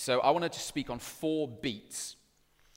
So 0.00 0.20
I 0.20 0.30
want 0.30 0.50
to 0.50 0.58
speak 0.58 0.88
on 0.88 0.98
four 0.98 1.46
beats. 1.46 2.16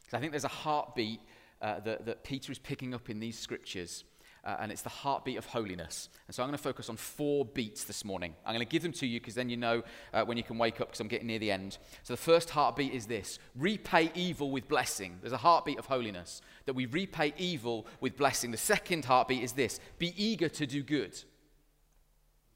Because 0.01 0.17
I 0.17 0.19
think 0.19 0.33
there's 0.33 0.43
a 0.43 0.49
heartbeat 0.49 1.21
uh, 1.61 1.79
that, 1.79 2.05
that 2.05 2.25
Peter 2.25 2.51
is 2.51 2.59
picking 2.59 2.93
up 2.93 3.09
in 3.09 3.21
these 3.21 3.39
scriptures 3.39 4.03
uh, 4.43 4.57
and 4.59 4.73
it's 4.73 4.81
the 4.81 4.89
heartbeat 4.89 5.37
of 5.37 5.45
holiness. 5.45 6.09
And 6.27 6.35
so 6.35 6.43
I'm 6.43 6.49
going 6.49 6.57
to 6.57 6.61
focus 6.61 6.89
on 6.89 6.97
four 6.97 7.45
beats 7.45 7.85
this 7.85 8.03
morning. 8.03 8.35
I'm 8.45 8.53
going 8.53 8.67
to 8.67 8.69
give 8.69 8.83
them 8.83 8.91
to 8.91 9.07
you 9.07 9.21
because 9.21 9.35
then 9.35 9.47
you 9.47 9.55
know 9.55 9.83
uh, 10.13 10.25
when 10.25 10.35
you 10.35 10.43
can 10.43 10.57
wake 10.57 10.81
up 10.81 10.89
because 10.89 10.99
I'm 10.99 11.07
getting 11.07 11.27
near 11.27 11.39
the 11.39 11.49
end. 11.49 11.77
So 12.03 12.11
the 12.11 12.17
first 12.17 12.49
heartbeat 12.49 12.93
is 12.93 13.05
this 13.05 13.39
repay 13.55 14.11
evil 14.15 14.51
with 14.51 14.67
blessing. 14.67 15.19
There's 15.21 15.31
a 15.31 15.37
heartbeat 15.37 15.79
of 15.79 15.85
holiness 15.85 16.41
that 16.65 16.73
we 16.73 16.87
repay 16.87 17.33
evil 17.37 17.87
with 18.01 18.17
blessing. 18.17 18.51
The 18.51 18.57
second 18.57 19.05
heartbeat 19.05 19.43
is 19.43 19.53
this 19.53 19.79
be 19.97 20.13
eager 20.21 20.49
to 20.49 20.67
do 20.67 20.83
good. 20.83 21.17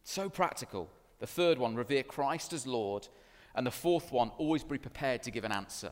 So 0.03 0.29
practical. 0.29 0.89
The 1.19 1.27
third 1.27 1.57
one, 1.57 1.75
revere 1.75 2.03
Christ 2.03 2.51
as 2.51 2.67
Lord. 2.67 3.07
And 3.55 3.65
the 3.65 3.71
fourth 3.71 4.11
one, 4.11 4.29
always 4.37 4.63
be 4.63 4.77
prepared 4.77 5.23
to 5.23 5.31
give 5.31 5.43
an 5.43 5.51
answer. 5.51 5.91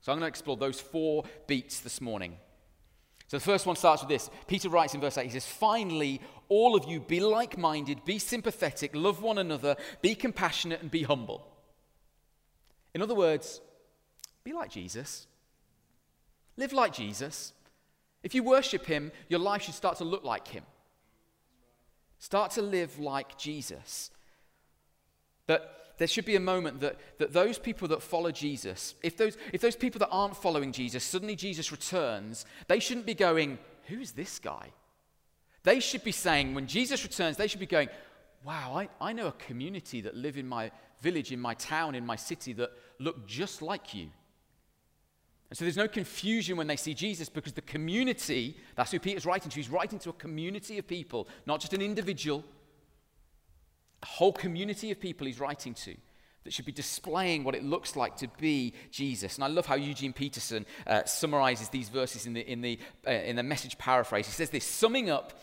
So 0.00 0.12
I'm 0.12 0.18
going 0.18 0.22
to 0.22 0.28
explore 0.28 0.56
those 0.56 0.80
four 0.80 1.24
beats 1.46 1.80
this 1.80 2.00
morning. 2.00 2.36
So 3.26 3.36
the 3.36 3.44
first 3.44 3.66
one 3.66 3.76
starts 3.76 4.02
with 4.02 4.08
this. 4.08 4.28
Peter 4.48 4.68
writes 4.68 4.94
in 4.94 5.00
verse 5.00 5.16
8, 5.16 5.24
he 5.24 5.30
says, 5.30 5.46
Finally, 5.46 6.20
all 6.48 6.74
of 6.74 6.84
you 6.88 7.00
be 7.00 7.20
like 7.20 7.56
minded, 7.56 8.04
be 8.04 8.18
sympathetic, 8.18 8.90
love 8.94 9.22
one 9.22 9.38
another, 9.38 9.76
be 10.02 10.14
compassionate, 10.14 10.82
and 10.82 10.90
be 10.90 11.04
humble. 11.04 11.46
In 12.92 13.02
other 13.02 13.14
words, 13.14 13.60
be 14.42 14.52
like 14.52 14.70
Jesus. 14.70 15.28
Live 16.56 16.72
like 16.72 16.92
Jesus. 16.92 17.52
If 18.22 18.34
you 18.34 18.42
worship 18.42 18.84
him, 18.86 19.12
your 19.28 19.40
life 19.40 19.62
should 19.62 19.74
start 19.74 19.98
to 19.98 20.04
look 20.04 20.24
like 20.24 20.48
him. 20.48 20.64
Start 22.18 22.50
to 22.52 22.62
live 22.62 22.98
like 22.98 23.38
Jesus. 23.38 24.10
That 25.46 25.89
there 26.00 26.08
should 26.08 26.24
be 26.24 26.34
a 26.34 26.40
moment 26.40 26.80
that, 26.80 26.96
that 27.18 27.34
those 27.34 27.58
people 27.58 27.86
that 27.88 28.02
follow 28.02 28.30
Jesus, 28.30 28.94
if 29.02 29.18
those, 29.18 29.36
if 29.52 29.60
those 29.60 29.76
people 29.76 29.98
that 29.98 30.08
aren't 30.08 30.34
following 30.34 30.72
Jesus, 30.72 31.04
suddenly 31.04 31.36
Jesus 31.36 31.70
returns, 31.70 32.46
they 32.68 32.80
shouldn't 32.80 33.04
be 33.04 33.12
going, 33.12 33.58
Who's 33.84 34.12
this 34.12 34.38
guy? 34.38 34.70
They 35.62 35.78
should 35.78 36.02
be 36.02 36.12
saying, 36.12 36.54
when 36.54 36.66
Jesus 36.66 37.02
returns, 37.02 37.36
they 37.36 37.46
should 37.46 37.60
be 37.60 37.66
going, 37.66 37.90
Wow, 38.44 38.78
I, 38.78 38.88
I 38.98 39.12
know 39.12 39.26
a 39.26 39.32
community 39.32 40.00
that 40.00 40.16
live 40.16 40.38
in 40.38 40.48
my 40.48 40.70
village, 41.02 41.32
in 41.32 41.40
my 41.40 41.52
town, 41.52 41.94
in 41.94 42.06
my 42.06 42.16
city 42.16 42.54
that 42.54 42.70
look 42.98 43.26
just 43.26 43.60
like 43.60 43.92
you. 43.92 44.08
And 45.50 45.58
so 45.58 45.66
there's 45.66 45.76
no 45.76 45.88
confusion 45.88 46.56
when 46.56 46.66
they 46.66 46.76
see 46.76 46.94
Jesus 46.94 47.28
because 47.28 47.52
the 47.52 47.60
community, 47.60 48.56
that's 48.74 48.92
who 48.92 49.00
Peter's 49.00 49.26
writing 49.26 49.50
to, 49.50 49.56
he's 49.56 49.68
writing 49.68 49.98
to 49.98 50.08
a 50.08 50.14
community 50.14 50.78
of 50.78 50.86
people, 50.86 51.28
not 51.44 51.60
just 51.60 51.74
an 51.74 51.82
individual 51.82 52.42
whole 54.06 54.32
community 54.32 54.90
of 54.90 55.00
people 55.00 55.26
he's 55.26 55.40
writing 55.40 55.74
to 55.74 55.94
that 56.44 56.52
should 56.52 56.64
be 56.64 56.72
displaying 56.72 57.44
what 57.44 57.54
it 57.54 57.62
looks 57.62 57.96
like 57.96 58.16
to 58.16 58.28
be 58.38 58.72
Jesus. 58.90 59.36
And 59.36 59.44
I 59.44 59.48
love 59.48 59.66
how 59.66 59.74
Eugene 59.74 60.12
Peterson 60.12 60.64
uh, 60.86 61.04
summarizes 61.04 61.68
these 61.68 61.88
verses 61.88 62.26
in 62.26 62.32
the, 62.32 62.40
in, 62.40 62.62
the, 62.62 62.78
uh, 63.06 63.10
in 63.10 63.36
the 63.36 63.42
message 63.42 63.76
paraphrase. 63.76 64.26
He 64.26 64.32
says 64.32 64.50
this 64.50 64.64
summing 64.64 65.10
up, 65.10 65.38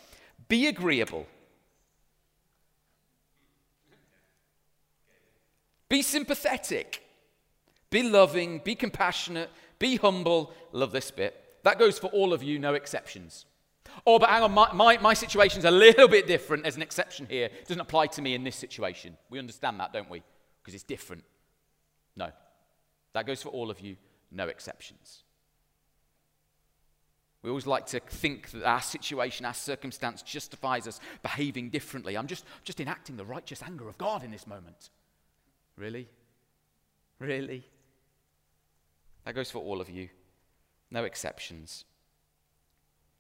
be 0.48 0.68
agreeable, 0.68 1.28
be 5.88 6.02
sympathetic, 6.02 7.04
be 7.90 8.04
loving, 8.04 8.60
be 8.64 8.76
compassionate, 8.76 9.50
be 9.80 9.98
humble. 9.98 10.52
Love 10.72 10.92
this 10.92 11.12
bit. 11.12 11.44
That 11.64 11.80
goes 11.80 12.00
for 12.00 12.08
all 12.08 12.34
of 12.34 12.44
you, 12.44 12.60
no 12.60 12.74
exceptions. 12.74 13.46
Oh, 14.06 14.20
but 14.20 14.30
hang 14.30 14.44
on, 14.44 14.52
my, 14.52 14.72
my, 14.74 14.98
my 14.98 15.14
situation's 15.14 15.66
a 15.66 15.72
little 15.72 16.08
bit 16.08 16.28
different. 16.28 16.64
There's 16.64 16.76
an 16.76 16.82
exception 16.82 17.28
here. 17.30 17.46
It 17.46 17.68
doesn't 17.68 17.82
apply 17.82 18.08
to 18.08 18.22
me 18.22 18.34
in 18.34 18.44
this 18.44 18.56
situation. 18.56 19.18
We 19.30 19.40
understand 19.40 19.80
that, 19.80 19.94
don't 19.94 20.10
we? 20.10 20.24
Because 20.62 20.74
it's 20.74 20.84
different. 20.84 21.24
No. 22.16 22.32
That 23.14 23.26
goes 23.26 23.42
for 23.42 23.50
all 23.50 23.70
of 23.72 23.80
you, 23.80 23.96
no 24.32 24.48
exceptions. 24.48 25.24
We 27.44 27.50
always 27.50 27.68
like 27.68 27.86
to 27.88 28.00
think 28.00 28.52
that 28.52 28.64
our 28.66 28.82
situation, 28.82 29.46
our 29.46 29.54
circumstance 29.54 30.22
justifies 30.22 30.88
us 30.88 31.00
behaving 31.22 31.70
differently. 31.70 32.18
I'm 32.18 32.28
just, 32.28 32.46
just 32.64 32.80
enacting 32.80 33.16
the 33.16 33.26
righteous 33.26 33.64
anger 33.64 33.88
of 33.88 33.98
God 33.98 34.24
in 34.24 34.32
this 34.32 34.48
moment. 34.48 34.90
Really? 35.78 36.10
Really? 37.20 37.64
That 39.24 39.36
goes 39.36 39.52
for 39.52 39.60
all 39.60 39.82
of 39.82 39.90
you, 39.90 40.10
no 40.92 41.04
exceptions. 41.04 41.86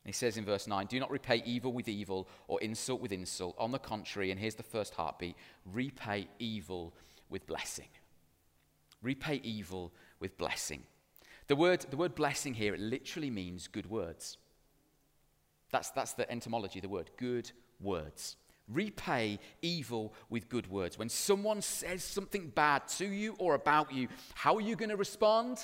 He 0.07 0.13
says 0.13 0.37
in 0.37 0.45
verse 0.45 0.67
9, 0.67 0.85
Do 0.85 1.01
not 1.01 1.11
repay 1.11 1.43
evil 1.45 1.73
with 1.73 1.89
evil 1.89 2.29
or 2.47 2.61
insult 2.61 3.01
with 3.01 3.11
insult. 3.11 3.55
On 3.59 3.71
the 3.71 3.77
contrary, 3.77 4.31
and 4.31 4.39
here's 4.39 4.55
the 4.55 4.63
first 4.63 4.93
heartbeat 4.93 5.35
repay 5.65 6.29
evil 6.39 6.93
with 7.29 7.45
blessing. 7.45 7.89
Repay 9.03 9.41
evil 9.43 9.91
with 10.21 10.37
blessing. 10.37 10.83
The 11.47 11.57
word, 11.57 11.85
the 11.89 11.97
word 11.97 12.15
blessing 12.15 12.53
here, 12.53 12.73
it 12.73 12.79
literally 12.79 13.29
means 13.29 13.67
good 13.67 13.89
words. 13.89 14.37
That's, 15.73 15.89
that's 15.89 16.13
the 16.13 16.29
etymology 16.31 16.79
of 16.79 16.83
the 16.83 16.89
word, 16.89 17.11
good 17.17 17.51
words. 17.81 18.37
Repay 18.69 19.39
evil 19.61 20.13
with 20.29 20.47
good 20.47 20.71
words. 20.71 20.97
When 20.97 21.09
someone 21.09 21.61
says 21.61 22.01
something 22.01 22.47
bad 22.55 22.87
to 22.99 23.05
you 23.05 23.35
or 23.39 23.55
about 23.55 23.91
you, 23.91 24.07
how 24.35 24.55
are 24.55 24.61
you 24.61 24.77
going 24.77 24.89
to 24.89 24.95
respond? 24.95 25.59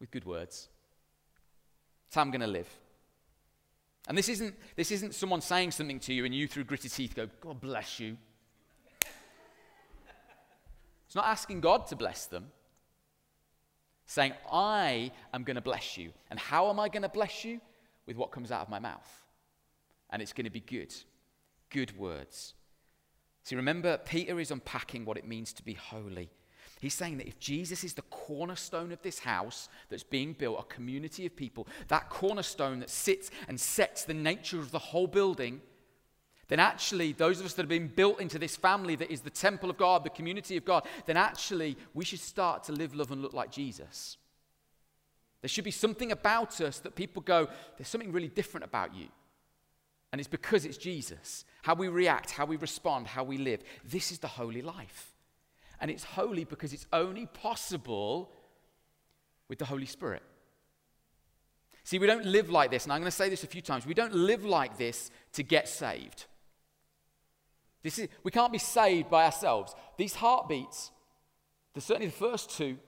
With 0.00 0.10
good 0.10 0.24
words. 0.24 0.68
That's 2.06 2.16
how 2.16 2.22
I'm 2.22 2.32
going 2.32 2.40
to 2.40 2.48
live. 2.48 2.68
And 4.06 4.16
this 4.16 4.28
isn't, 4.28 4.54
this 4.76 4.90
isn't 4.92 5.14
someone 5.14 5.40
saying 5.40 5.72
something 5.72 5.98
to 6.00 6.12
you 6.12 6.24
and 6.24 6.34
you, 6.34 6.46
through 6.46 6.64
gritted 6.64 6.92
teeth, 6.92 7.14
go, 7.14 7.28
God 7.40 7.60
bless 7.60 7.98
you. 7.98 8.16
It's 11.06 11.14
not 11.14 11.26
asking 11.26 11.60
God 11.60 11.86
to 11.88 11.96
bless 11.96 12.26
them. 12.26 12.46
Saying, 14.06 14.34
I 14.52 15.10
am 15.34 15.42
going 15.42 15.56
to 15.56 15.60
bless 15.60 15.96
you. 15.96 16.12
And 16.30 16.38
how 16.38 16.68
am 16.68 16.78
I 16.78 16.88
going 16.88 17.02
to 17.02 17.08
bless 17.08 17.44
you? 17.44 17.60
With 18.06 18.16
what 18.16 18.30
comes 18.30 18.52
out 18.52 18.60
of 18.60 18.68
my 18.68 18.78
mouth. 18.78 19.24
And 20.10 20.22
it's 20.22 20.32
going 20.32 20.44
to 20.44 20.50
be 20.50 20.60
good. 20.60 20.94
Good 21.70 21.96
words. 21.98 22.54
See, 23.42 23.56
remember, 23.56 23.98
Peter 23.98 24.38
is 24.38 24.52
unpacking 24.52 25.04
what 25.04 25.16
it 25.16 25.26
means 25.26 25.52
to 25.54 25.64
be 25.64 25.74
holy. 25.74 26.30
He's 26.80 26.94
saying 26.94 27.18
that 27.18 27.26
if 27.26 27.38
Jesus 27.38 27.84
is 27.84 27.94
the 27.94 28.02
cornerstone 28.02 28.92
of 28.92 29.00
this 29.00 29.20
house 29.20 29.68
that's 29.88 30.02
being 30.02 30.34
built, 30.34 30.60
a 30.60 30.74
community 30.74 31.24
of 31.24 31.34
people, 31.34 31.66
that 31.88 32.10
cornerstone 32.10 32.80
that 32.80 32.90
sits 32.90 33.30
and 33.48 33.58
sets 33.58 34.04
the 34.04 34.14
nature 34.14 34.58
of 34.58 34.72
the 34.72 34.78
whole 34.78 35.06
building, 35.06 35.62
then 36.48 36.60
actually, 36.60 37.12
those 37.12 37.40
of 37.40 37.46
us 37.46 37.54
that 37.54 37.62
have 37.62 37.68
been 37.68 37.88
built 37.88 38.20
into 38.20 38.38
this 38.38 38.56
family 38.56 38.94
that 38.96 39.10
is 39.10 39.22
the 39.22 39.30
temple 39.30 39.70
of 39.70 39.78
God, 39.78 40.04
the 40.04 40.10
community 40.10 40.56
of 40.56 40.64
God, 40.64 40.86
then 41.06 41.16
actually 41.16 41.76
we 41.92 42.04
should 42.04 42.20
start 42.20 42.64
to 42.64 42.72
live, 42.72 42.94
love, 42.94 43.10
and 43.10 43.22
look 43.22 43.32
like 43.32 43.50
Jesus. 43.50 44.18
There 45.40 45.48
should 45.48 45.64
be 45.64 45.70
something 45.70 46.12
about 46.12 46.60
us 46.60 46.78
that 46.80 46.94
people 46.94 47.22
go, 47.22 47.48
there's 47.76 47.88
something 47.88 48.12
really 48.12 48.28
different 48.28 48.64
about 48.64 48.94
you. 48.94 49.08
And 50.12 50.20
it's 50.20 50.28
because 50.28 50.64
it's 50.64 50.76
Jesus. 50.76 51.44
How 51.62 51.74
we 51.74 51.88
react, 51.88 52.30
how 52.30 52.46
we 52.46 52.56
respond, 52.56 53.08
how 53.08 53.24
we 53.24 53.38
live. 53.38 53.62
This 53.84 54.12
is 54.12 54.18
the 54.18 54.28
holy 54.28 54.62
life. 54.62 55.15
And 55.80 55.90
it's 55.90 56.04
holy 56.04 56.44
because 56.44 56.72
it's 56.72 56.86
only 56.92 57.26
possible 57.26 58.30
with 59.48 59.58
the 59.58 59.64
Holy 59.64 59.86
Spirit. 59.86 60.22
See, 61.84 61.98
we 61.98 62.06
don't 62.06 62.24
live 62.24 62.50
like 62.50 62.70
this, 62.70 62.84
and 62.84 62.92
I'm 62.92 63.00
going 63.00 63.10
to 63.10 63.16
say 63.16 63.28
this 63.28 63.44
a 63.44 63.46
few 63.46 63.62
times. 63.62 63.86
We 63.86 63.94
don't 63.94 64.14
live 64.14 64.44
like 64.44 64.76
this 64.76 65.10
to 65.34 65.44
get 65.44 65.68
saved. 65.68 66.26
This 67.82 68.00
is, 68.00 68.08
we 68.24 68.32
can't 68.32 68.50
be 68.50 68.58
saved 68.58 69.08
by 69.08 69.24
ourselves. 69.24 69.72
These 69.96 70.16
heartbeats, 70.16 70.90
the, 71.74 71.80
certainly 71.80 72.08
the 72.08 72.12
first 72.12 72.50
two, 72.50 72.78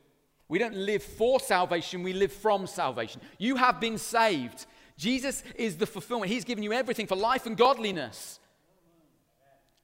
we 0.49 0.59
don't 0.59 0.75
live 0.75 1.05
for 1.05 1.39
salvation, 1.39 2.03
we 2.03 2.13
live 2.13 2.33
from 2.33 2.67
salvation. 2.67 3.21
You 3.39 3.55
have 3.55 3.81
been 3.81 3.99
saved. 3.99 4.67
Jesus 4.97 5.45
is 5.55 5.77
the 5.77 5.87
fulfillment. 5.87 6.33
He's 6.33 6.45
given 6.45 6.65
you 6.65 6.73
everything 6.73 7.07
for 7.07 7.15
life 7.15 7.47
and 7.47 7.57
godliness. 7.57 8.41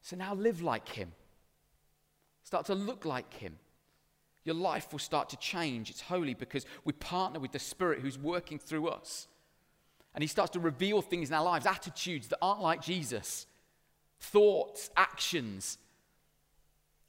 So 0.00 0.16
now 0.16 0.34
live 0.34 0.60
like 0.60 0.88
Him. 0.88 1.12
Start 2.54 2.66
to 2.66 2.76
look 2.76 3.04
like 3.04 3.34
Him. 3.34 3.56
Your 4.44 4.54
life 4.54 4.92
will 4.92 5.00
start 5.00 5.28
to 5.30 5.36
change. 5.38 5.90
It's 5.90 6.02
holy 6.02 6.34
because 6.34 6.64
we 6.84 6.92
partner 6.92 7.40
with 7.40 7.50
the 7.50 7.58
Spirit 7.58 7.98
who's 7.98 8.16
working 8.16 8.60
through 8.60 8.86
us. 8.90 9.26
And 10.14 10.22
He 10.22 10.28
starts 10.28 10.52
to 10.52 10.60
reveal 10.60 11.02
things 11.02 11.30
in 11.30 11.34
our 11.34 11.42
lives, 11.42 11.66
attitudes 11.66 12.28
that 12.28 12.38
aren't 12.40 12.62
like 12.62 12.80
Jesus, 12.80 13.48
thoughts, 14.20 14.88
actions. 14.96 15.78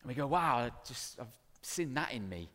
And 0.01 0.09
we 0.09 0.15
go, 0.15 0.25
wow, 0.25 0.57
I 0.57 0.71
just, 0.87 1.19
I've 1.19 1.27
seen 1.61 1.93
that 1.93 2.11
in 2.11 2.27
me. 2.27 2.49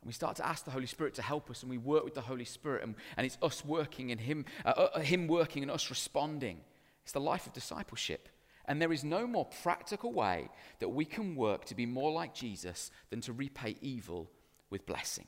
And 0.00 0.08
we 0.08 0.12
start 0.12 0.34
to 0.38 0.46
ask 0.48 0.64
the 0.64 0.72
Holy 0.72 0.86
Spirit 0.86 1.14
to 1.14 1.22
help 1.22 1.48
us, 1.48 1.62
and 1.62 1.70
we 1.70 1.78
work 1.78 2.02
with 2.02 2.14
the 2.14 2.22
Holy 2.22 2.44
Spirit, 2.44 2.82
and, 2.82 2.96
and 3.16 3.24
it's 3.24 3.38
us 3.40 3.64
working 3.64 4.10
and 4.10 4.20
Him, 4.20 4.46
uh, 4.64 4.70
uh, 4.70 4.98
Him 4.98 5.28
working 5.28 5.62
and 5.62 5.70
us 5.70 5.90
responding. 5.90 6.62
It's 7.04 7.12
the 7.12 7.20
life 7.20 7.46
of 7.46 7.52
discipleship. 7.52 8.28
And 8.68 8.82
there 8.82 8.92
is 8.92 9.04
no 9.04 9.26
more 9.26 9.46
practical 9.62 10.12
way 10.12 10.48
that 10.80 10.88
we 10.88 11.04
can 11.04 11.36
work 11.36 11.64
to 11.66 11.74
be 11.74 11.86
more 11.86 12.10
like 12.12 12.34
Jesus 12.34 12.90
than 13.10 13.20
to 13.22 13.32
repay 13.32 13.76
evil 13.80 14.30
with 14.70 14.86
blessing. 14.86 15.26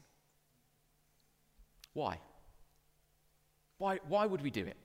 Why? 1.92 2.20
Why, 3.78 4.00
why 4.08 4.26
would 4.26 4.42
we 4.42 4.50
do 4.50 4.66
it? 4.66 4.76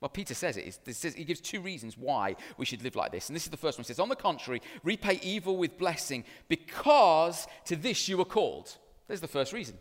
Well, 0.00 0.10
Peter 0.10 0.34
says 0.34 0.58
it. 0.58 0.78
says, 0.94 1.14
he 1.14 1.24
gives 1.24 1.40
two 1.40 1.62
reasons 1.62 1.96
why 1.96 2.36
we 2.58 2.66
should 2.66 2.82
live 2.82 2.94
like 2.94 3.10
this. 3.10 3.30
And 3.30 3.36
this 3.36 3.44
is 3.44 3.50
the 3.50 3.56
first 3.56 3.78
one. 3.78 3.84
He 3.84 3.86
says, 3.86 3.98
On 3.98 4.10
the 4.10 4.16
contrary, 4.16 4.60
repay 4.82 5.18
evil 5.22 5.56
with 5.56 5.78
blessing 5.78 6.24
because 6.48 7.46
to 7.64 7.74
this 7.74 8.06
you 8.06 8.18
were 8.18 8.26
called. 8.26 8.76
There's 9.08 9.22
the 9.22 9.28
first 9.28 9.54
reason. 9.54 9.78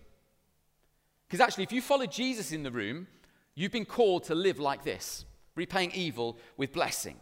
Because 1.28 1.42
actually, 1.42 1.66
if 1.66 1.74
you 1.74 1.82
follow 1.82 2.06
Jesus 2.06 2.54
in 2.54 2.64
the 2.64 2.72
room, 2.72 3.08
you've 3.56 3.72
been 3.74 3.84
called 3.86 4.24
to 4.26 4.36
live 4.36 4.60
like 4.60 4.86
this, 4.86 5.26
repaying 5.56 5.92
evil 5.92 6.38
with 6.56 6.72
blessing. 6.72 7.20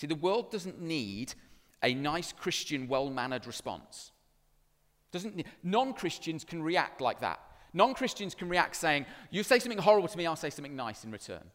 See, 0.00 0.06
the 0.06 0.14
world 0.14 0.50
doesn't 0.50 0.80
need 0.80 1.34
a 1.82 1.92
nice 1.92 2.32
Christian, 2.32 2.88
well 2.88 3.10
mannered 3.10 3.46
response. 3.46 4.12
Doesn't 5.12 5.44
non-Christians 5.62 6.42
can 6.42 6.62
react 6.62 7.02
like 7.02 7.20
that. 7.20 7.38
Non-Christians 7.74 8.34
can 8.34 8.48
react 8.48 8.76
saying, 8.76 9.04
"You 9.30 9.42
say 9.42 9.58
something 9.58 9.76
horrible 9.76 10.08
to 10.08 10.16
me, 10.16 10.26
I'll 10.26 10.36
say 10.36 10.48
something 10.48 10.74
nice 10.74 11.04
in 11.04 11.10
return." 11.10 11.50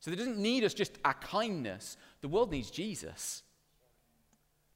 So 0.00 0.10
it 0.10 0.16
doesn't 0.16 0.38
need 0.38 0.64
us 0.64 0.72
just 0.72 0.98
our 1.04 1.12
kindness. 1.12 1.98
The 2.22 2.28
world 2.28 2.50
needs 2.50 2.70
Jesus. 2.70 3.42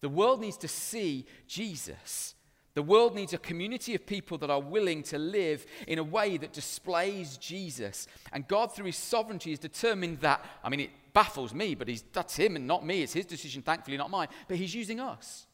The 0.01 0.11
world 0.11 0.43
needs 0.43 0.59
to 0.59 0.69
see 0.69 1.27
Jesus. 1.47 2.35
The 2.75 2.83
world 2.83 3.17
needs 3.17 3.33
a 3.33 3.39
community 3.39 3.95
of 3.95 4.07
people 4.07 4.39
that 4.39 4.51
are 4.51 4.61
willing 4.61 5.03
to 5.05 5.19
live 5.19 5.67
in 5.89 5.99
a 5.99 6.05
way 6.05 6.37
that 6.37 6.53
displays 6.53 7.37
Jesus. 7.37 8.07
And 8.33 8.47
God, 8.47 8.73
through 8.73 8.87
His 8.87 8.97
sovereignty, 8.97 9.51
has 9.51 9.59
determined 9.59 10.21
that. 10.21 10.45
I 10.63 10.69
mean, 10.69 10.81
it 10.81 10.91
baffles 11.13 11.53
me, 11.53 11.75
but 11.75 11.89
he's, 11.89 12.05
that's 12.13 12.37
Him 12.37 12.55
and 12.55 12.69
not 12.69 12.87
me. 12.87 13.03
It's 13.03 13.13
His 13.13 13.27
decision, 13.27 13.63
thankfully, 13.63 13.97
not 13.97 14.11
mine. 14.11 14.29
But 14.47 14.57
He's 14.57 14.75
using 14.75 15.01
us, 15.01 15.47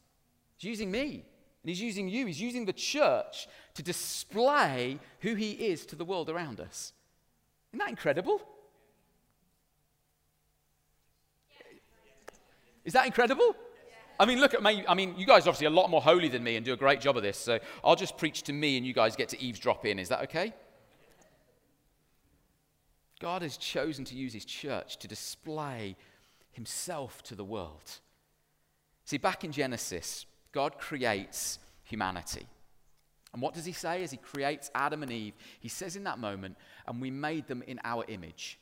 He's 0.57 0.69
using 0.69 0.91
me, 0.91 1.25
and 1.63 1.69
He's 1.69 1.81
using 1.81 2.07
you. 2.07 2.27
He's 2.27 2.39
using 2.39 2.65
the 2.65 2.73
church 2.73 3.47
to 3.73 3.81
display 3.81 4.99
who 5.21 5.33
He 5.33 5.51
is 5.53 5.87
to 5.87 5.95
the 5.95 6.05
world 6.05 6.29
around 6.29 6.59
us. 6.59 6.93
Isn't 7.71 7.79
that 7.79 7.89
incredible? 7.89 8.41
Is 12.85 12.93
that 12.93 13.05
incredible? 13.05 13.55
I 14.19 14.25
mean, 14.25 14.39
look 14.39 14.53
at 14.53 14.63
me. 14.63 14.83
I 14.87 14.93
mean, 14.93 15.15
you 15.17 15.25
guys 15.25 15.45
are 15.45 15.49
obviously 15.49 15.67
a 15.67 15.71
lot 15.71 15.89
more 15.89 16.01
holy 16.01 16.27
than 16.27 16.43
me 16.43 16.55
and 16.55 16.65
do 16.65 16.73
a 16.73 16.77
great 16.77 17.01
job 17.01 17.17
of 17.17 17.23
this. 17.23 17.37
So 17.37 17.59
I'll 17.83 17.95
just 17.95 18.17
preach 18.17 18.43
to 18.43 18.53
me 18.53 18.77
and 18.77 18.85
you 18.85 18.93
guys 18.93 19.15
get 19.15 19.29
to 19.29 19.41
eavesdrop 19.41 19.85
in. 19.85 19.99
Is 19.99 20.09
that 20.09 20.23
okay? 20.23 20.53
God 23.19 23.41
has 23.41 23.57
chosen 23.57 24.05
to 24.05 24.15
use 24.15 24.33
his 24.33 24.45
church 24.45 24.97
to 24.97 25.07
display 25.07 25.95
himself 26.51 27.23
to 27.23 27.35
the 27.35 27.43
world. 27.43 27.99
See, 29.05 29.17
back 29.17 29.43
in 29.43 29.51
Genesis, 29.51 30.25
God 30.51 30.77
creates 30.79 31.59
humanity. 31.83 32.47
And 33.33 33.41
what 33.41 33.53
does 33.53 33.65
he 33.65 33.71
say 33.71 34.03
as 34.03 34.11
he 34.11 34.17
creates 34.17 34.71
Adam 34.73 35.03
and 35.03 35.11
Eve? 35.11 35.33
He 35.59 35.69
says 35.69 35.95
in 35.95 36.03
that 36.05 36.19
moment, 36.19 36.57
and 36.87 37.01
we 37.01 37.11
made 37.11 37.47
them 37.47 37.63
in 37.67 37.79
our 37.83 38.03
image. 38.07 38.59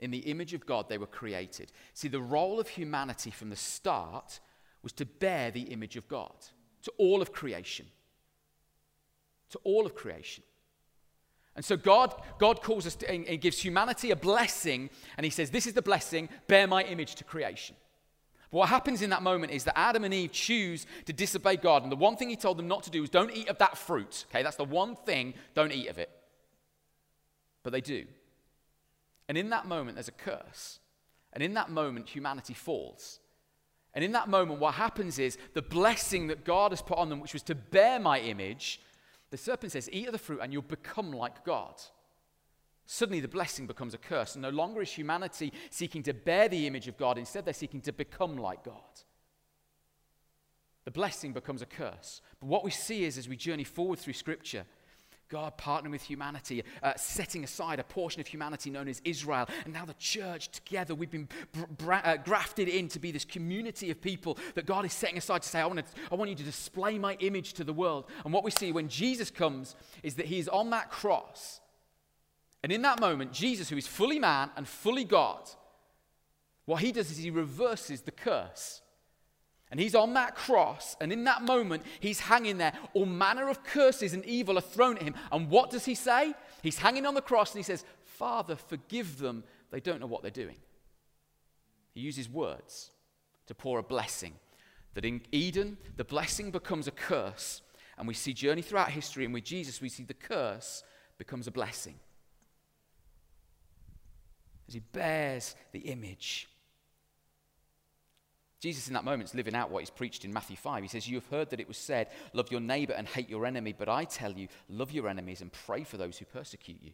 In 0.00 0.10
the 0.10 0.18
image 0.18 0.54
of 0.54 0.66
God, 0.66 0.88
they 0.88 0.98
were 0.98 1.06
created. 1.06 1.70
See, 1.94 2.08
the 2.08 2.20
role 2.20 2.58
of 2.58 2.68
humanity 2.68 3.30
from 3.30 3.50
the 3.50 3.56
start 3.56 4.40
was 4.82 4.92
to 4.94 5.06
bear 5.06 5.50
the 5.50 5.62
image 5.62 5.96
of 5.96 6.08
God 6.08 6.34
to 6.82 6.92
all 6.98 7.22
of 7.22 7.32
creation. 7.32 7.86
To 9.50 9.60
all 9.64 9.86
of 9.86 9.94
creation. 9.94 10.42
And 11.54 11.64
so 11.64 11.76
God, 11.76 12.14
God 12.38 12.62
calls 12.62 12.86
us 12.86 12.94
to, 12.96 13.10
and, 13.10 13.26
and 13.26 13.40
gives 13.40 13.58
humanity 13.58 14.10
a 14.10 14.16
blessing, 14.16 14.88
and 15.16 15.24
He 15.24 15.30
says, 15.30 15.50
This 15.50 15.66
is 15.66 15.74
the 15.74 15.82
blessing, 15.82 16.28
bear 16.48 16.66
my 16.66 16.82
image 16.84 17.14
to 17.16 17.24
creation. 17.24 17.76
But 18.50 18.58
what 18.58 18.68
happens 18.68 19.02
in 19.02 19.10
that 19.10 19.22
moment 19.22 19.52
is 19.52 19.64
that 19.64 19.78
Adam 19.78 20.04
and 20.04 20.14
Eve 20.14 20.32
choose 20.32 20.86
to 21.06 21.12
disobey 21.12 21.56
God, 21.56 21.82
and 21.82 21.92
the 21.92 21.96
one 21.96 22.16
thing 22.16 22.30
He 22.30 22.36
told 22.36 22.58
them 22.58 22.68
not 22.68 22.82
to 22.84 22.90
do 22.90 23.02
is 23.02 23.10
don't 23.10 23.34
eat 23.36 23.48
of 23.48 23.58
that 23.58 23.76
fruit. 23.76 24.24
Okay, 24.30 24.42
that's 24.42 24.56
the 24.56 24.64
one 24.64 24.96
thing, 24.96 25.34
don't 25.54 25.72
eat 25.72 25.88
of 25.88 25.98
it. 25.98 26.10
But 27.62 27.72
they 27.72 27.80
do. 27.82 28.06
And 29.28 29.36
in 29.36 29.50
that 29.50 29.66
moment, 29.66 29.96
there's 29.96 30.08
a 30.08 30.12
curse. 30.12 30.80
And 31.32 31.42
in 31.42 31.54
that 31.54 31.70
moment, 31.70 32.08
humanity 32.08 32.54
falls. 32.54 33.20
And 33.94 34.04
in 34.04 34.12
that 34.12 34.28
moment, 34.28 34.60
what 34.60 34.74
happens 34.74 35.18
is 35.18 35.36
the 35.52 35.62
blessing 35.62 36.28
that 36.28 36.44
God 36.44 36.72
has 36.72 36.80
put 36.80 36.98
on 36.98 37.08
them, 37.08 37.20
which 37.20 37.34
was 37.34 37.42
to 37.44 37.54
bear 37.54 38.00
my 38.00 38.20
image, 38.20 38.80
the 39.30 39.36
serpent 39.36 39.72
says, 39.72 39.88
Eat 39.92 40.06
of 40.06 40.12
the 40.12 40.18
fruit 40.18 40.40
and 40.42 40.52
you'll 40.52 40.62
become 40.62 41.12
like 41.12 41.44
God. 41.44 41.74
Suddenly, 42.86 43.20
the 43.20 43.28
blessing 43.28 43.66
becomes 43.66 43.94
a 43.94 43.98
curse. 43.98 44.34
And 44.34 44.42
no 44.42 44.50
longer 44.50 44.82
is 44.82 44.90
humanity 44.90 45.52
seeking 45.70 46.02
to 46.04 46.14
bear 46.14 46.48
the 46.48 46.66
image 46.66 46.88
of 46.88 46.96
God, 46.96 47.18
instead, 47.18 47.44
they're 47.44 47.54
seeking 47.54 47.80
to 47.82 47.92
become 47.92 48.36
like 48.36 48.64
God. 48.64 48.74
The 50.84 50.90
blessing 50.90 51.32
becomes 51.32 51.62
a 51.62 51.66
curse. 51.66 52.20
But 52.40 52.48
what 52.48 52.64
we 52.64 52.70
see 52.70 53.04
is, 53.04 53.16
as 53.16 53.28
we 53.28 53.36
journey 53.36 53.64
forward 53.64 53.98
through 53.98 54.14
Scripture, 54.14 54.64
God 55.32 55.56
partnering 55.56 55.92
with 55.92 56.02
humanity, 56.02 56.62
uh, 56.82 56.92
setting 56.96 57.42
aside 57.42 57.80
a 57.80 57.84
portion 57.84 58.20
of 58.20 58.26
humanity 58.26 58.68
known 58.68 58.86
as 58.86 59.00
Israel. 59.02 59.48
And 59.64 59.72
now 59.72 59.86
the 59.86 59.94
church 59.94 60.50
together, 60.50 60.94
we've 60.94 61.10
been 61.10 61.26
uh, 61.88 62.18
grafted 62.18 62.68
in 62.68 62.88
to 62.88 62.98
be 62.98 63.10
this 63.10 63.24
community 63.24 63.90
of 63.90 64.02
people 64.02 64.36
that 64.56 64.66
God 64.66 64.84
is 64.84 64.92
setting 64.92 65.16
aside 65.16 65.40
to 65.40 65.48
say, 65.48 65.60
I 65.60 65.66
want, 65.66 65.78
to, 65.78 65.84
I 66.10 66.16
want 66.16 66.28
you 66.28 66.36
to 66.36 66.42
display 66.42 66.98
my 66.98 67.14
image 67.14 67.54
to 67.54 67.64
the 67.64 67.72
world. 67.72 68.04
And 68.26 68.34
what 68.34 68.44
we 68.44 68.50
see 68.50 68.72
when 68.72 68.88
Jesus 68.88 69.30
comes 69.30 69.74
is 70.02 70.16
that 70.16 70.26
he 70.26 70.38
is 70.38 70.48
on 70.48 70.68
that 70.70 70.90
cross. 70.90 71.62
And 72.62 72.70
in 72.70 72.82
that 72.82 73.00
moment, 73.00 73.32
Jesus, 73.32 73.70
who 73.70 73.78
is 73.78 73.86
fully 73.86 74.18
man 74.18 74.50
and 74.54 74.68
fully 74.68 75.04
God, 75.04 75.48
what 76.66 76.82
he 76.82 76.92
does 76.92 77.10
is 77.10 77.16
he 77.16 77.30
reverses 77.30 78.02
the 78.02 78.10
curse. 78.10 78.82
And 79.72 79.80
he's 79.80 79.94
on 79.94 80.12
that 80.12 80.34
cross, 80.34 80.98
and 81.00 81.10
in 81.10 81.24
that 81.24 81.40
moment, 81.40 81.82
he's 81.98 82.20
hanging 82.20 82.58
there. 82.58 82.74
All 82.92 83.06
manner 83.06 83.48
of 83.48 83.64
curses 83.64 84.12
and 84.12 84.22
evil 84.26 84.58
are 84.58 84.60
thrown 84.60 84.98
at 84.98 85.02
him. 85.02 85.14
And 85.32 85.48
what 85.48 85.70
does 85.70 85.86
he 85.86 85.94
say? 85.94 86.34
He's 86.62 86.76
hanging 86.76 87.06
on 87.06 87.14
the 87.14 87.22
cross 87.22 87.52
and 87.52 87.58
he 87.58 87.62
says, 87.62 87.86
Father, 88.04 88.54
forgive 88.54 89.18
them. 89.18 89.44
They 89.70 89.80
don't 89.80 89.98
know 89.98 90.06
what 90.06 90.20
they're 90.20 90.30
doing. 90.30 90.58
He 91.94 92.02
uses 92.02 92.28
words 92.28 92.90
to 93.46 93.54
pour 93.54 93.78
a 93.78 93.82
blessing. 93.82 94.34
That 94.92 95.06
in 95.06 95.22
Eden, 95.32 95.78
the 95.96 96.04
blessing 96.04 96.50
becomes 96.50 96.86
a 96.86 96.90
curse. 96.90 97.62
And 97.96 98.06
we 98.06 98.12
see 98.12 98.34
journey 98.34 98.60
throughout 98.60 98.90
history, 98.90 99.24
and 99.24 99.32
with 99.32 99.44
Jesus, 99.44 99.80
we 99.80 99.88
see 99.88 100.04
the 100.04 100.12
curse 100.12 100.84
becomes 101.16 101.46
a 101.46 101.50
blessing. 101.50 101.94
As 104.68 104.74
he 104.74 104.80
bears 104.80 105.54
the 105.72 105.80
image 105.80 106.50
Jesus, 108.62 108.86
in 108.86 108.94
that 108.94 109.02
moment, 109.02 109.28
is 109.28 109.34
living 109.34 109.56
out 109.56 109.72
what 109.72 109.80
he's 109.80 109.90
preached 109.90 110.24
in 110.24 110.32
Matthew 110.32 110.54
5. 110.56 110.84
He 110.84 110.88
says, 110.88 111.08
You 111.08 111.16
have 111.16 111.26
heard 111.26 111.50
that 111.50 111.58
it 111.58 111.66
was 111.66 111.76
said, 111.76 112.10
Love 112.32 112.52
your 112.52 112.60
neighbor 112.60 112.92
and 112.92 113.08
hate 113.08 113.28
your 113.28 113.44
enemy, 113.44 113.74
but 113.76 113.88
I 113.88 114.04
tell 114.04 114.30
you, 114.30 114.46
love 114.68 114.92
your 114.92 115.08
enemies 115.08 115.40
and 115.40 115.50
pray 115.52 115.82
for 115.82 115.96
those 115.96 116.16
who 116.16 116.26
persecute 116.26 116.78
you. 116.80 116.92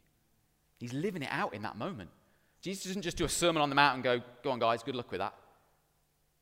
He's 0.79 0.95
living 0.95 1.23
it 1.23 1.29
out 1.31 1.53
in 1.53 1.61
that 1.63 1.77
moment. 1.77 2.09
Jesus 2.63 2.85
doesn't 2.85 3.03
just 3.03 3.19
do 3.19 3.27
a 3.27 3.29
sermon 3.29 3.61
on 3.61 3.69
the 3.69 3.75
mountain 3.75 3.97
and 3.97 4.23
go, 4.23 4.27
Go 4.43 4.51
on, 4.51 4.59
guys, 4.59 4.83
good 4.83 4.97
luck 4.97 5.11
with 5.11 5.21
that. 5.21 5.35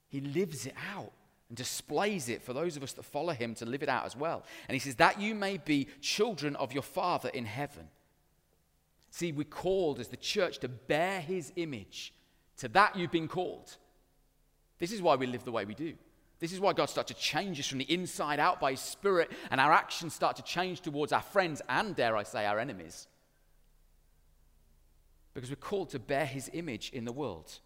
He 0.08 0.20
lives 0.20 0.64
it 0.64 0.74
out 0.94 1.10
and 1.48 1.56
displays 1.56 2.28
it 2.28 2.40
for 2.40 2.52
those 2.52 2.76
of 2.76 2.84
us 2.84 2.92
that 2.92 3.04
follow 3.04 3.32
him 3.32 3.56
to 3.56 3.66
live 3.66 3.82
it 3.82 3.88
out 3.88 4.06
as 4.06 4.14
well. 4.14 4.44
And 4.68 4.74
he 4.74 4.78
says, 4.78 4.94
That 4.94 5.20
you 5.20 5.34
may 5.34 5.56
be 5.56 5.88
children 6.00 6.54
of 6.54 6.72
your 6.72 6.84
Father 6.84 7.30
in 7.30 7.46
heaven. 7.46 7.88
See, 9.10 9.32
we're 9.32 9.42
called 9.42 9.98
as 9.98 10.06
the 10.06 10.16
church 10.16 10.60
to 10.60 10.68
bear 10.68 11.20
his 11.20 11.52
image. 11.56 12.14
To 12.58 12.68
that 12.68 12.94
you've 12.94 13.10
been 13.10 13.26
called. 13.26 13.76
This 14.78 14.92
is 14.92 15.02
why 15.02 15.16
we 15.16 15.26
live 15.26 15.44
the 15.44 15.52
way 15.52 15.64
we 15.64 15.74
do. 15.74 15.94
This 16.38 16.52
is 16.52 16.60
why 16.60 16.74
God 16.74 16.90
starts 16.90 17.08
to 17.08 17.18
change 17.18 17.58
us 17.58 17.66
from 17.66 17.78
the 17.78 17.92
inside 17.92 18.38
out 18.38 18.60
by 18.60 18.72
His 18.72 18.80
Spirit, 18.80 19.32
and 19.50 19.60
our 19.60 19.72
actions 19.72 20.14
start 20.14 20.36
to 20.36 20.42
change 20.42 20.82
towards 20.82 21.12
our 21.12 21.22
friends 21.22 21.62
and, 21.68 21.96
dare 21.96 22.16
I 22.16 22.24
say, 22.24 22.44
our 22.44 22.58
enemies. 22.58 23.06
Because 25.32 25.50
we're 25.50 25.56
called 25.56 25.90
to 25.90 25.98
bear 25.98 26.26
His 26.26 26.50
image 26.52 26.90
in 26.92 27.04
the 27.04 27.12
world 27.12 27.58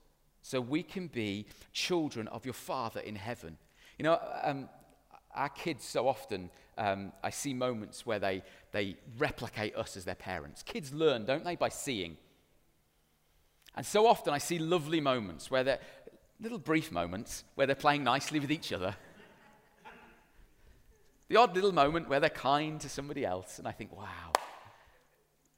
so 0.42 0.60
we 0.60 0.82
can 0.82 1.08
be 1.08 1.46
children 1.72 2.28
of 2.28 2.44
your 2.44 2.54
Father 2.54 3.00
in 3.00 3.16
heaven. 3.16 3.58
You 3.98 4.04
know, 4.04 4.20
um, 4.42 4.68
our 5.34 5.48
kids 5.48 5.84
so 5.84 6.08
often, 6.08 6.50
um, 6.78 7.12
I 7.22 7.30
see 7.30 7.54
moments 7.54 8.06
where 8.06 8.18
they, 8.18 8.42
they 8.72 8.96
replicate 9.18 9.74
us 9.76 9.96
as 9.96 10.04
their 10.04 10.14
parents. 10.14 10.62
Kids 10.62 10.92
learn, 10.92 11.24
don't 11.24 11.44
they, 11.44 11.56
by 11.56 11.68
seeing. 11.68 12.16
And 13.76 13.86
so 13.86 14.06
often 14.06 14.32
I 14.32 14.38
see 14.38 14.58
lovely 14.58 15.00
moments 15.00 15.50
where 15.50 15.62
they're, 15.62 15.78
little 16.40 16.58
brief 16.58 16.90
moments 16.90 17.44
where 17.54 17.66
they're 17.66 17.76
playing 17.76 18.04
nicely 18.04 18.40
with 18.40 18.50
each 18.50 18.72
other. 18.72 18.96
the 21.28 21.36
odd 21.36 21.54
little 21.54 21.72
moment 21.72 22.08
where 22.08 22.20
they're 22.20 22.30
kind 22.30 22.80
to 22.80 22.88
somebody 22.88 23.24
else, 23.24 23.58
and 23.58 23.68
I 23.68 23.72
think, 23.72 23.96
wow, 23.96 24.32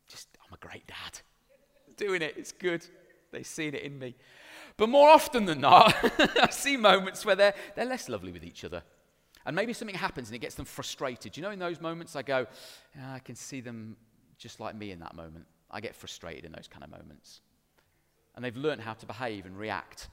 just, 0.09 0.29
I'm 0.47 0.53
a 0.53 0.67
great 0.67 0.87
dad. 0.87 1.21
Doing 1.97 2.23
it, 2.23 2.35
it's 2.37 2.53
good. 2.53 2.85
They've 3.31 3.47
seen 3.47 3.75
it 3.75 3.83
in 3.83 3.99
me. 3.99 4.15
But 4.77 4.89
more 4.89 5.09
often 5.09 5.45
than 5.45 5.61
not, 5.61 5.95
I 6.43 6.51
see 6.51 6.77
moments 6.77 7.25
where 7.25 7.37
they're, 7.37 7.55
they're 7.77 7.85
less 7.85 8.09
lovely 8.09 8.33
with 8.33 8.45
each 8.45 8.65
other. 8.65 8.83
And 9.45 9.57
maybe 9.57 9.73
something 9.73 9.97
happens 9.97 10.29
and 10.29 10.37
it 10.37 10.41
gets 10.41 10.55
them 10.55 10.65
frustrated. 10.65 11.37
You 11.37 11.43
know, 11.43 11.51
in 11.51 11.59
those 11.59 11.81
moments, 11.81 12.15
I 12.17 12.23
go, 12.23 12.47
I 13.01 13.19
can 13.19 13.35
see 13.35 13.61
them 13.61 13.97
just 14.39 14.61
like 14.61 14.75
me 14.75 14.93
in 14.93 15.01
that 15.01 15.15
moment. 15.15 15.47
I 15.71 15.81
get 15.81 15.95
frustrated 15.95 16.45
in 16.45 16.53
those 16.53 16.69
kind 16.69 16.85
of 16.85 16.91
moments. 16.91 17.41
And 18.35 18.45
they've 18.45 18.57
learned 18.57 18.83
how 18.83 18.95
to 18.95 19.07
behave 19.07 19.47
and 19.47 19.59
react 19.59 20.09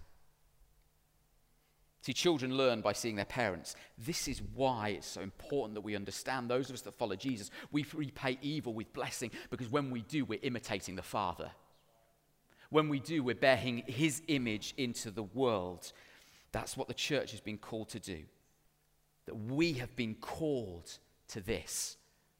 See, 2.02 2.14
children 2.14 2.56
learn 2.56 2.82
by 2.82 2.94
seeing 2.94 3.16
their 3.16 3.26
parents. 3.26 3.76
This 3.98 4.28
is 4.28 4.42
why 4.56 4.90
it's 4.90 5.08
so 5.08 5.22
important 5.22 5.74
that 5.76 5.82
we 5.82 5.96
understand, 5.96 6.50
those 6.50 6.70
of 6.70 6.76
us 6.76 6.82
that 6.82 6.98
follow 6.98 7.16
Jesus, 7.16 7.52
we 7.72 7.86
repay 7.94 8.38
evil 8.42 8.74
with 8.74 8.94
blessing 8.94 9.32
because 9.50 9.70
when 9.70 9.92
we 9.92 10.02
do, 10.04 10.24
we're 10.24 10.40
imitating 10.42 10.96
the 10.96 11.02
Father. 11.02 11.52
When 12.70 12.88
we 12.88 13.00
do, 13.00 13.22
we're 13.24 13.36
bearing 13.36 13.84
His 13.86 14.22
image 14.28 14.74
into 14.78 15.12
the 15.12 15.24
world. 15.24 15.92
That's 16.52 16.78
what 16.78 16.88
the 16.88 16.94
church 16.94 17.32
has 17.32 17.42
been 17.42 17.58
called 17.58 17.90
to 17.90 18.00
do. 18.00 18.20
That 19.26 19.36
we 19.36 19.74
have 19.74 19.94
been 19.96 20.16
called 20.16 20.98
to 21.30 21.42
this, 21.42 21.98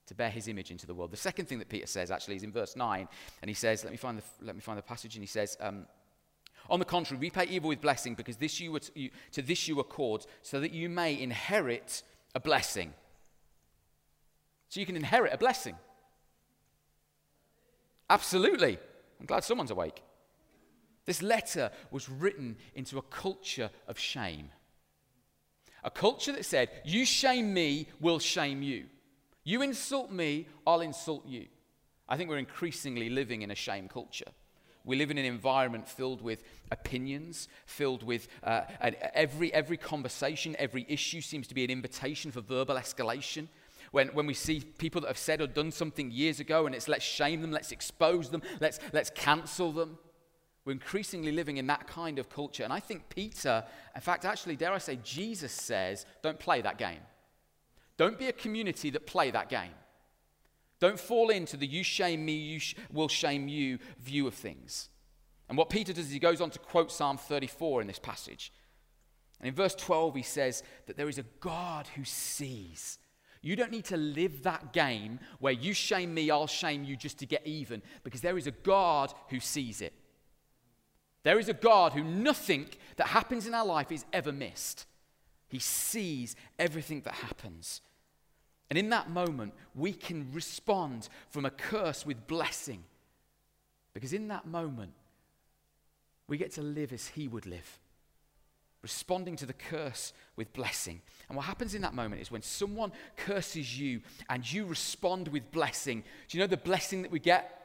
to 0.08 0.16
bear 0.16 0.30
his 0.30 0.48
image 0.48 0.72
into 0.72 0.88
the 0.88 0.94
world. 0.94 1.12
The 1.12 1.18
second 1.18 1.48
thing 1.48 1.60
that 1.60 1.70
Peter 1.70 1.86
says 1.86 2.12
actually 2.12 2.36
is 2.36 2.44
in 2.44 2.52
verse 2.52 2.76
9, 2.76 3.08
and 3.42 3.50
he 3.50 3.54
says, 3.54 3.84
let 3.84 3.92
me 3.92 3.98
find 3.98 4.18
the, 4.18 4.24
let 4.42 4.56
me 4.56 4.62
find 4.62 4.78
the 4.78 4.84
passage, 4.84 5.16
and 5.16 5.24
he 5.24 5.28
says, 5.28 5.58
um, 5.60 5.86
on 6.70 6.80
the 6.80 6.86
contrary, 6.86 7.20
repay 7.20 7.46
evil 7.46 7.70
with 7.70 7.82
blessing, 7.82 8.16
because 8.16 8.38
this 8.38 8.60
you, 8.60 8.78
to, 8.78 8.92
you, 8.96 9.10
to 9.32 9.42
this 9.42 9.68
you 9.68 9.80
accord, 9.80 10.26
so 10.42 10.60
that 10.60 10.72
you 10.72 10.90
may 10.90 11.20
inherit 11.20 12.04
a 12.36 12.40
blessing. 12.40 12.94
So 14.70 14.80
you 14.80 14.86
can 14.86 14.96
inherit 14.96 15.34
a 15.34 15.38
blessing. 15.38 15.76
Absolutely. 18.10 18.78
I'm 19.20 19.26
glad 19.26 19.44
someone's 19.44 19.72
awake. 19.72 20.04
This 21.06 21.22
letter 21.22 21.72
was 21.92 22.08
written 22.08 22.56
into 22.76 22.98
a 22.98 23.02
culture 23.02 23.70
of 23.88 23.98
shame. 23.98 24.52
A 25.84 25.90
culture 25.90 26.32
that 26.32 26.46
said, 26.46 26.70
You 26.86 27.06
shame 27.06 27.54
me, 27.54 27.88
we'll 28.00 28.20
shame 28.20 28.62
you. 28.62 28.86
You 29.44 29.62
insult 29.62 30.12
me, 30.12 30.48
I'll 30.68 30.82
insult 30.82 31.26
you. 31.26 31.48
I 32.08 32.18
think 32.18 32.30
we're 32.30 32.38
increasingly 32.38 33.10
living 33.10 33.42
in 33.42 33.52
a 33.52 33.56
shame 33.56 33.88
culture. 33.88 34.32
We 34.86 34.96
live 34.96 35.12
in 35.12 35.18
an 35.18 35.26
environment 35.26 35.88
filled 35.88 36.22
with 36.22 36.44
opinions, 36.72 37.48
filled 37.66 38.04
with 38.04 38.28
uh, 38.44 38.62
every, 39.14 39.54
every 39.54 39.78
conversation, 39.78 40.56
every 40.58 40.86
issue 40.90 41.22
seems 41.22 41.48
to 41.48 41.56
be 41.56 41.64
an 41.64 41.70
invitation 41.70 42.32
for 42.32 42.42
verbal 42.42 42.76
escalation. 42.76 43.48
When, 43.92 44.10
when 44.10 44.26
we 44.26 44.34
see 44.34 44.62
people 44.62 45.02
that 45.02 45.08
have 45.08 45.18
said 45.18 45.42
or 45.42 45.48
done 45.48 45.72
something 45.72 46.12
years 46.12 46.40
ago 46.40 46.66
and 46.66 46.76
it's 46.76 46.88
let's 46.88 47.04
shame 47.04 47.42
them, 47.42 47.52
let's 47.52 47.72
expose 47.72 48.30
them, 48.30 48.42
let's, 48.60 48.80
let's 48.94 49.10
cancel 49.10 49.72
them. 49.72 49.98
We're 50.66 50.74
increasingly 50.74 51.32
living 51.32 51.58
in 51.58 51.68
that 51.68 51.88
kind 51.88 52.20
of 52.20 52.30
culture. 52.30 52.64
And 52.64 52.72
I 52.72 52.80
think 52.80 53.10
Peter, 53.10 53.64
in 53.96 54.02
fact, 54.02 54.26
actually, 54.26 54.56
dare 54.56 54.74
I 54.74 54.78
say, 54.78 55.00
Jesus 55.04 55.52
says, 55.52 56.06
don't 56.22 56.40
play 56.40 56.62
that 56.62 56.78
game. 56.78 57.00
Don't 57.98 58.20
be 58.20 58.28
a 58.28 58.34
community 58.34 58.90
that 58.92 59.08
play 59.08 59.32
that 59.32 59.50
game. 59.50 59.72
Don't 60.80 61.00
fall 61.00 61.30
into 61.30 61.58
the 61.58 61.68
you 61.68 61.84
shame 61.84 62.26
me, 62.26 62.34
you 62.34 62.60
sh- 62.60 62.76
will 62.92 63.10
shame 63.10 63.48
you 63.48 63.80
view 64.00 64.28
of 64.28 64.34
things. 64.34 64.90
And 65.50 65.58
what 65.58 65.70
Peter 65.70 65.92
does 65.94 66.06
is 66.06 66.12
he 66.12 66.20
goes 66.20 66.42
on 66.42 66.52
to 66.52 66.60
quote 66.60 66.92
Psalm 66.92 67.18
34 67.18 67.82
in 67.82 67.88
this 67.88 68.00
passage. 68.00 68.54
And 69.40 69.48
in 69.48 69.54
verse 69.54 69.76
12, 69.76 70.16
he 70.16 70.22
says 70.22 70.64
that 70.86 70.96
there 70.96 71.10
is 71.10 71.18
a 71.18 71.26
God 71.40 71.88
who 71.96 72.04
sees. 72.04 73.00
You 73.42 73.56
don't 73.56 73.72
need 73.72 73.86
to 73.86 73.98
live 73.98 74.44
that 74.44 74.74
game 74.74 75.20
where 75.40 75.54
you 75.54 75.74
shame 75.74 76.14
me, 76.14 76.30
I'll 76.30 76.48
shame 76.48 76.84
you 76.84 76.96
just 76.96 77.20
to 77.20 77.26
get 77.26 77.46
even, 77.48 77.82
because 78.04 78.22
there 78.22 78.38
is 78.38 78.48
a 78.48 78.52
God 78.52 79.14
who 79.30 79.40
sees 79.40 79.82
it. 79.82 79.94
There 81.24 81.40
is 81.40 81.50
a 81.50 81.54
God 81.54 81.94
who 81.94 82.04
nothing 82.04 82.68
that 82.98 83.08
happens 83.08 83.48
in 83.48 83.54
our 83.54 83.66
life 83.66 83.92
is 83.92 84.06
ever 84.14 84.32
missed. 84.32 84.86
He 85.48 85.60
sees 85.60 86.36
everything 86.58 87.02
that 87.02 87.16
happens. 87.16 87.82
And 88.70 88.78
in 88.78 88.90
that 88.90 89.10
moment, 89.10 89.54
we 89.74 89.94
can 89.94 90.28
respond 90.32 91.10
from 91.30 91.46
a 91.46 91.50
curse 91.50 92.06
with 92.06 92.28
blessing. 92.28 92.84
Because 93.94 94.14
in 94.14 94.28
that 94.28 94.46
moment, 94.46 94.94
we 96.28 96.38
get 96.38 96.52
to 96.54 96.62
live 96.62 96.94
as 96.94 97.08
He 97.08 97.28
would 97.28 97.48
live, 97.48 97.80
responding 98.84 99.36
to 99.38 99.48
the 99.48 99.54
curse 99.54 100.14
with 100.36 100.54
blessing. 100.54 101.02
And 101.28 101.36
what 101.36 101.46
happens 101.46 101.74
in 101.74 101.82
that 101.82 101.96
moment 101.96 102.22
is 102.22 102.30
when 102.30 102.44
someone 102.44 102.92
curses 103.18 103.80
you 103.80 104.02
and 104.30 104.52
you 104.52 104.66
respond 104.66 105.30
with 105.30 105.52
blessing, 105.52 106.04
do 106.28 106.38
you 106.38 106.44
know 106.44 106.48
the 106.48 106.58
blessing 106.58 107.02
that 107.02 107.12
we 107.12 107.20
get? 107.20 107.56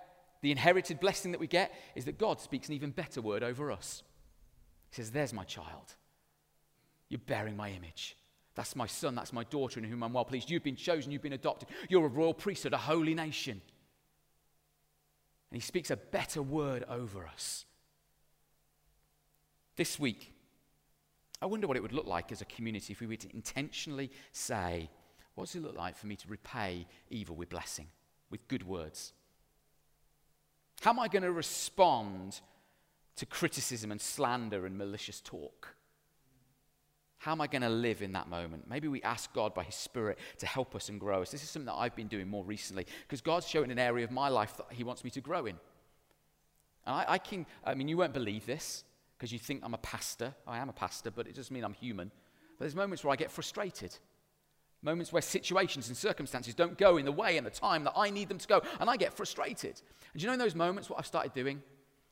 The 0.40 0.50
inherited 0.50 1.00
blessing 1.00 1.32
that 1.32 1.40
we 1.40 1.46
get 1.46 1.74
is 1.94 2.06
that 2.06 2.18
God 2.18 2.40
speaks 2.40 2.68
an 2.68 2.74
even 2.74 2.90
better 2.90 3.20
word 3.20 3.42
over 3.42 3.70
us. 3.70 4.02
He 4.90 4.96
says, 4.96 5.10
There's 5.10 5.32
my 5.32 5.44
child. 5.44 5.94
You're 7.10 7.20
bearing 7.26 7.56
my 7.56 7.70
image. 7.70 8.16
That's 8.54 8.76
my 8.76 8.86
son, 8.86 9.14
that's 9.14 9.32
my 9.32 9.44
daughter 9.44 9.80
in 9.80 9.84
whom 9.84 10.02
I'm 10.02 10.12
well 10.12 10.24
pleased. 10.24 10.48
You've 10.48 10.62
been 10.62 10.76
chosen, 10.76 11.10
you've 11.10 11.22
been 11.22 11.32
adopted. 11.32 11.68
You're 11.88 12.06
a 12.06 12.08
royal 12.08 12.34
priesthood, 12.34 12.72
a 12.72 12.78
holy 12.78 13.14
nation. 13.14 13.60
And 15.50 15.60
he 15.60 15.66
speaks 15.66 15.90
a 15.90 15.96
better 15.96 16.42
word 16.42 16.84
over 16.88 17.26
us. 17.26 17.64
This 19.76 19.98
week, 19.98 20.32
I 21.42 21.46
wonder 21.46 21.66
what 21.66 21.76
it 21.76 21.82
would 21.82 21.92
look 21.92 22.06
like 22.06 22.30
as 22.30 22.40
a 22.40 22.46
community 22.46 22.92
if 22.92 23.00
we 23.00 23.06
were 23.06 23.16
to 23.16 23.34
intentionally 23.34 24.10
say, 24.32 24.88
What 25.34 25.46
does 25.46 25.56
it 25.56 25.62
look 25.62 25.76
like 25.76 25.96
for 25.96 26.06
me 26.06 26.16
to 26.16 26.28
repay 26.28 26.86
evil 27.10 27.34
with 27.34 27.48
blessing, 27.48 27.88
with 28.30 28.46
good 28.46 28.66
words? 28.66 29.12
How 30.80 30.90
am 30.90 31.00
I 31.00 31.08
going 31.08 31.22
to 31.22 31.32
respond 31.32 32.40
to 33.16 33.26
criticism 33.26 33.90
and 33.90 34.00
slander 34.00 34.64
and 34.64 34.78
malicious 34.78 35.20
talk? 35.20 35.74
How 37.24 37.32
am 37.32 37.40
I 37.40 37.46
going 37.46 37.62
to 37.62 37.70
live 37.70 38.02
in 38.02 38.12
that 38.12 38.28
moment? 38.28 38.68
Maybe 38.68 38.86
we 38.86 39.00
ask 39.00 39.32
God 39.32 39.54
by 39.54 39.62
His 39.62 39.74
Spirit 39.74 40.18
to 40.40 40.46
help 40.46 40.74
us 40.74 40.90
and 40.90 41.00
grow 41.00 41.22
us. 41.22 41.30
This 41.30 41.42
is 41.42 41.48
something 41.48 41.64
that 41.68 41.78
I've 41.80 41.96
been 41.96 42.06
doing 42.06 42.28
more 42.28 42.44
recently 42.44 42.86
because 43.00 43.22
God's 43.22 43.48
showing 43.48 43.70
an 43.70 43.78
area 43.78 44.04
of 44.04 44.10
my 44.10 44.28
life 44.28 44.58
that 44.58 44.66
He 44.68 44.84
wants 44.84 45.04
me 45.04 45.08
to 45.08 45.22
grow 45.22 45.46
in. 45.46 45.56
And 46.84 46.94
I, 46.94 47.04
I 47.08 47.16
can, 47.16 47.46
I 47.64 47.72
mean, 47.76 47.88
you 47.88 47.96
won't 47.96 48.12
believe 48.12 48.44
this 48.44 48.84
because 49.16 49.32
you 49.32 49.38
think 49.38 49.62
I'm 49.64 49.72
a 49.72 49.78
pastor. 49.78 50.34
I 50.46 50.58
am 50.58 50.68
a 50.68 50.74
pastor, 50.74 51.10
but 51.10 51.26
it 51.26 51.34
doesn't 51.34 51.50
mean 51.54 51.64
I'm 51.64 51.72
human. 51.72 52.10
But 52.58 52.64
there's 52.64 52.74
moments 52.74 53.02
where 53.02 53.12
I 53.14 53.16
get 53.16 53.30
frustrated. 53.30 53.96
Moments 54.82 55.10
where 55.10 55.22
situations 55.22 55.88
and 55.88 55.96
circumstances 55.96 56.54
don't 56.54 56.76
go 56.76 56.98
in 56.98 57.06
the 57.06 57.12
way 57.12 57.38
and 57.38 57.46
the 57.46 57.50
time 57.50 57.84
that 57.84 57.94
I 57.96 58.10
need 58.10 58.28
them 58.28 58.36
to 58.36 58.46
go, 58.46 58.60
and 58.80 58.90
I 58.90 58.98
get 58.98 59.14
frustrated. 59.14 59.80
And 60.12 60.20
you 60.20 60.26
know 60.26 60.34
in 60.34 60.38
those 60.38 60.54
moments 60.54 60.90
what 60.90 60.98
I've 60.98 61.06
started 61.06 61.32
doing? 61.32 61.62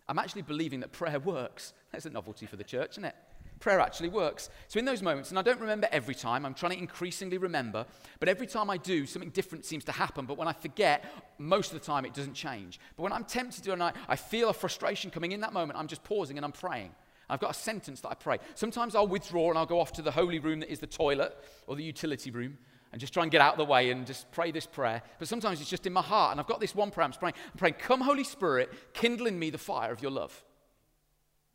I'm 0.08 0.18
actually 0.18 0.40
believing 0.40 0.80
that 0.80 0.92
prayer 0.92 1.20
works. 1.20 1.74
That's 1.92 2.06
a 2.06 2.10
novelty 2.10 2.46
for 2.46 2.56
the 2.56 2.64
church, 2.64 2.92
isn't 2.92 3.04
it? 3.04 3.14
Prayer 3.62 3.78
actually 3.78 4.08
works. 4.08 4.50
So 4.66 4.80
in 4.80 4.84
those 4.84 5.02
moments, 5.02 5.30
and 5.30 5.38
I 5.38 5.42
don't 5.42 5.60
remember 5.60 5.86
every 5.92 6.16
time, 6.16 6.44
I'm 6.44 6.52
trying 6.52 6.72
to 6.72 6.78
increasingly 6.78 7.38
remember, 7.38 7.86
but 8.18 8.28
every 8.28 8.48
time 8.48 8.68
I 8.68 8.76
do, 8.76 9.06
something 9.06 9.30
different 9.30 9.64
seems 9.64 9.84
to 9.84 9.92
happen. 9.92 10.26
But 10.26 10.36
when 10.36 10.48
I 10.48 10.52
forget, 10.52 11.04
most 11.38 11.72
of 11.72 11.78
the 11.78 11.86
time 11.86 12.04
it 12.04 12.12
doesn't 12.12 12.34
change. 12.34 12.80
But 12.96 13.04
when 13.04 13.12
I'm 13.12 13.22
tempted 13.22 13.62
to 13.62 13.72
and 13.72 13.80
I, 13.80 13.92
I 14.08 14.16
feel 14.16 14.48
a 14.48 14.52
frustration 14.52 15.12
coming 15.12 15.30
in 15.30 15.42
that 15.42 15.52
moment, 15.52 15.78
I'm 15.78 15.86
just 15.86 16.02
pausing 16.02 16.38
and 16.38 16.44
I'm 16.44 16.50
praying. 16.50 16.90
I've 17.30 17.38
got 17.38 17.52
a 17.52 17.54
sentence 17.54 18.00
that 18.00 18.08
I 18.08 18.14
pray. 18.14 18.38
Sometimes 18.56 18.96
I'll 18.96 19.06
withdraw 19.06 19.50
and 19.50 19.56
I'll 19.56 19.64
go 19.64 19.78
off 19.78 19.92
to 19.92 20.02
the 20.02 20.10
holy 20.10 20.40
room 20.40 20.58
that 20.58 20.68
is 20.68 20.80
the 20.80 20.88
toilet 20.88 21.32
or 21.68 21.76
the 21.76 21.84
utility 21.84 22.32
room 22.32 22.58
and 22.90 23.00
just 23.00 23.12
try 23.12 23.22
and 23.22 23.30
get 23.30 23.40
out 23.40 23.54
of 23.54 23.58
the 23.58 23.64
way 23.64 23.92
and 23.92 24.08
just 24.08 24.28
pray 24.32 24.50
this 24.50 24.66
prayer. 24.66 25.02
But 25.20 25.28
sometimes 25.28 25.60
it's 25.60 25.70
just 25.70 25.86
in 25.86 25.92
my 25.92 26.02
heart. 26.02 26.32
And 26.32 26.40
I've 26.40 26.48
got 26.48 26.58
this 26.58 26.74
one 26.74 26.90
prayer 26.90 27.04
I'm 27.04 27.12
praying. 27.12 27.34
I'm 27.52 27.58
praying, 27.58 27.74
Come, 27.74 28.00
Holy 28.00 28.24
Spirit, 28.24 28.72
kindle 28.92 29.28
in 29.28 29.38
me 29.38 29.50
the 29.50 29.58
fire 29.58 29.92
of 29.92 30.02
your 30.02 30.10
love. 30.10 30.44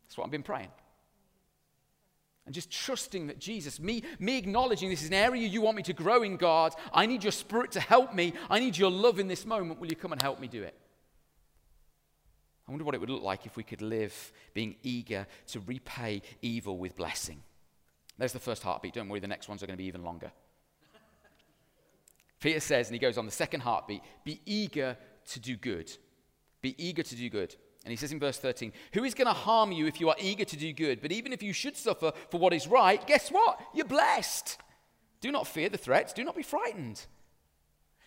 That's 0.06 0.16
what 0.16 0.24
I've 0.24 0.30
been 0.30 0.42
praying. 0.42 0.70
And 2.48 2.54
just 2.54 2.70
trusting 2.70 3.26
that 3.26 3.38
Jesus, 3.38 3.78
me, 3.78 4.02
me 4.18 4.38
acknowledging 4.38 4.88
this 4.88 5.02
is 5.02 5.08
an 5.08 5.14
area 5.14 5.46
you 5.46 5.60
want 5.60 5.76
me 5.76 5.82
to 5.82 5.92
grow 5.92 6.22
in, 6.22 6.38
God. 6.38 6.74
I 6.94 7.04
need 7.04 7.22
your 7.22 7.30
spirit 7.30 7.72
to 7.72 7.80
help 7.80 8.14
me. 8.14 8.32
I 8.48 8.58
need 8.58 8.74
your 8.74 8.90
love 8.90 9.18
in 9.18 9.28
this 9.28 9.44
moment. 9.44 9.78
Will 9.78 9.90
you 9.90 9.96
come 9.96 10.12
and 10.12 10.22
help 10.22 10.40
me 10.40 10.48
do 10.48 10.62
it? 10.62 10.74
I 12.66 12.70
wonder 12.70 12.86
what 12.86 12.94
it 12.94 13.02
would 13.02 13.10
look 13.10 13.22
like 13.22 13.44
if 13.44 13.58
we 13.58 13.64
could 13.64 13.82
live 13.82 14.32
being 14.54 14.76
eager 14.82 15.26
to 15.48 15.60
repay 15.60 16.22
evil 16.40 16.78
with 16.78 16.96
blessing. 16.96 17.42
There's 18.16 18.32
the 18.32 18.38
first 18.38 18.62
heartbeat. 18.62 18.94
Don't 18.94 19.10
worry, 19.10 19.20
the 19.20 19.26
next 19.26 19.50
ones 19.50 19.62
are 19.62 19.66
going 19.66 19.76
to 19.76 19.82
be 19.82 19.88
even 19.88 20.02
longer. 20.02 20.32
Peter 22.40 22.60
says, 22.60 22.88
and 22.88 22.94
he 22.94 22.98
goes 22.98 23.18
on 23.18 23.26
the 23.26 23.30
second 23.30 23.60
heartbeat, 23.60 24.00
be 24.24 24.40
eager 24.46 24.96
to 25.32 25.38
do 25.38 25.54
good. 25.54 25.92
Be 26.62 26.74
eager 26.82 27.02
to 27.02 27.14
do 27.14 27.28
good. 27.28 27.54
And 27.84 27.90
he 27.90 27.96
says 27.96 28.12
in 28.12 28.18
verse 28.18 28.38
13, 28.38 28.72
Who 28.94 29.04
is 29.04 29.14
going 29.14 29.28
to 29.28 29.32
harm 29.32 29.72
you 29.72 29.86
if 29.86 30.00
you 30.00 30.08
are 30.08 30.16
eager 30.20 30.44
to 30.44 30.56
do 30.56 30.72
good? 30.72 31.00
But 31.00 31.12
even 31.12 31.32
if 31.32 31.42
you 31.42 31.52
should 31.52 31.76
suffer 31.76 32.12
for 32.30 32.38
what 32.38 32.52
is 32.52 32.66
right, 32.66 33.04
guess 33.06 33.30
what? 33.30 33.60
You're 33.74 33.86
blessed. 33.86 34.58
Do 35.20 35.32
not 35.32 35.46
fear 35.46 35.68
the 35.68 35.78
threats, 35.78 36.12
do 36.12 36.24
not 36.24 36.36
be 36.36 36.42
frightened. 36.42 37.04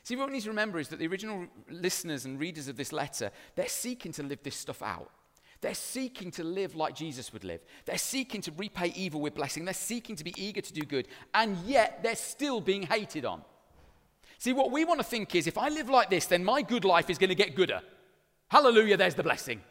See, 0.03 0.15
what 0.15 0.27
we 0.27 0.33
need 0.33 0.43
to 0.43 0.49
remember 0.49 0.79
is 0.79 0.87
that 0.89 0.99
the 0.99 1.07
original 1.07 1.45
listeners 1.69 2.25
and 2.25 2.39
readers 2.39 2.67
of 2.67 2.75
this 2.75 2.91
letter, 2.91 3.31
they're 3.55 3.67
seeking 3.67 4.11
to 4.13 4.23
live 4.23 4.41
this 4.43 4.55
stuff 4.55 4.81
out. 4.81 5.11
They're 5.61 5.75
seeking 5.75 6.31
to 6.31 6.43
live 6.43 6.75
like 6.75 6.95
Jesus 6.95 7.31
would 7.33 7.43
live. 7.43 7.61
They're 7.85 7.99
seeking 7.99 8.41
to 8.41 8.51
repay 8.57 8.91
evil 8.95 9.21
with 9.21 9.35
blessing. 9.35 9.63
They're 9.63 9.75
seeking 9.75 10.15
to 10.15 10.23
be 10.23 10.33
eager 10.35 10.61
to 10.61 10.73
do 10.73 10.81
good. 10.81 11.07
And 11.35 11.55
yet, 11.65 12.01
they're 12.01 12.15
still 12.15 12.61
being 12.61 12.81
hated 12.83 13.25
on. 13.25 13.43
See, 14.39 14.53
what 14.53 14.71
we 14.71 14.85
want 14.85 14.99
to 14.99 15.03
think 15.03 15.35
is 15.35 15.45
if 15.45 15.59
I 15.59 15.69
live 15.69 15.87
like 15.87 16.09
this, 16.09 16.25
then 16.25 16.43
my 16.43 16.63
good 16.63 16.83
life 16.83 17.11
is 17.11 17.19
going 17.19 17.29
to 17.29 17.35
get 17.35 17.55
gooder. 17.55 17.81
Hallelujah, 18.51 18.97
there's 18.97 19.15
the 19.15 19.23
blessing. 19.23 19.61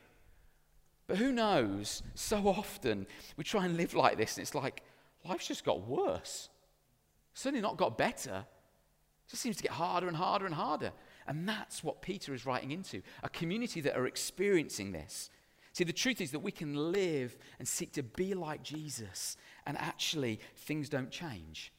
But 1.06 1.18
who 1.18 1.32
knows? 1.32 2.02
So 2.14 2.48
often 2.48 3.06
we 3.36 3.44
try 3.44 3.66
and 3.66 3.76
live 3.76 3.92
like 3.92 4.16
this, 4.16 4.38
and 4.38 4.42
it's 4.42 4.54
like 4.54 4.82
life's 5.28 5.48
just 5.48 5.66
got 5.66 5.86
worse. 5.86 6.48
Certainly 7.34 7.60
not 7.60 7.76
got 7.76 7.98
better. 7.98 8.46
It 9.26 9.30
just 9.30 9.42
seems 9.42 9.56
to 9.56 9.62
get 9.62 9.72
harder 9.72 10.08
and 10.08 10.16
harder 10.16 10.46
and 10.46 10.54
harder. 10.54 10.92
And 11.26 11.46
that's 11.46 11.84
what 11.84 12.00
Peter 12.00 12.32
is 12.32 12.46
writing 12.46 12.70
into 12.70 13.02
a 13.22 13.28
community 13.28 13.82
that 13.82 13.98
are 13.98 14.06
experiencing 14.06 14.92
this. 14.92 15.28
See, 15.74 15.84
the 15.84 15.92
truth 15.92 16.22
is 16.22 16.30
that 16.30 16.38
we 16.38 16.50
can 16.50 16.90
live 16.90 17.36
and 17.58 17.68
seek 17.68 17.92
to 17.92 18.02
be 18.02 18.32
like 18.32 18.62
Jesus, 18.62 19.36
and 19.66 19.76
actually, 19.76 20.40
things 20.56 20.88
don't 20.88 21.10
change. 21.10 21.70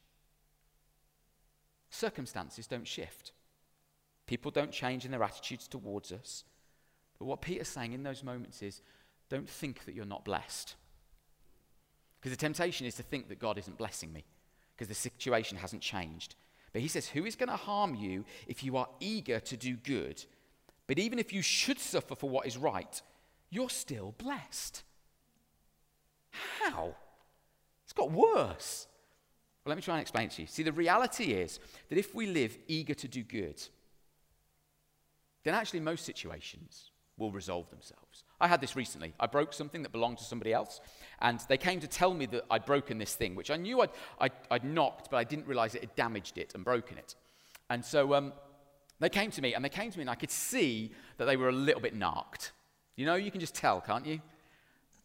Circumstances 1.89 2.67
don't 2.67 2.87
shift. 2.87 3.31
People 4.27 4.51
don't 4.51 4.71
change 4.71 5.03
in 5.03 5.09
their 5.09 5.23
attitudes 5.23 5.67
towards 5.67 6.11
us. 6.11 6.43
But 7.21 7.27
what 7.27 7.41
Peter's 7.43 7.67
saying 7.67 7.93
in 7.93 8.01
those 8.01 8.23
moments 8.23 8.63
is 8.63 8.81
don't 9.29 9.47
think 9.47 9.85
that 9.85 9.93
you're 9.93 10.05
not 10.05 10.25
blessed. 10.25 10.73
Because 12.19 12.35
the 12.35 12.41
temptation 12.41 12.87
is 12.87 12.95
to 12.95 13.03
think 13.03 13.29
that 13.29 13.37
God 13.37 13.59
isn't 13.59 13.77
blessing 13.77 14.11
me 14.11 14.25
because 14.75 14.87
the 14.87 14.95
situation 14.95 15.55
hasn't 15.59 15.83
changed. 15.83 16.33
But 16.73 16.81
he 16.81 16.87
says, 16.87 17.09
Who 17.09 17.25
is 17.25 17.35
going 17.35 17.49
to 17.49 17.55
harm 17.55 17.93
you 17.93 18.25
if 18.47 18.63
you 18.63 18.75
are 18.75 18.89
eager 18.99 19.39
to 19.39 19.55
do 19.55 19.75
good? 19.75 20.25
But 20.87 20.97
even 20.97 21.19
if 21.19 21.31
you 21.31 21.43
should 21.43 21.77
suffer 21.77 22.15
for 22.15 22.27
what 22.27 22.47
is 22.47 22.57
right, 22.57 22.99
you're 23.51 23.69
still 23.69 24.15
blessed. 24.17 24.81
How? 26.31 26.95
It's 27.83 27.93
got 27.93 28.11
worse. 28.11 28.87
Well, 29.63 29.69
let 29.69 29.75
me 29.75 29.83
try 29.83 29.93
and 29.93 30.01
explain 30.01 30.29
to 30.29 30.41
you. 30.41 30.47
See, 30.47 30.63
the 30.63 30.71
reality 30.71 31.33
is 31.33 31.59
that 31.89 31.99
if 31.99 32.15
we 32.15 32.25
live 32.25 32.57
eager 32.67 32.95
to 32.95 33.07
do 33.07 33.21
good, 33.21 33.61
then 35.43 35.53
actually 35.53 35.81
most 35.81 36.03
situations 36.03 36.90
will 37.21 37.31
resolve 37.31 37.69
themselves. 37.69 38.25
I 38.41 38.47
had 38.47 38.59
this 38.59 38.75
recently. 38.75 39.13
I 39.19 39.27
broke 39.27 39.53
something 39.53 39.83
that 39.83 39.91
belonged 39.91 40.17
to 40.17 40.23
somebody 40.23 40.51
else, 40.51 40.81
and 41.19 41.39
they 41.47 41.57
came 41.57 41.79
to 41.79 41.87
tell 41.87 42.13
me 42.13 42.25
that 42.25 42.43
I'd 42.49 42.65
broken 42.65 42.97
this 42.97 43.13
thing, 43.13 43.35
which 43.35 43.51
I 43.51 43.55
knew 43.55 43.81
I'd, 43.81 43.91
I'd, 44.19 44.31
I'd 44.49 44.65
knocked, 44.65 45.09
but 45.11 45.17
I 45.17 45.23
didn't 45.23 45.47
realize 45.47 45.75
it 45.75 45.81
had 45.81 45.95
damaged 45.95 46.37
it 46.37 46.53
and 46.55 46.65
broken 46.65 46.97
it. 46.97 47.15
And 47.69 47.85
so 47.85 48.13
um, 48.15 48.33
they 48.99 49.09
came 49.09 49.31
to 49.31 49.41
me, 49.41 49.53
and 49.53 49.63
they 49.63 49.69
came 49.69 49.91
to 49.91 49.97
me, 49.97 50.01
and 50.01 50.09
I 50.09 50.15
could 50.15 50.31
see 50.31 50.91
that 51.17 51.25
they 51.25 51.37
were 51.37 51.49
a 51.49 51.53
little 51.53 51.81
bit 51.81 51.95
narked. 51.95 52.51
You 52.95 53.05
know, 53.05 53.15
you 53.15 53.31
can 53.31 53.39
just 53.39 53.55
tell, 53.55 53.79
can't 53.79 54.05
you? 54.05 54.19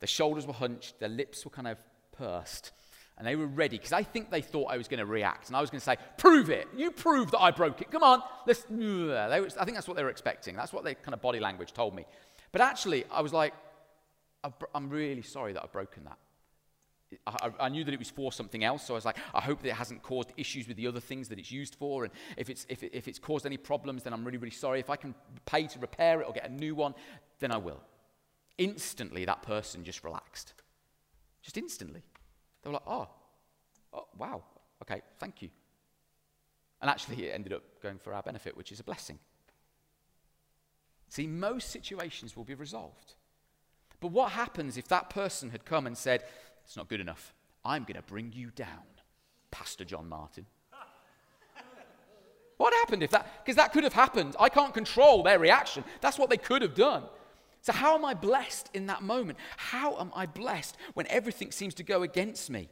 Their 0.01 0.09
shoulders 0.09 0.47
were 0.47 0.55
hunched, 0.55 0.99
their 0.99 1.09
lips 1.09 1.45
were 1.45 1.51
kind 1.51 1.69
of 1.69 1.79
pursed. 2.17 2.73
And 3.19 3.27
they 3.27 3.35
were 3.35 3.47
ready 3.47 3.79
because 3.79 3.93
I 3.93 4.03
think 4.03 4.31
they 4.31 4.43
thought 4.43 4.67
I 4.67 4.77
was 4.77 4.89
going 4.89 4.99
to 4.99 5.07
react. 5.07 5.49
And 5.49 5.57
I 5.57 5.61
was 5.61 5.71
going 5.71 5.81
to 5.81 5.85
say, 5.85 5.97
Prove 6.19 6.51
it. 6.51 6.69
You 6.77 6.91
prove 6.91 7.31
that 7.31 7.41
I 7.41 7.51
broke 7.51 7.81
it. 7.81 7.91
Come 7.91 8.03
on. 8.03 8.21
Let's. 8.47 8.65
I 8.71 9.65
think 9.65 9.75
that's 9.75 9.89
what 9.89 9.97
they 9.97 10.03
were 10.03 10.11
expecting. 10.11 10.55
That's 10.55 10.73
what 10.73 10.85
their 10.85 10.95
kind 10.95 11.15
of 11.15 11.23
body 11.23 11.41
language 11.41 11.73
told 11.73 11.95
me. 11.95 12.05
But 12.53 12.61
actually, 12.61 13.05
I 13.11 13.23
was 13.23 13.33
like, 13.33 13.55
I'm 14.75 14.91
really 14.91 15.23
sorry 15.23 15.53
that 15.55 15.63
I've 15.63 15.73
broken 15.73 16.05
that. 16.05 16.19
I, 17.27 17.51
I, 17.61 17.69
knew 17.69 17.85
that 17.85 17.95
it 17.95 17.99
was 17.99 18.11
for 18.11 18.33
something 18.33 18.65
else, 18.65 18.85
so 18.85 18.95
I 18.95 18.97
was 18.97 19.05
like, 19.05 19.19
I 19.33 19.41
hope 19.41 19.63
that 19.63 19.69
it 19.69 19.75
hasn't 19.75 20.03
caused 20.03 20.33
issues 20.37 20.67
with 20.67 20.77
the 20.77 20.89
other 20.89 20.99
things 20.99 21.29
that 21.29 21.39
it's 21.39 21.53
used 21.53 21.77
for. 21.77 22.05
And 22.05 22.13
if 22.37 22.51
it's, 22.51 22.67
if, 22.69 22.83
it, 22.83 22.91
if 22.93 23.07
it's 23.07 23.19
caused 23.19 23.47
any 23.47 23.57
problems, 23.57 24.03
then 24.03 24.13
I'm 24.13 24.25
really, 24.25 24.39
really 24.39 24.51
sorry. 24.51 24.81
If 24.81 24.91
I 24.91 24.97
can 24.97 25.15
pay 25.45 25.69
to 25.69 25.79
repair 25.79 26.21
it 26.21 26.27
or 26.27 26.33
get 26.33 26.49
a 26.49 26.53
new 26.53 26.75
one, 26.75 26.95
then 27.39 27.53
I 27.53 27.59
will. 27.59 27.81
Instantly, 28.59 29.25
that 29.25 29.43
person 29.43 29.85
just 29.85 30.03
relaxed. 30.03 30.55
Just 31.43 31.57
instantly. 31.57 32.03
They 32.67 32.71
were 32.71 32.81
like, 32.85 32.89
oh, 32.89 33.07
oh, 33.93 34.09
wow, 34.19 34.43
okay, 34.83 35.01
thank 35.21 35.41
you. 35.41 35.51
And 36.83 36.91
actually, 36.91 37.29
it 37.29 37.31
ended 37.33 37.53
up 37.53 37.63
going 37.81 37.97
for 37.97 38.13
our 38.13 38.25
benefit, 38.25 38.57
which 38.57 38.73
is 38.73 38.81
a 38.81 38.83
blessing. 38.83 39.21
See, 41.09 41.29
most 41.29 41.71
situations 41.71 42.37
will 42.37 42.43
be 42.43 42.57
resolved. 42.57 43.15
But 44.01 44.09
what 44.09 44.33
happens 44.33 44.77
if 44.77 44.89
that 44.89 45.11
person 45.11 45.51
had 45.51 45.65
come 45.65 45.87
and 45.87 45.97
said, 45.97 46.25
It's 46.65 46.77
not 46.77 46.89
good 46.89 47.01
enough. 47.01 47.35
I'm 47.65 47.85
going 47.85 47.95
to 47.95 48.03
bring 48.03 48.33
you 48.33 48.51
down, 48.51 48.83
Pastor 49.53 49.85
John 49.85 50.09
Martin? 50.09 50.47
what 52.57 52.75
happened 52.75 53.05
if 53.05 53.13
that? 53.13 53.45
Because 53.45 53.55
that 53.55 53.73
could 53.73 53.85
have 53.85 53.93
happened. 53.93 54.35
I 54.41 54.49
can't 54.49 54.75
control 54.75 55.23
their 55.23 55.39
reaction. 55.39 55.85
That's 56.01 56.19
what 56.19 56.31
they 56.31 56.37
could 56.37 56.63
have 56.63 56.75
done. 56.75 57.05
So, 57.67 57.73
how 57.73 57.97
am 57.97 58.05
I 58.05 58.15
blessed 58.15 58.71
in 58.75 58.87
that 58.87 59.03
moment? 59.03 59.41
How 59.57 59.99
am 59.99 60.13
I 60.15 60.27
blessed 60.27 60.77
when 60.95 61.09
everything 61.09 61.51
seems 61.51 61.75
to 61.75 61.83
go 61.83 62.05
against 62.05 62.49
me? 62.49 62.69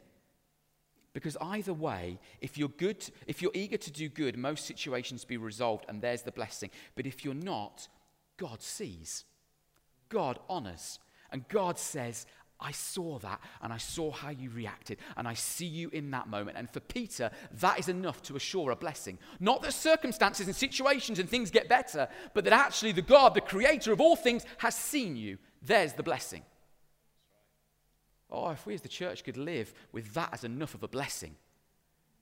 Because 1.11 1.35
either 1.41 1.73
way, 1.73 2.17
if 2.39 2.57
you're 2.57 2.69
good, 2.69 3.05
if 3.27 3.41
you're 3.41 3.51
eager 3.53 3.75
to 3.75 3.91
do 3.91 4.07
good, 4.07 4.37
most 4.37 4.65
situations 4.65 5.25
be 5.25 5.35
resolved 5.35 5.83
and 5.89 6.01
there's 6.01 6.21
the 6.21 6.31
blessing. 6.31 6.69
But 6.95 7.05
if 7.05 7.25
you're 7.25 7.33
not, 7.33 7.89
God 8.37 8.61
sees. 8.61 9.25
God 10.07 10.39
honors. 10.47 10.99
And 11.29 11.45
God 11.49 11.77
says, 11.77 12.25
I 12.59 12.71
saw 12.71 13.19
that 13.19 13.41
and 13.61 13.73
I 13.73 13.77
saw 13.77 14.11
how 14.11 14.29
you 14.29 14.49
reacted 14.49 14.97
and 15.17 15.27
I 15.27 15.33
see 15.33 15.65
you 15.65 15.89
in 15.89 16.11
that 16.11 16.27
moment. 16.27 16.57
And 16.57 16.69
for 16.69 16.79
Peter, 16.79 17.29
that 17.59 17.79
is 17.79 17.89
enough 17.89 18.21
to 18.23 18.35
assure 18.35 18.71
a 18.71 18.75
blessing. 18.75 19.19
Not 19.39 19.61
that 19.61 19.73
circumstances 19.73 20.47
and 20.47 20.55
situations 20.55 21.19
and 21.19 21.29
things 21.29 21.51
get 21.51 21.67
better, 21.67 22.07
but 22.33 22.45
that 22.45 22.53
actually 22.53 22.93
the 22.93 23.01
God, 23.01 23.33
the 23.33 23.41
creator 23.41 23.91
of 23.91 23.99
all 23.99 24.15
things, 24.15 24.45
has 24.59 24.75
seen 24.75 25.15
you. 25.17 25.37
There's 25.61 25.93
the 25.93 26.03
blessing. 26.03 26.43
Oh, 28.31 28.49
if 28.49 28.65
we 28.65 28.73
as 28.73 28.81
the 28.81 28.89
church 28.89 29.23
could 29.23 29.37
live 29.37 29.73
with 29.91 30.13
that 30.13 30.29
as 30.33 30.43
enough 30.43 30.75
of 30.75 30.83
a 30.83 30.87
blessing. 30.87 31.35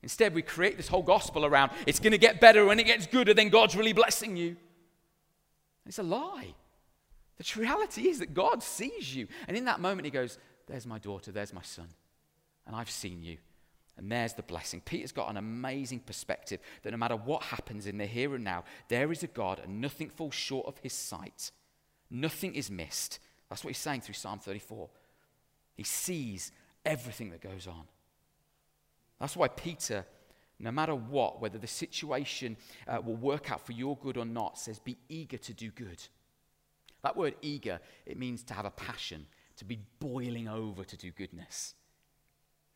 Instead, 0.02 0.34
we 0.34 0.41
create 0.41 0.78
this 0.78 0.89
whole 0.89 1.02
gospel 1.02 1.46
around 1.46 1.72
it's 1.88 2.00
going 2.00 2.12
to 2.12 2.17
get 2.17 2.41
better 2.41 2.65
when 2.65 2.80
it 2.80 2.86
gets 2.86 3.08
gooder, 3.08 3.34
then 3.34 3.50
God's 3.50 3.76
really 3.76 3.93
blessing 3.93 4.36
you. 4.36 4.58
It's 5.86 6.00
a 6.00 6.04
lie. 6.04 6.56
The 7.38 7.60
reality 7.60 8.08
is 8.08 8.19
that 8.19 8.34
God 8.34 8.62
sees 8.62 9.15
you. 9.15 9.28
And 9.48 9.58
in 9.58 9.65
that 9.65 9.80
moment, 9.80 10.06
He 10.06 10.12
goes, 10.12 10.38
There's 10.67 10.86
my 10.86 11.00
daughter, 11.00 11.32
there's 11.32 11.54
my 11.54 11.62
son. 11.62 11.88
And 12.65 12.76
I've 12.76 12.91
seen 12.91 13.24
you. 13.24 13.38
And 13.98 14.12
there's 14.12 14.34
the 14.34 14.41
blessing. 14.41 14.82
Peter's 14.84 15.12
got 15.12 15.30
an 15.30 15.38
amazing 15.38 16.00
perspective 16.00 16.60
that 16.82 16.91
no 16.91 16.98
matter 16.98 17.15
what 17.15 17.43
happens 17.43 17.86
in 17.86 17.98
the 17.98 18.06
here 18.06 18.34
and 18.34 18.43
now, 18.43 18.63
there 18.88 19.12
is 19.12 19.22
a 19.22 19.28
God 19.28 19.62
and 19.63 19.82
nothing 19.82 20.10
falls 20.10 20.34
short 20.34 20.65
of 20.65 20.80
his 20.80 20.93
sight. 20.93 21.52
Nothing 22.10 22.56
is 22.56 22.72
missed. 22.72 23.19
That's 23.50 23.63
what 23.63 23.69
he's 23.69 23.78
saying 23.78 24.02
through 24.02 24.15
Psalm 24.15 24.39
34. 24.39 24.89
He 25.76 25.84
sees 25.84 26.52
everything 26.86 27.30
that 27.32 27.41
goes 27.41 27.67
on. 27.67 27.84
That's 29.19 29.36
why 29.36 29.48
Peter, 29.48 30.06
no 30.60 30.72
matter 30.72 30.96
what, 30.96 31.39
whether 31.39 31.60
the 31.60 31.67
situation 31.67 32.58
uh, 32.88 33.00
will 33.04 33.15
work 33.15 33.52
out 33.52 33.65
for 33.65 33.74
your 33.74 33.96
good 33.98 34.17
or 34.17 34.26
not, 34.26 34.58
says, 34.58 34.80
Be 34.80 34.98
eager 35.08 35.38
to 35.38 35.54
do 35.54 35.69
good. 35.69 36.02
That 37.04 37.18
word 37.18 37.36
eager, 37.42 37.80
it 38.06 38.18
means 38.18 38.44
to 38.44 38.54
have 38.54 38.66
a 38.66 38.72
passion, 38.72 39.28
to 39.58 39.66
be 39.66 39.80
boiling 40.00 40.48
over 40.48 40.84
to 40.84 40.98
do 40.98 41.12
goodness. 41.12 41.76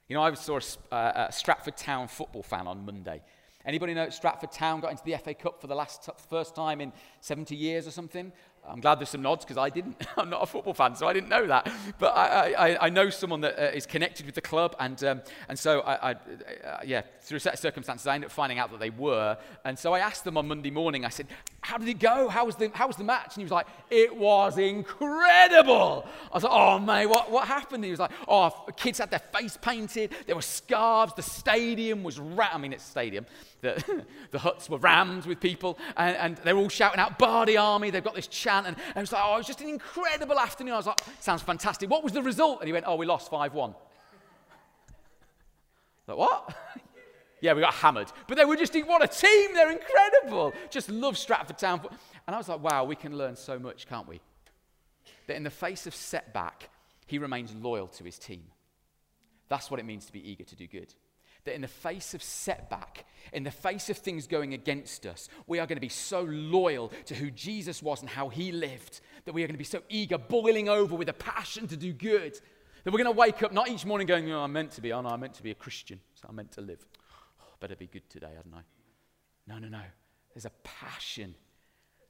You 0.07 0.15
know, 0.15 0.21
I 0.21 0.33
saw 0.35 0.59
a, 0.91 0.95
uh, 0.95 1.27
a 1.29 1.31
Stratford 1.31 1.77
Town 1.77 2.07
football 2.07 2.43
fan 2.43 2.67
on 2.67 2.85
Monday. 2.85 3.21
Anybody 3.65 3.93
know 3.93 4.09
Stratford 4.09 4.51
Town 4.51 4.79
got 4.79 4.91
into 4.91 5.03
the 5.03 5.17
FA 5.17 5.33
Cup 5.33 5.59
for 5.59 5.67
the 5.67 5.75
last 5.75 6.09
first 6.29 6.55
time 6.55 6.79
in 6.79 6.93
70 7.19 7.55
years 7.55 7.87
or 7.87 7.91
something? 7.91 8.31
I'm 8.69 8.81
glad 8.81 8.99
there's 8.99 9.09
some 9.09 9.21
nods 9.21 9.45
because 9.45 9.57
I 9.57 9.69
didn't. 9.69 9.95
I'm 10.17 10.29
not 10.29 10.43
a 10.43 10.45
football 10.45 10.73
fan, 10.73 10.95
so 10.95 11.07
I 11.07 11.13
didn't 11.13 11.29
know 11.29 11.47
that. 11.47 11.71
But 11.99 12.15
I, 12.15 12.53
I, 12.53 12.85
I 12.87 12.89
know 12.89 13.09
someone 13.09 13.41
that 13.41 13.57
uh, 13.57 13.75
is 13.75 13.85
connected 13.85 14.25
with 14.25 14.35
the 14.35 14.41
club, 14.41 14.75
and, 14.79 15.01
um, 15.03 15.21
and 15.47 15.57
so 15.57 15.81
I, 15.81 16.11
I 16.11 16.11
uh, 16.11 16.79
yeah, 16.85 17.01
through 17.21 17.37
a 17.37 17.39
set 17.39 17.53
of 17.53 17.59
circumstances, 17.59 18.07
I 18.07 18.15
ended 18.15 18.29
up 18.29 18.31
finding 18.31 18.59
out 18.59 18.71
that 18.71 18.79
they 18.79 18.89
were. 18.89 19.37
And 19.65 19.77
so 19.77 19.93
I 19.93 19.99
asked 19.99 20.23
them 20.23 20.37
on 20.37 20.47
Monday 20.47 20.71
morning. 20.71 21.05
I 21.05 21.09
said, 21.09 21.27
"How 21.61 21.77
did 21.77 21.87
it 21.87 21.99
go? 21.99 22.29
How 22.29 22.45
was 22.45 22.55
the 22.55 22.71
How 22.73 22.87
was 22.87 22.95
the 22.97 23.03
match?" 23.03 23.35
And 23.35 23.37
he 23.37 23.43
was 23.43 23.51
like, 23.51 23.67
"It 23.89 24.15
was 24.15 24.57
incredible." 24.57 26.05
I 26.31 26.35
was 26.35 26.43
like, 26.43 26.53
"Oh 26.53 26.79
mate, 26.79 27.05
what 27.05 27.31
what 27.31 27.47
happened?" 27.47 27.83
he 27.83 27.91
was 27.91 27.99
like, 27.99 28.11
"Oh, 28.27 28.49
kids 28.75 28.99
had 28.99 29.09
their 29.09 29.19
face 29.19 29.57
painted. 29.61 30.13
There 30.25 30.35
were 30.35 30.41
scarves. 30.41 31.13
The 31.13 31.21
stadium 31.21 32.03
was 32.03 32.19
ra- 32.19 32.49
I 32.53 32.57
mean, 32.57 32.73
it's 32.73 32.83
stadium. 32.83 33.25
The, 33.61 34.05
the 34.31 34.39
huts 34.39 34.69
were 34.69 34.77
rammed 34.77 35.25
with 35.25 35.39
people, 35.39 35.77
and, 35.95 36.15
and 36.17 36.37
they 36.37 36.53
were 36.53 36.59
all 36.59 36.69
shouting 36.69 36.99
out, 36.99 37.17
Bardi 37.17 37.57
Army. 37.57 37.89
They've 37.89 38.03
got 38.03 38.15
this 38.15 38.27
chant. 38.27 38.56
And 38.65 38.75
I 38.95 38.99
was 38.99 39.11
like, 39.11 39.21
oh, 39.23 39.35
it 39.35 39.37
was 39.37 39.47
just 39.47 39.61
an 39.61 39.69
incredible 39.69 40.39
afternoon. 40.39 40.73
I 40.73 40.77
was 40.77 40.87
like, 40.87 40.99
sounds 41.19 41.41
fantastic. 41.41 41.89
What 41.89 42.03
was 42.03 42.13
the 42.13 42.23
result? 42.23 42.59
And 42.59 42.67
he 42.67 42.73
went, 42.73 42.85
oh, 42.87 42.95
we 42.95 43.05
lost 43.05 43.29
5 43.29 43.53
1. 43.53 43.75
Like, 46.07 46.17
what? 46.17 46.55
yeah, 47.41 47.51
we 47.51 47.59
got 47.59 47.73
hammered. 47.73 48.09
But 48.29 48.37
they 48.37 48.45
were 48.45 48.55
just, 48.55 48.73
what 48.85 49.03
a 49.03 49.09
team. 49.09 49.53
They're 49.53 49.71
incredible. 49.71 50.53
Just 50.69 50.89
love 50.89 51.17
Stratford 51.17 51.57
Town. 51.57 51.81
And 52.25 52.33
I 52.33 52.37
was 52.37 52.47
like, 52.47 52.63
wow, 52.63 52.85
we 52.85 52.95
can 52.95 53.17
learn 53.17 53.35
so 53.35 53.59
much, 53.59 53.87
can't 53.87 54.07
we? 54.07 54.21
That 55.27 55.35
in 55.35 55.43
the 55.43 55.49
face 55.49 55.85
of 55.85 55.93
setback, 55.93 56.69
he 57.07 57.17
remains 57.17 57.53
loyal 57.53 57.87
to 57.87 58.05
his 58.05 58.17
team. 58.17 58.45
That's 59.49 59.69
what 59.69 59.81
it 59.81 59.85
means 59.85 60.05
to 60.05 60.13
be 60.13 60.25
eager 60.31 60.45
to 60.45 60.55
do 60.55 60.65
good 60.65 60.93
that 61.47 61.55
in 61.55 61.61
the 61.61 61.67
face 61.67 62.13
of 62.13 62.21
setback, 62.21 63.05
in 63.33 63.43
the 63.43 63.51
face 63.51 63.89
of 63.89 63.97
things 63.97 64.27
going 64.27 64.53
against 64.53 65.05
us, 65.05 65.27
we 65.47 65.59
are 65.59 65.65
going 65.65 65.77
to 65.77 65.81
be 65.81 65.89
so 65.89 66.21
loyal 66.21 66.91
to 67.05 67.15
who 67.15 67.31
Jesus 67.31 67.81
was 67.81 68.01
and 68.01 68.09
how 68.09 68.29
he 68.29 68.51
lived 68.51 69.01
that 69.25 69.33
we 69.33 69.43
are 69.43 69.47
going 69.47 69.55
to 69.55 69.59
be 69.59 69.63
so 69.63 69.81
eager, 69.89 70.17
boiling 70.17 70.69
over 70.69 70.95
with 70.95 71.09
a 71.09 71.13
passion 71.13 71.67
to 71.67 71.75
do 71.75 71.91
good, 71.91 72.39
that 72.83 72.91
we're 72.91 73.03
going 73.03 73.13
to 73.13 73.19
wake 73.19 73.43
up 73.43 73.51
not 73.51 73.67
each 73.69 73.85
morning 73.85 74.07
going, 74.07 74.31
oh, 74.31 74.41
I'm 74.41 74.53
meant 74.53 74.71
to 74.73 74.81
be, 74.81 74.93
oh 74.93 75.01
no, 75.01 75.09
I'm 75.09 75.19
meant 75.19 75.33
to 75.35 75.43
be 75.43 75.51
a 75.51 75.55
Christian, 75.55 75.99
so 76.15 76.27
I'm 76.29 76.35
meant 76.35 76.51
to 76.53 76.61
live. 76.61 76.85
Oh, 77.41 77.53
better 77.59 77.75
be 77.75 77.87
good 77.87 78.09
today, 78.09 78.31
hadn't 78.35 78.53
I? 78.53 78.61
No, 79.47 79.59
no, 79.59 79.67
no. 79.67 79.81
There's 80.33 80.45
a 80.45 80.51
passion 80.63 81.35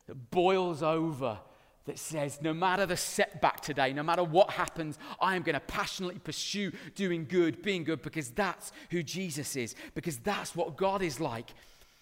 that 0.05 0.31
boils 0.31 0.83
over 0.83 1.39
that 1.87 1.97
says, 1.97 2.39
no 2.41 2.53
matter 2.53 2.85
the 2.85 2.95
setback 2.95 3.61
today, 3.61 3.91
no 3.91 4.03
matter 4.03 4.23
what 4.23 4.51
happens, 4.51 4.99
I 5.19 5.35
am 5.35 5.41
going 5.41 5.55
to 5.55 5.59
passionately 5.59 6.19
pursue 6.19 6.71
doing 6.95 7.25
good, 7.27 7.63
being 7.63 7.83
good, 7.83 8.01
because 8.01 8.29
that's 8.29 8.71
who 8.91 9.01
Jesus 9.01 9.55
is, 9.55 9.73
because 9.95 10.17
that's 10.17 10.55
what 10.55 10.77
God 10.77 11.01
is 11.01 11.19
like. 11.19 11.49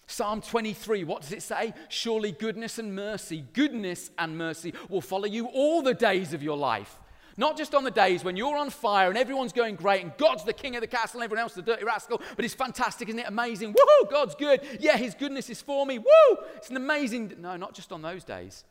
Psalm 0.08 0.40
23, 0.40 1.04
what 1.04 1.22
does 1.22 1.32
it 1.32 1.42
say? 1.42 1.72
Surely 1.88 2.32
goodness 2.32 2.78
and 2.78 2.94
mercy, 2.94 3.44
goodness 3.54 4.10
and 4.18 4.36
mercy 4.36 4.72
will 4.88 5.00
follow 5.00 5.26
you 5.26 5.46
all 5.46 5.82
the 5.82 5.94
days 5.94 6.34
of 6.34 6.42
your 6.42 6.56
life. 6.56 6.98
Not 7.36 7.56
just 7.56 7.74
on 7.74 7.84
the 7.84 7.90
days 7.90 8.24
when 8.24 8.36
you're 8.36 8.56
on 8.56 8.70
fire 8.70 9.08
and 9.08 9.18
everyone's 9.18 9.52
going 9.52 9.76
great 9.76 10.02
and 10.02 10.12
God's 10.16 10.44
the 10.44 10.54
king 10.54 10.74
of 10.74 10.80
the 10.80 10.86
castle 10.86 11.20
and 11.20 11.24
everyone 11.24 11.42
else 11.42 11.54
the 11.54 11.62
dirty 11.62 11.84
rascal, 11.84 12.20
but 12.34 12.44
it's 12.44 12.54
fantastic, 12.54 13.08
isn't 13.08 13.18
it? 13.18 13.26
Amazing. 13.28 13.74
Woohoo, 13.74 14.10
God's 14.10 14.34
good. 14.34 14.60
Yeah, 14.80 14.96
his 14.96 15.14
goodness 15.14 15.50
is 15.50 15.60
for 15.60 15.84
me. 15.84 15.98
Woo! 15.98 16.36
It's 16.56 16.70
an 16.70 16.76
amazing. 16.76 17.34
No, 17.38 17.56
not 17.56 17.74
just 17.74 17.92
on 17.92 18.00
those 18.00 18.24
days. 18.24 18.64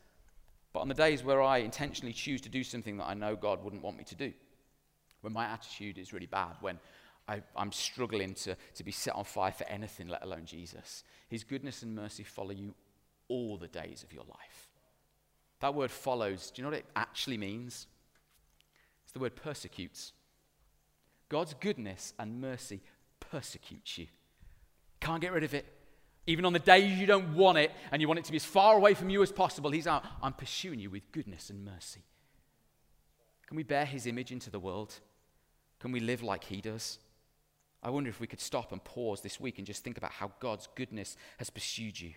But 0.76 0.82
on 0.82 0.88
the 0.88 0.94
days 0.94 1.24
where 1.24 1.40
I 1.40 1.56
intentionally 1.60 2.12
choose 2.12 2.42
to 2.42 2.50
do 2.50 2.62
something 2.62 2.98
that 2.98 3.06
I 3.06 3.14
know 3.14 3.34
God 3.34 3.64
wouldn't 3.64 3.82
want 3.82 3.96
me 3.96 4.04
to 4.04 4.14
do, 4.14 4.30
when 5.22 5.32
my 5.32 5.46
attitude 5.46 5.96
is 5.96 6.12
really 6.12 6.26
bad, 6.26 6.56
when 6.60 6.78
I, 7.26 7.40
am 7.56 7.72
struggling 7.72 8.34
to, 8.34 8.54
to 8.74 8.84
be 8.84 8.92
set 8.92 9.14
on 9.14 9.24
fire 9.24 9.52
for 9.52 9.64
anything, 9.68 10.08
let 10.08 10.22
alone 10.22 10.44
Jesus. 10.44 11.02
His 11.28 11.44
goodness 11.44 11.82
and 11.82 11.96
mercy 11.96 12.24
follow 12.24 12.50
you 12.50 12.74
all 13.28 13.56
the 13.56 13.68
days 13.68 14.02
of 14.02 14.12
your 14.12 14.24
life. 14.24 14.68
That 15.60 15.74
word 15.74 15.90
follows, 15.90 16.50
do 16.50 16.60
you 16.60 16.64
know 16.64 16.72
what 16.72 16.80
it 16.80 16.90
actually 16.94 17.38
means? 17.38 17.86
It's 19.04 19.12
the 19.12 19.18
word 19.18 19.34
persecutes. 19.34 20.12
God's 21.30 21.54
goodness 21.54 22.12
and 22.18 22.38
mercy 22.38 22.82
persecutes 23.18 23.96
you. 23.96 24.08
Can't 25.00 25.22
get 25.22 25.32
rid 25.32 25.42
of 25.42 25.54
it. 25.54 25.72
Even 26.26 26.44
on 26.44 26.52
the 26.52 26.58
days 26.58 26.98
you 26.98 27.06
don't 27.06 27.34
want 27.34 27.58
it 27.58 27.70
and 27.92 28.02
you 28.02 28.08
want 28.08 28.18
it 28.18 28.24
to 28.24 28.32
be 28.32 28.36
as 28.36 28.44
far 28.44 28.76
away 28.76 28.94
from 28.94 29.10
you 29.10 29.22
as 29.22 29.30
possible, 29.30 29.70
He's 29.70 29.86
out. 29.86 30.04
I'm 30.22 30.32
pursuing 30.32 30.80
you 30.80 30.90
with 30.90 31.12
goodness 31.12 31.50
and 31.50 31.64
mercy. 31.64 32.02
Can 33.46 33.56
we 33.56 33.62
bear 33.62 33.84
His 33.84 34.06
image 34.06 34.32
into 34.32 34.50
the 34.50 34.58
world? 34.58 34.94
Can 35.78 35.92
we 35.92 36.00
live 36.00 36.22
like 36.22 36.44
He 36.44 36.60
does? 36.60 36.98
I 37.82 37.90
wonder 37.90 38.10
if 38.10 38.18
we 38.18 38.26
could 38.26 38.40
stop 38.40 38.72
and 38.72 38.82
pause 38.82 39.20
this 39.20 39.38
week 39.38 39.58
and 39.58 39.66
just 39.66 39.84
think 39.84 39.98
about 39.98 40.10
how 40.10 40.32
God's 40.40 40.68
goodness 40.74 41.16
has 41.38 41.50
pursued 41.50 42.00
you. 42.00 42.14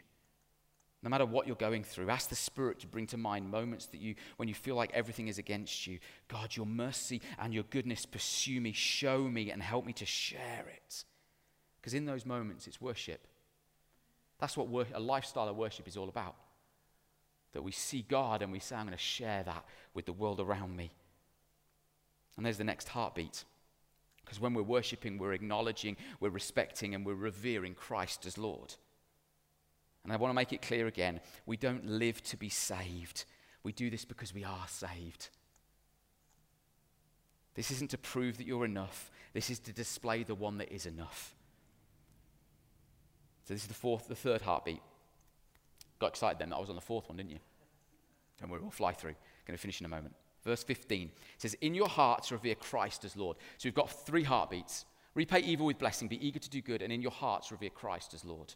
No 1.04 1.10
matter 1.10 1.26
what 1.26 1.48
you're 1.48 1.56
going 1.56 1.84
through, 1.84 2.10
ask 2.10 2.30
the 2.30 2.36
Spirit 2.36 2.80
to 2.80 2.88
bring 2.88 3.08
to 3.08 3.17
mind 3.17 3.50
moments 3.50 3.86
that 3.88 4.02
you, 4.02 4.15
when 4.38 4.50
you 4.50 4.56
feel 4.56 4.76
like 4.76 4.91
everything 4.93 5.28
is 5.28 5.38
against 5.38 5.88
you. 5.88 6.00
God, 6.28 6.56
your 6.56 6.65
mercy 6.65 7.22
and 7.38 7.54
your 7.54 7.63
goodness 7.63 8.06
pursue 8.06 8.60
me, 8.60 8.74
show 8.74 9.19
me, 9.19 9.52
and 9.52 9.62
help 9.62 9.86
me 9.86 9.93
to 9.93 10.06
share 10.06 10.65
it. 10.67 11.06
Because 11.80 11.93
in 11.93 12.06
those 12.06 12.26
moments, 12.26 12.67
it's 12.67 12.82
worship. 12.82 13.28
That's 14.39 14.56
what 14.56 14.88
a 14.93 14.99
lifestyle 14.99 15.49
of 15.49 15.56
worship 15.56 15.88
is 15.88 15.97
all 15.97 16.10
about. 16.10 16.36
That 17.54 17.63
we 17.63 17.71
see 17.71 18.06
God 18.08 18.41
and 18.41 18.52
we 18.52 18.60
say, 18.60 18.75
I'm 18.75 18.86
going 18.86 18.97
to 18.97 19.04
share 19.04 19.43
that 19.43 19.65
with 19.93 20.06
the 20.06 20.13
world 20.13 20.39
around 20.39 20.75
me. 20.75 20.91
And 22.38 22.45
there's 22.45 22.58
the 22.58 22.63
next 22.63 22.89
heartbeat. 22.89 23.43
Because 24.23 24.39
when 24.39 24.54
we're 24.54 24.62
worshiping, 24.62 25.17
we're 25.17 25.34
acknowledging, 25.34 25.97
we're 26.19 26.30
respecting, 26.30 26.93
and 26.93 27.06
we're 27.06 27.15
revering 27.15 27.73
Christ 27.73 28.25
as 28.25 28.38
Lord. 28.38 28.75
And 30.04 30.13
I 30.13 30.15
want 30.15 30.30
to 30.30 30.36
make 30.36 30.54
it 30.54 30.62
clear 30.62 30.88
again 30.88 31.19
we 31.45 31.58
don't 31.58 31.86
live 31.86 32.21
to 32.23 32.38
be 32.38 32.49
saved, 32.49 33.25
we 33.63 33.71
do 33.71 33.89
this 33.89 34.06
because 34.06 34.34
we 34.34 34.43
are 34.43 34.67
saved. 34.67 35.30
This 37.56 37.71
isn't 37.71 37.89
to 37.91 37.97
prove 37.97 38.38
that 38.38 38.47
you're 38.47 38.65
enough, 38.65 39.12
this 39.34 39.49
is 39.49 39.60
to 39.62 39.73
display 39.73 40.23
the 40.23 40.36
one 40.36 40.60
that 40.60 40.71
is 40.71 40.86
enough. 40.86 41.36
So 43.50 43.56
this 43.56 43.64
is 43.64 43.68
the 43.68 43.74
fourth, 43.74 44.08
the 44.08 44.14
third 44.14 44.44
heartbeat. 44.44 44.80
Got 45.98 46.10
excited 46.10 46.38
then 46.38 46.52
that 46.52 46.58
I 46.58 46.60
was 46.60 46.70
on 46.70 46.76
the 46.76 46.82
fourth 46.82 47.10
one, 47.10 47.18
didn't 47.18 47.32
you? 47.32 47.40
And 48.44 48.52
we'll 48.52 48.70
fly 48.70 48.92
through. 48.92 49.16
Going 49.48 49.58
to 49.58 49.60
finish 49.60 49.80
in 49.80 49.88
a 49.88 49.90
moment. 49.90 50.14
Verse 50.44 50.64
15 50.64 51.10
says, 51.40 51.56
In 51.56 51.74
your 51.74 51.88
hearts 51.88 52.32
revere 52.32 52.54
Christ 52.54 53.06
as 53.06 53.18
Lord. 53.18 53.38
So 53.58 53.68
we've 53.68 53.74
got 53.74 53.90
three 53.90 54.22
heartbeats. 54.22 54.86
Repay 55.16 55.40
evil 55.40 55.66
with 55.66 55.80
blessing, 55.80 56.08
be 56.08 56.24
eager 56.24 56.38
to 56.38 56.48
do 56.48 56.62
good, 56.62 56.84
and 56.84 56.94
in 56.94 57.02
your 57.02 57.10
hearts 57.10 57.52
revere 57.52 57.72
Christ 57.72 58.14
as 58.14 58.24
Lord. 58.24 58.54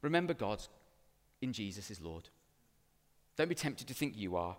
Remember 0.00 0.32
God 0.32 0.62
in 1.42 1.52
Jesus 1.52 1.90
is 1.90 2.00
Lord. 2.00 2.28
Don't 3.36 3.48
be 3.48 3.56
tempted 3.56 3.88
to 3.88 3.94
think 3.94 4.16
you 4.16 4.36
are. 4.36 4.56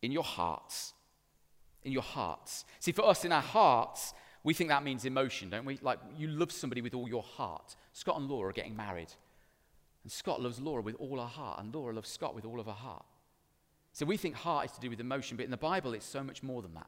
In 0.00 0.12
your 0.12 0.24
hearts. 0.24 0.94
In 1.84 1.92
your 1.92 2.00
hearts. 2.00 2.64
See, 2.80 2.92
for 2.92 3.04
us, 3.04 3.26
in 3.26 3.32
our 3.32 3.42
hearts, 3.42 4.14
we 4.46 4.54
think 4.54 4.70
that 4.70 4.84
means 4.84 5.04
emotion, 5.04 5.50
don't 5.50 5.64
we? 5.64 5.76
Like 5.82 5.98
you 6.16 6.28
love 6.28 6.52
somebody 6.52 6.80
with 6.80 6.94
all 6.94 7.08
your 7.08 7.24
heart. 7.24 7.74
Scott 7.92 8.16
and 8.16 8.28
Laura 8.30 8.50
are 8.50 8.52
getting 8.52 8.76
married. 8.76 9.12
And 10.04 10.12
Scott 10.12 10.40
loves 10.40 10.60
Laura 10.60 10.82
with 10.82 10.94
all 11.00 11.18
her 11.18 11.26
heart, 11.26 11.58
and 11.58 11.74
Laura 11.74 11.92
loves 11.92 12.08
Scott 12.08 12.32
with 12.32 12.44
all 12.44 12.60
of 12.60 12.66
her 12.66 12.72
heart. 12.72 13.04
So 13.92 14.06
we 14.06 14.16
think 14.16 14.36
heart 14.36 14.66
is 14.66 14.72
to 14.72 14.80
do 14.80 14.88
with 14.88 15.00
emotion, 15.00 15.36
but 15.36 15.44
in 15.46 15.50
the 15.50 15.56
Bible, 15.56 15.94
it's 15.94 16.06
so 16.06 16.22
much 16.22 16.44
more 16.44 16.62
than 16.62 16.74
that. 16.74 16.86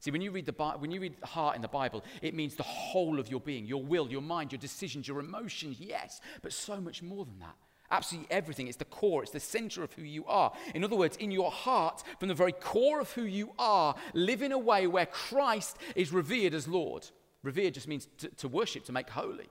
See, 0.00 0.10
when 0.10 0.20
you 0.20 0.30
read 0.30 0.44
the 0.44 0.52
when 0.52 0.90
you 0.90 1.00
read 1.00 1.16
heart 1.24 1.56
in 1.56 1.62
the 1.62 1.68
Bible, 1.68 2.04
it 2.20 2.34
means 2.34 2.56
the 2.56 2.62
whole 2.62 3.18
of 3.18 3.30
your 3.30 3.40
being, 3.40 3.64
your 3.64 3.82
will, 3.82 4.10
your 4.10 4.20
mind, 4.20 4.52
your 4.52 4.58
decisions, 4.58 5.08
your 5.08 5.18
emotions, 5.18 5.80
yes, 5.80 6.20
but 6.42 6.52
so 6.52 6.78
much 6.78 7.02
more 7.02 7.24
than 7.24 7.38
that. 7.38 7.56
Absolutely 7.90 8.30
everything. 8.30 8.68
It's 8.68 8.76
the 8.76 8.84
core, 8.84 9.22
it's 9.22 9.32
the 9.32 9.40
center 9.40 9.82
of 9.82 9.92
who 9.94 10.02
you 10.02 10.26
are. 10.26 10.52
In 10.74 10.84
other 10.84 10.96
words, 10.96 11.16
in 11.16 11.30
your 11.30 11.50
heart, 11.50 12.02
from 12.18 12.28
the 12.28 12.34
very 12.34 12.52
core 12.52 13.00
of 13.00 13.10
who 13.12 13.22
you 13.22 13.50
are, 13.58 13.94
live 14.12 14.42
in 14.42 14.52
a 14.52 14.58
way 14.58 14.86
where 14.86 15.06
Christ 15.06 15.78
is 15.96 16.12
revered 16.12 16.52
as 16.52 16.68
Lord. 16.68 17.08
Revered 17.42 17.74
just 17.74 17.88
means 17.88 18.06
to, 18.18 18.28
to 18.28 18.48
worship, 18.48 18.84
to 18.84 18.92
make 18.92 19.08
holy. 19.08 19.48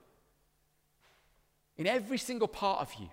In 1.76 1.86
every 1.86 2.18
single 2.18 2.48
part 2.48 2.80
of 2.80 2.94
you, 3.00 3.08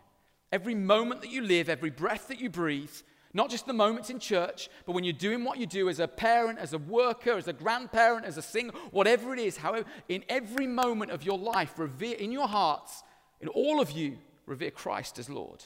every 0.52 0.76
moment 0.76 1.22
that 1.22 1.32
you 1.32 1.42
live, 1.42 1.70
every 1.70 1.90
breath 1.90 2.28
that 2.28 2.40
you 2.40 2.50
breathe, 2.50 2.92
not 3.34 3.50
just 3.50 3.66
the 3.66 3.74
moments 3.74 4.10
in 4.10 4.20
church, 4.20 4.70
but 4.86 4.94
when 4.94 5.04
you're 5.04 5.14
doing 5.14 5.44
what 5.44 5.58
you 5.58 5.66
do 5.66 5.90
as 5.90 6.00
a 6.00 6.08
parent, 6.08 6.60
as 6.60 6.74
a 6.74 6.78
worker, 6.78 7.38
as 7.38 7.48
a 7.48 7.54
grandparent, 7.54 8.26
as 8.26 8.38
a 8.38 8.42
singer, 8.42 8.72
whatever 8.92 9.34
it 9.34 9.40
is, 9.40 9.58
however, 9.58 9.86
in 10.08 10.24
every 10.30 10.68
moment 10.68 11.12
of 11.12 11.24
your 11.24 11.38
life, 11.38 11.78
revere 11.78 12.16
in 12.16 12.32
your 12.32 12.48
hearts, 12.48 13.04
in 13.42 13.48
all 13.50 13.82
of 13.82 13.92
you, 13.92 14.18
revere 14.46 14.72
Christ 14.72 15.20
as 15.20 15.30
Lord. 15.30 15.64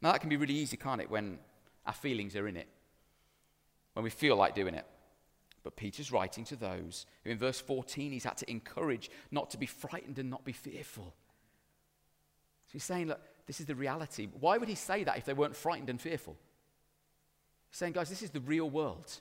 Now, 0.00 0.12
that 0.12 0.20
can 0.20 0.30
be 0.30 0.36
really 0.36 0.54
easy, 0.54 0.76
can't 0.76 1.00
it, 1.00 1.10
when 1.10 1.38
our 1.86 1.92
feelings 1.92 2.34
are 2.36 2.48
in 2.48 2.56
it, 2.56 2.68
when 3.94 4.04
we 4.04 4.10
feel 4.10 4.36
like 4.36 4.54
doing 4.54 4.74
it. 4.74 4.86
But 5.62 5.76
Peter's 5.76 6.10
writing 6.10 6.44
to 6.46 6.56
those 6.56 7.06
who, 7.22 7.30
in 7.30 7.38
verse 7.38 7.60
14, 7.60 8.10
he's 8.10 8.24
had 8.24 8.36
to 8.38 8.50
encourage 8.50 9.10
not 9.30 9.50
to 9.50 9.58
be 9.58 9.66
frightened 9.66 10.18
and 10.18 10.28
not 10.28 10.44
be 10.44 10.52
fearful. 10.52 11.14
So 12.66 12.72
he's 12.72 12.84
saying, 12.84 13.08
look, 13.08 13.20
this 13.46 13.60
is 13.60 13.66
the 13.66 13.74
reality. 13.74 14.28
Why 14.40 14.58
would 14.58 14.68
he 14.68 14.74
say 14.74 15.04
that 15.04 15.18
if 15.18 15.24
they 15.24 15.34
weren't 15.34 15.54
frightened 15.54 15.90
and 15.90 16.00
fearful? 16.00 16.36
He's 17.70 17.78
saying, 17.78 17.92
guys, 17.92 18.08
this 18.08 18.22
is 18.22 18.30
the 18.30 18.40
real 18.40 18.68
world. 18.68 19.20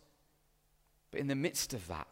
But 1.12 1.20
in 1.20 1.28
the 1.28 1.36
midst 1.36 1.74
of 1.74 1.88
that, 1.90 2.08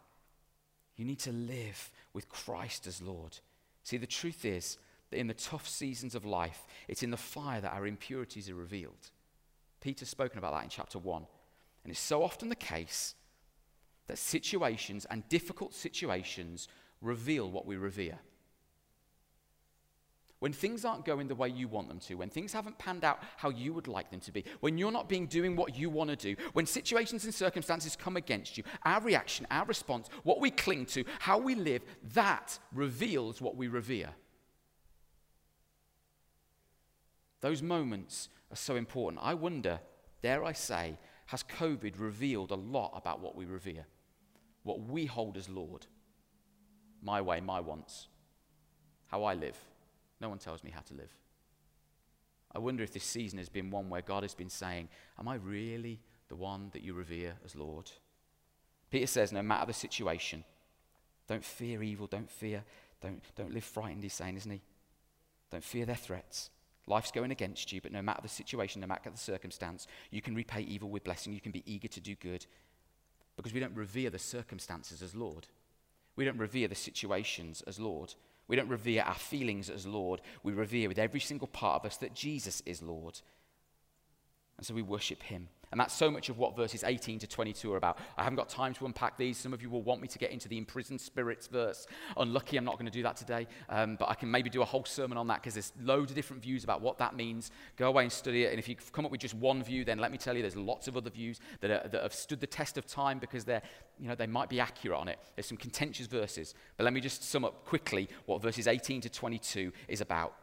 you 0.95 1.05
need 1.05 1.19
to 1.19 1.31
live 1.31 1.89
with 2.13 2.29
Christ 2.29 2.85
as 2.85 3.01
Lord. 3.01 3.37
See, 3.83 3.97
the 3.97 4.05
truth 4.05 4.45
is 4.45 4.77
that 5.10 5.19
in 5.19 5.28
the 5.28 5.34
tough 5.34 5.67
seasons 5.67 6.15
of 6.15 6.26
life, 6.26 6.65
it's 6.88 7.04
in 7.04 7.12
the 7.12 7.17
fire 7.17 7.62
that 7.62 7.74
our 7.74 7.88
impurities 7.88 8.50
are 8.50 8.56
revealed. 8.56 9.12
Peter's 9.82 10.10
spoken 10.10 10.38
about 10.38 10.54
that 10.54 10.63
in 10.63 10.69
chapter 10.69 11.00
1. 11.00 11.26
And 11.84 11.91
it's 11.91 12.00
so 12.00 12.24
often 12.24 12.50
the 12.50 12.56
case 12.56 13.15
that 14.08 14.17
situations 14.17 15.06
and 15.10 15.28
difficult 15.30 15.74
situations 15.74 16.67
reveal 17.02 17.50
what 17.50 17.65
we 17.65 17.78
revere. 17.78 18.19
When 20.39 20.54
things 20.54 20.86
aren't 20.86 21.04
going 21.06 21.28
the 21.28 21.36
way 21.36 21.50
you 21.50 21.67
want 21.67 21.89
them 21.89 22.00
to, 22.00 22.15
when 22.15 22.30
things 22.30 22.54
haven't 22.54 22.78
panned 22.78 23.04
out 23.04 23.22
how 23.36 23.50
you 23.50 23.74
would 23.74 23.89
like 23.89 24.10
them 24.10 24.22
to 24.22 24.32
be, 24.32 24.45
when 24.62 24.78
you're 24.78 24.91
not 24.91 25.10
being 25.10 25.28
doing 25.28 25.56
what 25.56 25.76
you 25.76 25.89
want 25.89 26.10
to 26.10 26.15
do, 26.15 26.41
when 26.54 26.65
situations 26.65 27.26
and 27.26 27.34
circumstances 27.34 27.98
come 27.98 28.15
against 28.15 28.58
you, 28.58 28.63
our 28.84 29.02
reaction, 29.02 29.45
our 29.52 29.65
response, 29.65 30.08
what 30.24 30.39
we 30.39 30.50
cling 30.50 30.86
to, 30.88 31.04
how 31.19 31.38
we 31.38 31.56
live, 31.56 31.82
that 32.13 32.58
reveals 32.74 33.41
what 33.41 33.58
we 33.58 33.67
revere. 33.67 34.10
Those 37.41 37.62
moments 37.62 38.30
are 38.52 38.56
so 38.56 38.75
important. 38.75 39.21
I 39.23 39.34
wonder, 39.34 39.80
dare 40.21 40.43
I 40.43 40.54
say, 40.54 40.97
has 41.28 41.43
COVID 41.43 41.93
revealed 41.97 42.52
a 42.52 42.56
lot 42.56 42.91
about 42.95 43.21
what 43.21 43.36
we 43.36 43.45
revere, 43.45 43.86
what 44.63 44.82
we 44.82 45.06
hold 45.06 45.38
as 45.38 45.49
Lord? 45.49 45.86
My 47.02 47.21
way, 47.21 47.39
my 47.39 47.60
wants, 47.60 48.08
how 49.08 49.23
I 49.23 49.34
live. 49.34 49.58
No 50.19 50.30
one 50.30 50.38
tells 50.38 50.63
me 50.63 50.71
how 50.71 50.82
to 50.82 50.93
live. 50.93 51.13
I 52.54 52.60
wonder 52.60 52.84
if 52.84 52.91
this 52.91 53.04
season 53.04 53.38
has 53.38 53.47
been 53.47 53.69
one 53.69 53.89
where 53.89 54.02
God 54.02 54.23
has 54.23 54.34
been 54.34 54.49
saying, 54.49 54.89
Am 55.19 55.28
I 55.28 55.36
really 55.36 55.99
the 56.28 56.36
one 56.36 56.69
that 56.73 56.82
you 56.82 56.93
revere 56.93 57.36
as 57.45 57.56
Lord? 57.56 57.91
Peter 58.89 59.08
says, 59.08 59.32
No 59.32 59.43
matter 59.43 59.67
the 59.67 59.73
situation, 59.73 60.43
don't 61.28 61.45
fear 61.45 61.84
evil, 61.84 62.08
don't 62.08 62.30
fear, 62.30 62.63
don't, 63.02 63.21
don't 63.36 63.54
live 63.54 63.63
frightened, 63.63 64.02
he's 64.04 64.13
saying, 64.13 64.36
isn't 64.36 64.52
he? 64.52 64.62
Don't 65.52 65.63
fear 65.63 65.86
their 65.86 65.95
threats. 65.95 66.49
Life's 66.89 67.12
going 67.12 67.32
against 67.32 67.71
you, 67.71 67.82
but 67.82 67.91
no 67.91 68.02
matter 68.02 68.21
the 68.21 68.28
situation, 68.28 68.82
no 68.82 68.88
matter 68.88 69.10
the 69.10 69.17
circumstance, 69.17 69.88
you 70.10 70.21
can 70.21 70.36
repay 70.36 70.62
evil 70.62 70.89
with 70.89 71.04
blessing. 71.04 71.32
You 71.32 71.39
can 71.39 71.52
be 71.52 71.63
eager 71.71 71.88
to 71.88 72.02
do 72.02 72.15
good. 72.15 72.45
Because 73.38 73.54
we 73.54 73.60
don't 73.60 73.75
revere 73.75 74.10
the 74.10 74.19
circumstances 74.19 75.02
as 75.02 75.15
Lord. 75.15 75.47
We 76.15 76.25
don't 76.25 76.38
revere 76.38 76.67
the 76.67 76.75
situations 76.75 77.63
as 77.67 77.80
Lord. 77.80 78.15
We 78.47 78.56
don't 78.56 78.67
revere 78.67 79.04
our 79.04 79.15
feelings 79.15 79.69
as 79.69 79.86
Lord. 79.86 80.19
We 80.41 80.52
revere 80.52 80.89
with 80.89 80.99
every 80.99 81.19
single 81.19 81.47
part 81.47 81.82
of 81.82 81.86
us 81.86 81.97
that 81.97 82.15
Jesus 82.15 82.62
is 82.65 82.82
Lord. 82.82 83.21
And 84.58 84.65
so 84.65 84.73
we 84.73 84.82
worship 84.82 85.21
him. 85.23 85.47
And 85.71 85.79
that's 85.79 85.93
so 85.93 86.10
much 86.10 86.29
of 86.29 86.39
what 86.39 86.55
verses 86.55 86.84
18 86.84 87.19
to 87.19 87.27
22 87.27 87.71
are 87.71 87.77
about. 87.77 87.99
I 88.17 88.23
haven't 88.23 88.38
got 88.38 88.49
time 88.49 88.73
to 88.73 88.86
unpack 88.88 89.17
these. 89.17 89.38
Some 89.38 89.53
of 89.53 89.62
you 89.62 89.69
will 89.69 89.84
want 89.84 90.01
me 90.01 90.08
to 90.08 90.17
get 90.17 90.32
into 90.32 90.49
the 90.49 90.58
imprisoned 90.58 90.99
spirits 90.99 91.45
verse. 91.45 91.86
Unlucky, 92.17 92.58
I'm 92.58 92.65
not 92.65 92.75
going 92.79 92.88
to 92.88 92.91
do 92.91 93.03
that 93.03 93.15
today. 93.15 93.45
Um, 93.69 93.95
but 93.99 94.10
I 94.10 94.15
can 94.15 94.32
maybe 94.32 94.49
do 94.49 94.63
a 94.63 94.65
whole 94.65 94.86
sermon 94.86 95.17
on 95.17 95.27
that 95.27 95.41
because 95.41 95.53
there's 95.53 95.71
loads 95.79 96.10
of 96.12 96.15
different 96.15 96.41
views 96.41 96.63
about 96.63 96.82
what 96.82 96.97
that 96.97 97.15
means. 97.15 97.51
Go 97.77 97.88
away 97.88 98.03
and 98.03 98.12
study 98.12 98.45
it. 98.45 98.49
And 98.49 98.58
if 98.58 98.67
you 98.67 98.75
come 98.91 99.05
up 99.05 99.12
with 99.12 99.21
just 99.21 99.36
one 99.36 99.62
view, 99.62 99.86
then 99.86 99.99
let 99.99 100.12
me 100.12 100.17
tell 100.17 100.36
you 100.36 100.41
there's 100.41 100.55
lots 100.55 100.88
of 100.88 100.97
other 100.97 101.12
views 101.12 101.39
that, 101.62 101.69
are, 101.69 101.88
that 101.88 102.01
have 102.01 102.13
stood 102.13 102.39
the 102.39 102.47
test 102.47 102.79
of 102.79 102.88
time 102.88 103.19
because 103.19 103.45
they're, 103.45 103.62
you 103.99 104.08
know, 104.08 104.15
they 104.15 104.27
might 104.27 104.49
be 104.49 104.60
accurate 104.60 104.97
on 104.97 105.08
it. 105.08 105.19
There's 105.36 105.45
some 105.45 105.58
contentious 105.58 106.08
verses. 106.08 106.55
But 106.77 106.86
let 106.86 106.93
me 106.93 107.01
just 107.01 107.23
sum 107.23 107.45
up 107.45 107.65
quickly 107.65 108.10
what 108.25 108.41
verses 108.41 108.65
18 108.65 109.01
to 109.01 109.10
22 109.10 109.71
is 109.88 110.01
about 110.01 110.34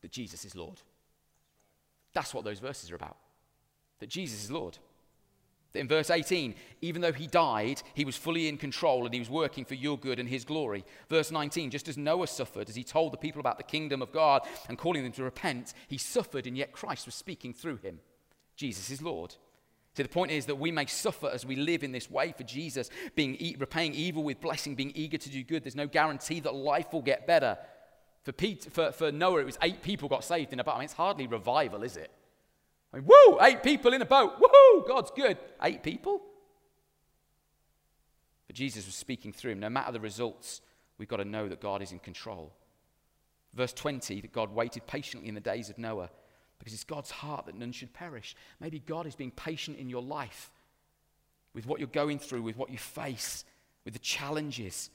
that 0.00 0.10
Jesus 0.10 0.44
is 0.44 0.56
Lord. 0.56 0.80
That's 2.12 2.34
what 2.34 2.44
those 2.44 2.58
verses 2.58 2.90
are 2.90 2.96
about 2.96 3.16
that 4.02 4.10
Jesus 4.10 4.44
is 4.44 4.50
Lord. 4.50 4.78
In 5.74 5.88
verse 5.88 6.10
18, 6.10 6.54
even 6.82 7.00
though 7.00 7.12
he 7.12 7.26
died, 7.26 7.82
he 7.94 8.04
was 8.04 8.16
fully 8.16 8.46
in 8.48 8.58
control 8.58 9.06
and 9.06 9.14
he 9.14 9.20
was 9.20 9.30
working 9.30 9.64
for 9.64 9.74
your 9.74 9.96
good 9.96 10.18
and 10.18 10.28
his 10.28 10.44
glory. 10.44 10.84
Verse 11.08 11.30
19, 11.30 11.70
just 11.70 11.88
as 11.88 11.96
Noah 11.96 12.26
suffered, 12.26 12.68
as 12.68 12.74
he 12.74 12.84
told 12.84 13.12
the 13.12 13.18
people 13.18 13.40
about 13.40 13.56
the 13.56 13.64
kingdom 13.64 14.02
of 14.02 14.12
God 14.12 14.42
and 14.68 14.76
calling 14.76 15.02
them 15.02 15.12
to 15.12 15.22
repent, 15.22 15.72
he 15.88 15.96
suffered 15.96 16.46
and 16.46 16.58
yet 16.58 16.72
Christ 16.72 17.06
was 17.06 17.14
speaking 17.14 17.54
through 17.54 17.76
him. 17.76 18.00
Jesus 18.54 18.90
is 18.90 19.00
Lord. 19.00 19.36
See, 19.96 20.02
the 20.02 20.08
point 20.08 20.30
is 20.30 20.46
that 20.46 20.56
we 20.56 20.72
may 20.72 20.86
suffer 20.86 21.30
as 21.32 21.46
we 21.46 21.56
live 21.56 21.82
in 21.84 21.92
this 21.92 22.10
way 22.10 22.32
for 22.32 22.44
Jesus, 22.44 22.90
being 23.14 23.38
repaying 23.58 23.94
evil 23.94 24.24
with 24.24 24.40
blessing, 24.40 24.74
being 24.74 24.92
eager 24.94 25.18
to 25.18 25.30
do 25.30 25.42
good. 25.42 25.64
There's 25.64 25.76
no 25.76 25.86
guarantee 25.86 26.40
that 26.40 26.54
life 26.54 26.92
will 26.92 27.02
get 27.02 27.26
better. 27.26 27.56
For, 28.24 28.32
for, 28.32 28.92
for 28.92 29.12
Noah, 29.12 29.40
it 29.40 29.46
was 29.46 29.58
eight 29.62 29.82
people 29.82 30.08
got 30.08 30.24
saved 30.24 30.52
in 30.52 30.60
a 30.60 30.64
boat. 30.64 30.74
I 30.74 30.78
mean, 30.78 30.84
it's 30.84 30.94
hardly 30.94 31.26
revival, 31.26 31.82
is 31.82 31.96
it? 31.96 32.10
I 32.92 32.98
mean, 32.98 33.06
woo, 33.06 33.38
eight 33.40 33.62
people 33.62 33.92
in 33.94 34.02
a 34.02 34.06
boat. 34.06 34.40
Woohoo, 34.40 34.86
God's 34.86 35.10
good. 35.10 35.38
Eight 35.62 35.82
people? 35.82 36.22
But 38.46 38.56
Jesus 38.56 38.84
was 38.86 38.94
speaking 38.94 39.32
through 39.32 39.52
him. 39.52 39.60
No 39.60 39.70
matter 39.70 39.92
the 39.92 40.00
results, 40.00 40.60
we've 40.98 41.08
got 41.08 41.16
to 41.16 41.24
know 41.24 41.48
that 41.48 41.60
God 41.60 41.80
is 41.82 41.92
in 41.92 41.98
control. 41.98 42.52
Verse 43.54 43.72
20, 43.72 44.20
that 44.20 44.32
God 44.32 44.54
waited 44.54 44.86
patiently 44.86 45.28
in 45.28 45.34
the 45.34 45.40
days 45.40 45.70
of 45.70 45.78
Noah 45.78 46.10
because 46.58 46.74
it's 46.74 46.84
God's 46.84 47.10
heart 47.10 47.46
that 47.46 47.56
none 47.56 47.72
should 47.72 47.92
perish. 47.92 48.36
Maybe 48.60 48.78
God 48.78 49.06
is 49.06 49.16
being 49.16 49.30
patient 49.30 49.78
in 49.78 49.88
your 49.88 50.02
life 50.02 50.50
with 51.54 51.66
what 51.66 51.80
you're 51.80 51.88
going 51.88 52.18
through, 52.18 52.42
with 52.42 52.56
what 52.56 52.70
you 52.70 52.78
face, 52.78 53.44
with 53.84 53.94
the 53.94 54.00
challenges 54.00 54.90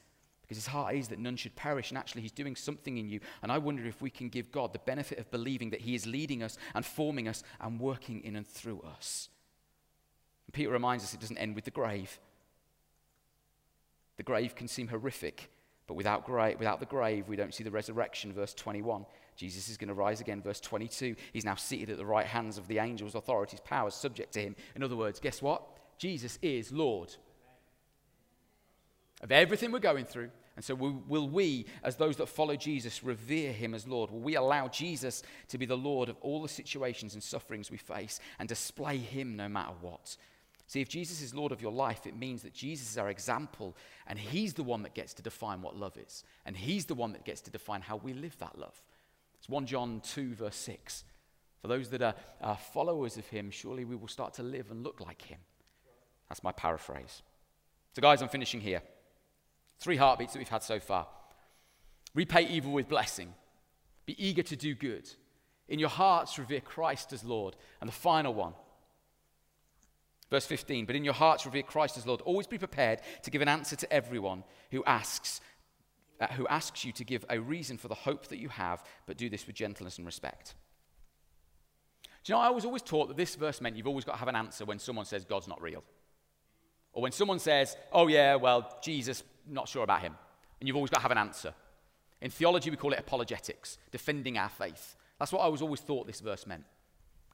because 0.48 0.64
his 0.64 0.72
heart 0.72 0.94
is 0.94 1.08
that 1.08 1.18
none 1.18 1.36
should 1.36 1.54
perish, 1.56 1.90
and 1.90 1.98
actually, 1.98 2.22
he's 2.22 2.32
doing 2.32 2.56
something 2.56 2.96
in 2.96 3.10
you. 3.10 3.20
And 3.42 3.52
I 3.52 3.58
wonder 3.58 3.84
if 3.84 4.00
we 4.00 4.08
can 4.08 4.30
give 4.30 4.50
God 4.50 4.72
the 4.72 4.78
benefit 4.78 5.18
of 5.18 5.30
believing 5.30 5.68
that 5.70 5.82
he 5.82 5.94
is 5.94 6.06
leading 6.06 6.42
us 6.42 6.56
and 6.74 6.86
forming 6.86 7.28
us 7.28 7.42
and 7.60 7.78
working 7.78 8.24
in 8.24 8.34
and 8.34 8.46
through 8.46 8.80
us. 8.80 9.28
And 10.46 10.54
Peter 10.54 10.70
reminds 10.70 11.04
us 11.04 11.12
it 11.12 11.20
doesn't 11.20 11.36
end 11.36 11.54
with 11.54 11.66
the 11.66 11.70
grave. 11.70 12.18
The 14.16 14.22
grave 14.22 14.54
can 14.54 14.68
seem 14.68 14.88
horrific, 14.88 15.50
but 15.86 15.94
without, 15.94 16.24
gra- 16.24 16.56
without 16.58 16.80
the 16.80 16.86
grave, 16.86 17.28
we 17.28 17.36
don't 17.36 17.52
see 17.52 17.62
the 17.62 17.70
resurrection. 17.70 18.32
Verse 18.32 18.54
21. 18.54 19.04
Jesus 19.36 19.68
is 19.68 19.76
going 19.76 19.88
to 19.88 19.94
rise 19.94 20.22
again. 20.22 20.40
Verse 20.40 20.60
22. 20.60 21.14
He's 21.34 21.44
now 21.44 21.56
seated 21.56 21.90
at 21.90 21.98
the 21.98 22.06
right 22.06 22.26
hands 22.26 22.56
of 22.56 22.68
the 22.68 22.78
angels, 22.78 23.14
authorities, 23.14 23.60
powers 23.60 23.94
subject 23.94 24.32
to 24.32 24.40
him. 24.40 24.56
In 24.74 24.82
other 24.82 24.96
words, 24.96 25.20
guess 25.20 25.42
what? 25.42 25.62
Jesus 25.98 26.38
is 26.40 26.72
Lord 26.72 27.14
of 29.22 29.32
everything 29.32 29.72
we're 29.72 29.78
going 29.78 30.04
through. 30.04 30.30
And 30.56 30.64
so, 30.64 30.74
will, 30.74 31.28
we, 31.28 31.66
as 31.84 31.96
those 31.96 32.16
that 32.16 32.28
follow 32.28 32.56
Jesus, 32.56 33.04
revere 33.04 33.52
him 33.52 33.74
as 33.74 33.86
Lord? 33.86 34.10
Will 34.10 34.20
we 34.20 34.34
allow 34.34 34.66
Jesus 34.66 35.22
to 35.48 35.58
be 35.58 35.66
the 35.66 35.76
Lord 35.76 36.08
of 36.08 36.16
all 36.20 36.42
the 36.42 36.48
situations 36.48 37.14
and 37.14 37.22
sufferings 37.22 37.70
we 37.70 37.76
face 37.76 38.18
and 38.40 38.48
display 38.48 38.96
him 38.96 39.36
no 39.36 39.48
matter 39.48 39.74
what? 39.80 40.16
See, 40.66 40.80
if 40.80 40.88
Jesus 40.88 41.22
is 41.22 41.34
Lord 41.34 41.52
of 41.52 41.62
your 41.62 41.72
life, 41.72 42.06
it 42.06 42.16
means 42.16 42.42
that 42.42 42.52
Jesus 42.52 42.90
is 42.90 42.98
our 42.98 43.08
example, 43.08 43.76
and 44.06 44.18
he's 44.18 44.52
the 44.52 44.62
one 44.62 44.82
that 44.82 44.94
gets 44.94 45.14
to 45.14 45.22
define 45.22 45.62
what 45.62 45.76
love 45.76 45.96
is, 45.96 46.24
and 46.44 46.56
he's 46.56 46.84
the 46.86 46.94
one 46.94 47.12
that 47.12 47.24
gets 47.24 47.40
to 47.42 47.50
define 47.50 47.80
how 47.80 47.96
we 47.96 48.12
live 48.12 48.36
that 48.38 48.58
love. 48.58 48.82
It's 49.38 49.48
1 49.48 49.64
John 49.64 50.02
2, 50.04 50.34
verse 50.34 50.56
6. 50.56 51.04
For 51.62 51.68
those 51.68 51.88
that 51.90 52.02
are, 52.02 52.14
are 52.42 52.56
followers 52.56 53.16
of 53.16 53.26
him, 53.28 53.50
surely 53.50 53.84
we 53.84 53.96
will 53.96 54.08
start 54.08 54.34
to 54.34 54.42
live 54.42 54.70
and 54.70 54.82
look 54.82 55.00
like 55.00 55.22
him. 55.22 55.38
That's 56.28 56.44
my 56.44 56.52
paraphrase. 56.52 57.22
So, 57.94 58.02
guys, 58.02 58.20
I'm 58.20 58.28
finishing 58.28 58.60
here. 58.60 58.82
Three 59.78 59.96
heartbeats 59.96 60.32
that 60.32 60.38
we've 60.38 60.48
had 60.48 60.62
so 60.62 60.80
far. 60.80 61.06
Repay 62.14 62.48
evil 62.48 62.72
with 62.72 62.88
blessing. 62.88 63.34
Be 64.06 64.16
eager 64.24 64.42
to 64.42 64.56
do 64.56 64.74
good. 64.74 65.08
In 65.68 65.78
your 65.78 65.90
hearts, 65.90 66.38
revere 66.38 66.60
Christ 66.60 67.12
as 67.12 67.22
Lord. 67.24 67.54
And 67.80 67.88
the 67.88 67.94
final 67.94 68.34
one, 68.34 68.54
verse 70.30 70.46
15. 70.46 70.86
But 70.86 70.96
in 70.96 71.04
your 71.04 71.14
hearts, 71.14 71.46
revere 71.46 71.62
Christ 71.62 71.96
as 71.96 72.06
Lord. 72.06 72.20
Always 72.22 72.46
be 72.46 72.58
prepared 72.58 73.00
to 73.22 73.30
give 73.30 73.42
an 73.42 73.48
answer 73.48 73.76
to 73.76 73.92
everyone 73.92 74.44
who 74.70 74.82
asks, 74.84 75.40
uh, 76.20 76.26
who 76.28 76.48
asks 76.48 76.84
you 76.84 76.92
to 76.92 77.04
give 77.04 77.24
a 77.28 77.38
reason 77.38 77.76
for 77.76 77.88
the 77.88 77.94
hope 77.94 78.28
that 78.28 78.38
you 78.38 78.48
have, 78.48 78.82
but 79.06 79.16
do 79.16 79.28
this 79.28 79.46
with 79.46 79.54
gentleness 79.54 79.98
and 79.98 80.06
respect. 80.06 80.54
Do 82.24 82.32
you 82.32 82.38
know, 82.38 82.42
I 82.42 82.50
was 82.50 82.64
always 82.64 82.82
taught 82.82 83.08
that 83.08 83.16
this 83.16 83.36
verse 83.36 83.60
meant 83.60 83.76
you've 83.76 83.86
always 83.86 84.04
got 84.04 84.12
to 84.12 84.18
have 84.18 84.28
an 84.28 84.36
answer 84.36 84.64
when 84.64 84.78
someone 84.78 85.04
says 85.04 85.24
God's 85.24 85.48
not 85.48 85.62
real. 85.62 85.84
Or 86.98 87.02
when 87.02 87.12
someone 87.12 87.38
says, 87.38 87.76
oh, 87.92 88.08
yeah, 88.08 88.34
well, 88.34 88.76
Jesus 88.82 89.22
not 89.48 89.68
sure 89.68 89.84
about 89.84 90.00
him. 90.00 90.16
And 90.58 90.66
you've 90.66 90.74
always 90.74 90.90
got 90.90 90.96
to 90.96 91.02
have 91.02 91.12
an 91.12 91.18
answer. 91.18 91.54
In 92.20 92.28
theology, 92.28 92.70
we 92.70 92.76
call 92.76 92.92
it 92.92 92.98
apologetics, 92.98 93.78
defending 93.92 94.36
our 94.36 94.48
faith. 94.48 94.96
That's 95.20 95.30
what 95.30 95.42
I 95.42 95.46
was 95.46 95.62
always 95.62 95.78
thought 95.78 96.08
this 96.08 96.18
verse 96.18 96.44
meant. 96.44 96.64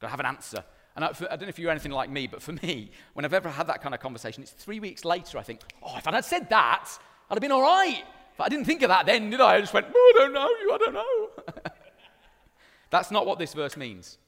Got 0.01 0.09
to 0.09 0.11
have 0.11 0.21
an 0.21 0.27
answer. 0.27 0.63
And 0.95 1.07
I, 1.07 1.15
for, 1.15 1.25
I, 1.33 1.37
don't 1.37 1.45
know 1.45 1.49
if 1.49 1.59
you're 1.59 1.71
anything 1.71 1.93
like 1.93 2.11
me, 2.11 2.27
but 2.27 2.43
for 2.43 2.53
me, 2.63 2.91
when 3.15 3.25
I've 3.25 3.33
ever 3.33 3.49
had 3.49 3.69
that 3.69 3.81
kind 3.81 3.95
of 3.95 4.03
conversation, 4.03 4.43
it's 4.43 4.53
three 4.53 4.81
weeks 4.81 5.03
later 5.03 5.39
I 5.39 5.43
think, 5.43 5.63
oh, 5.83 5.97
if 5.97 6.07
I'd 6.07 6.13
had 6.13 6.27
said 6.27 6.51
that, 6.51 6.91
I'd 7.31 7.35
have 7.35 7.41
been 7.41 7.51
all 7.51 7.63
right. 7.63 8.05
But 8.37 8.45
I 8.45 8.49
didn't 8.51 8.67
think 8.67 8.83
of 8.83 8.91
that 8.91 9.07
then, 9.07 9.31
did 9.31 9.41
I? 9.41 9.55
I 9.55 9.61
just 9.63 9.73
went, 9.73 9.87
oh, 9.89 10.13
I 10.15 10.19
don't 10.21 10.35
know 10.35 10.49
you, 10.61 10.73
I 10.75 10.77
don't 10.77 10.93
know. 10.93 11.31
That's 12.91 13.11
not 13.11 13.25
what 13.25 13.39
this 13.39 13.55
verse 13.55 13.79
means. 13.79 14.19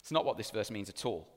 It's 0.00 0.10
not 0.10 0.24
what 0.24 0.38
this 0.38 0.50
verse 0.50 0.70
means 0.70 0.88
at 0.88 1.04
all. 1.04 1.28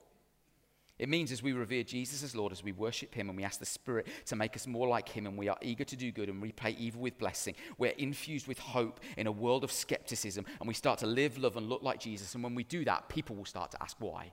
It 1.00 1.08
means 1.08 1.32
as 1.32 1.42
we 1.42 1.54
revere 1.54 1.82
Jesus 1.82 2.22
as 2.22 2.36
Lord, 2.36 2.52
as 2.52 2.62
we 2.62 2.72
worship 2.72 3.14
Him 3.14 3.30
and 3.30 3.36
we 3.36 3.42
ask 3.42 3.58
the 3.58 3.64
Spirit 3.64 4.06
to 4.26 4.36
make 4.36 4.54
us 4.54 4.66
more 4.66 4.86
like 4.86 5.08
Him 5.08 5.26
and 5.26 5.34
we 5.34 5.48
are 5.48 5.56
eager 5.62 5.82
to 5.82 5.96
do 5.96 6.12
good 6.12 6.28
and 6.28 6.42
repay 6.42 6.76
evil 6.78 7.00
with 7.00 7.16
blessing, 7.16 7.54
we're 7.78 7.92
infused 7.92 8.46
with 8.46 8.58
hope 8.58 9.00
in 9.16 9.26
a 9.26 9.32
world 9.32 9.64
of 9.64 9.72
skepticism 9.72 10.44
and 10.60 10.68
we 10.68 10.74
start 10.74 10.98
to 10.98 11.06
live, 11.06 11.38
love, 11.38 11.56
and 11.56 11.70
look 11.70 11.82
like 11.82 12.00
Jesus. 12.00 12.34
And 12.34 12.44
when 12.44 12.54
we 12.54 12.64
do 12.64 12.84
that, 12.84 13.08
people 13.08 13.34
will 13.34 13.46
start 13.46 13.70
to 13.70 13.82
ask 13.82 13.96
why. 13.98 14.30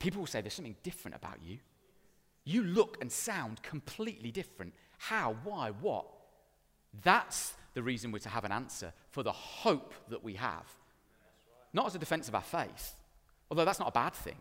People 0.00 0.18
will 0.18 0.26
say, 0.26 0.40
There's 0.40 0.54
something 0.54 0.74
different 0.82 1.14
about 1.14 1.38
you. 1.44 1.58
You 2.44 2.64
look 2.64 2.98
and 3.00 3.12
sound 3.12 3.62
completely 3.62 4.32
different. 4.32 4.74
How? 4.98 5.36
Why? 5.44 5.70
What? 5.70 6.06
That's 7.04 7.54
the 7.74 7.84
reason 7.84 8.10
we're 8.10 8.18
to 8.18 8.28
have 8.28 8.44
an 8.44 8.50
answer 8.50 8.92
for 9.10 9.22
the 9.22 9.30
hope 9.30 9.94
that 10.08 10.24
we 10.24 10.34
have. 10.34 10.66
Not 11.72 11.86
as 11.86 11.94
a 11.94 12.00
defense 12.00 12.26
of 12.26 12.34
our 12.34 12.42
faith, 12.42 12.96
although 13.48 13.64
that's 13.64 13.78
not 13.78 13.90
a 13.90 13.92
bad 13.92 14.14
thing. 14.14 14.38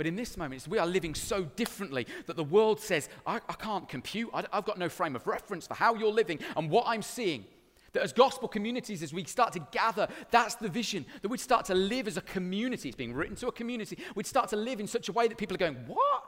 But 0.00 0.06
in 0.06 0.16
this 0.16 0.38
moment, 0.38 0.66
we 0.66 0.78
are 0.78 0.86
living 0.86 1.14
so 1.14 1.42
differently 1.42 2.06
that 2.24 2.34
the 2.34 2.42
world 2.42 2.80
says, 2.80 3.10
I, 3.26 3.34
I 3.34 3.52
can't 3.52 3.86
compute. 3.86 4.30
I, 4.32 4.46
I've 4.50 4.64
got 4.64 4.78
no 4.78 4.88
frame 4.88 5.14
of 5.14 5.26
reference 5.26 5.66
for 5.66 5.74
how 5.74 5.94
you're 5.94 6.10
living 6.10 6.38
and 6.56 6.70
what 6.70 6.84
I'm 6.86 7.02
seeing. 7.02 7.44
That 7.92 8.02
as 8.02 8.14
gospel 8.14 8.48
communities, 8.48 9.02
as 9.02 9.12
we 9.12 9.24
start 9.24 9.52
to 9.52 9.66
gather, 9.72 10.08
that's 10.30 10.54
the 10.54 10.70
vision. 10.70 11.04
That 11.20 11.28
we'd 11.28 11.38
start 11.38 11.66
to 11.66 11.74
live 11.74 12.08
as 12.08 12.16
a 12.16 12.22
community. 12.22 12.88
It's 12.88 12.96
being 12.96 13.12
written 13.12 13.36
to 13.36 13.48
a 13.48 13.52
community. 13.52 13.98
We'd 14.14 14.26
start 14.26 14.48
to 14.48 14.56
live 14.56 14.80
in 14.80 14.86
such 14.86 15.10
a 15.10 15.12
way 15.12 15.28
that 15.28 15.36
people 15.36 15.54
are 15.54 15.58
going, 15.58 15.76
What? 15.86 16.24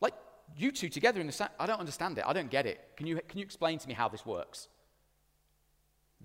Like 0.00 0.14
you 0.56 0.72
two 0.72 0.88
together 0.88 1.20
in 1.20 1.28
the 1.28 1.32
same. 1.32 1.50
I 1.60 1.66
don't 1.66 1.78
understand 1.78 2.18
it. 2.18 2.24
I 2.26 2.32
don't 2.32 2.50
get 2.50 2.66
it. 2.66 2.80
Can 2.96 3.06
you, 3.06 3.20
can 3.28 3.38
you 3.38 3.44
explain 3.44 3.78
to 3.78 3.86
me 3.86 3.94
how 3.94 4.08
this 4.08 4.26
works? 4.26 4.66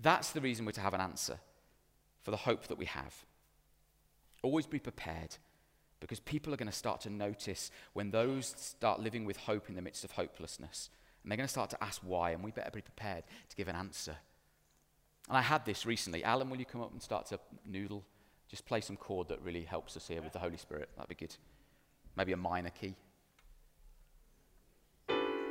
That's 0.02 0.32
the 0.32 0.40
reason 0.40 0.66
we're 0.66 0.72
to 0.72 0.80
have 0.80 0.94
an 0.94 1.00
answer 1.00 1.38
for 2.24 2.32
the 2.32 2.36
hope 2.36 2.66
that 2.66 2.78
we 2.78 2.86
have. 2.86 3.14
Always 4.42 4.66
be 4.66 4.80
prepared 4.80 5.36
because 6.04 6.20
people 6.20 6.52
are 6.52 6.58
going 6.58 6.70
to 6.70 6.76
start 6.76 7.00
to 7.00 7.08
notice 7.08 7.70
when 7.94 8.10
those 8.10 8.54
start 8.58 9.00
living 9.00 9.24
with 9.24 9.38
hope 9.38 9.70
in 9.70 9.74
the 9.74 9.80
midst 9.80 10.04
of 10.04 10.10
hopelessness. 10.10 10.90
And 11.22 11.32
they're 11.32 11.38
going 11.38 11.46
to 11.46 11.50
start 11.50 11.70
to 11.70 11.82
ask 11.82 12.02
why, 12.04 12.32
and 12.32 12.44
we 12.44 12.50
better 12.50 12.70
be 12.70 12.82
prepared 12.82 13.24
to 13.48 13.56
give 13.56 13.68
an 13.68 13.74
answer. 13.74 14.14
And 15.30 15.38
I 15.38 15.40
had 15.40 15.64
this 15.64 15.86
recently. 15.86 16.22
Alan, 16.22 16.50
will 16.50 16.58
you 16.58 16.66
come 16.66 16.82
up 16.82 16.92
and 16.92 17.00
start 17.00 17.24
to 17.28 17.40
noodle? 17.64 18.04
Just 18.50 18.66
play 18.66 18.82
some 18.82 18.98
chord 18.98 19.28
that 19.28 19.40
really 19.40 19.62
helps 19.62 19.96
us 19.96 20.06
here 20.06 20.20
with 20.20 20.34
the 20.34 20.38
Holy 20.38 20.58
Spirit. 20.58 20.90
That'd 20.94 21.08
be 21.08 21.14
good. 21.14 21.34
Maybe 22.18 22.32
a 22.32 22.36
minor 22.36 22.68
key. 22.68 22.96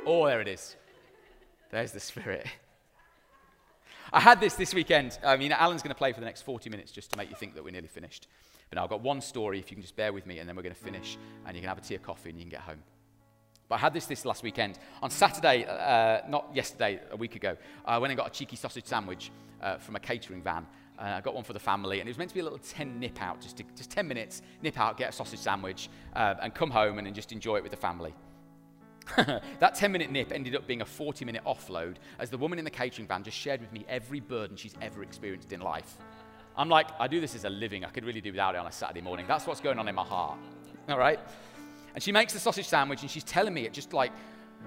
Oh, 0.06 0.24
there 0.28 0.40
it 0.40 0.46
is. 0.46 0.76
There's 1.72 1.90
the 1.90 1.98
Spirit. 1.98 2.46
I 4.12 4.20
had 4.20 4.40
this 4.40 4.54
this 4.54 4.74
weekend. 4.74 5.18
I 5.24 5.36
mean, 5.36 5.52
Alan's 5.52 5.82
going 5.82 5.94
to 5.94 5.98
play 5.98 6.12
for 6.12 6.20
the 6.20 6.26
next 6.26 6.42
40 6.42 6.70
minutes 6.70 6.92
just 6.92 7.10
to 7.12 7.16
make 7.16 7.30
you 7.30 7.36
think 7.36 7.54
that 7.54 7.64
we're 7.64 7.70
nearly 7.70 7.88
finished. 7.88 8.28
But 8.70 8.76
now 8.76 8.84
I've 8.84 8.90
got 8.90 9.00
one 9.00 9.20
story, 9.20 9.58
if 9.58 9.70
you 9.70 9.76
can 9.76 9.82
just 9.82 9.96
bear 9.96 10.12
with 10.12 10.26
me, 10.26 10.38
and 10.38 10.48
then 10.48 10.56
we're 10.56 10.62
going 10.62 10.74
to 10.74 10.80
finish, 10.80 11.16
and 11.46 11.56
you 11.56 11.60
can 11.60 11.68
have 11.68 11.78
a 11.78 11.80
tea 11.80 11.94
of 11.94 12.02
coffee 12.02 12.30
and 12.30 12.38
you 12.38 12.44
can 12.44 12.50
get 12.50 12.60
home. 12.60 12.82
But 13.68 13.76
I 13.76 13.78
had 13.78 13.94
this 13.94 14.06
this 14.06 14.24
last 14.24 14.42
weekend. 14.42 14.78
On 15.02 15.10
Saturday, 15.10 15.64
uh, 15.64 16.20
not 16.28 16.50
yesterday, 16.54 17.00
a 17.10 17.16
week 17.16 17.34
ago, 17.34 17.56
I 17.84 17.98
went 17.98 18.10
and 18.10 18.18
got 18.18 18.26
a 18.26 18.30
cheeky 18.30 18.56
sausage 18.56 18.84
sandwich 18.84 19.30
uh, 19.62 19.78
from 19.78 19.96
a 19.96 20.00
catering 20.00 20.42
van. 20.42 20.66
Uh, 20.98 21.02
I 21.02 21.20
got 21.22 21.34
one 21.34 21.44
for 21.44 21.54
the 21.54 21.58
family, 21.58 22.00
and 22.00 22.08
it 22.08 22.10
was 22.10 22.18
meant 22.18 22.30
to 22.30 22.34
be 22.34 22.40
a 22.40 22.44
little 22.44 22.58
10 22.58 23.00
nip 23.00 23.20
out, 23.20 23.40
just, 23.40 23.56
to, 23.56 23.64
just 23.76 23.90
10 23.90 24.06
minutes, 24.06 24.42
nip 24.62 24.78
out, 24.78 24.96
get 24.96 25.08
a 25.08 25.12
sausage 25.12 25.40
sandwich, 25.40 25.88
uh, 26.14 26.34
and 26.42 26.54
come 26.54 26.70
home 26.70 26.98
and 26.98 27.06
then 27.06 27.14
just 27.14 27.32
enjoy 27.32 27.56
it 27.56 27.62
with 27.62 27.72
the 27.72 27.78
family. 27.78 28.14
that 29.58 29.74
10 29.74 29.92
minute 29.92 30.10
nip 30.10 30.32
ended 30.32 30.56
up 30.56 30.66
being 30.66 30.80
a 30.80 30.86
40 30.86 31.24
minute 31.24 31.42
offload 31.44 31.96
as 32.18 32.30
the 32.30 32.38
woman 32.38 32.58
in 32.58 32.64
the 32.64 32.70
catering 32.70 33.06
van 33.06 33.22
just 33.22 33.36
shared 33.36 33.60
with 33.60 33.72
me 33.72 33.84
every 33.88 34.20
burden 34.20 34.56
she's 34.56 34.74
ever 34.80 35.02
experienced 35.02 35.52
in 35.52 35.60
life. 35.60 35.96
I'm 36.56 36.68
like, 36.68 36.88
I 37.00 37.08
do 37.08 37.20
this 37.20 37.34
as 37.34 37.44
a 37.44 37.50
living. 37.50 37.84
I 37.84 37.90
could 37.90 38.04
really 38.04 38.20
do 38.20 38.30
without 38.30 38.54
it 38.54 38.58
on 38.58 38.66
a 38.66 38.72
Saturday 38.72 39.00
morning. 39.00 39.26
That's 39.26 39.46
what's 39.46 39.60
going 39.60 39.78
on 39.78 39.88
in 39.88 39.94
my 39.94 40.04
heart. 40.04 40.38
All 40.88 40.98
right? 40.98 41.18
And 41.94 42.02
she 42.02 42.12
makes 42.12 42.32
the 42.32 42.38
sausage 42.38 42.66
sandwich 42.66 43.02
and 43.02 43.10
she's 43.10 43.24
telling 43.24 43.54
me 43.54 43.66
it 43.66 43.72
just 43.72 43.92
like 43.92 44.12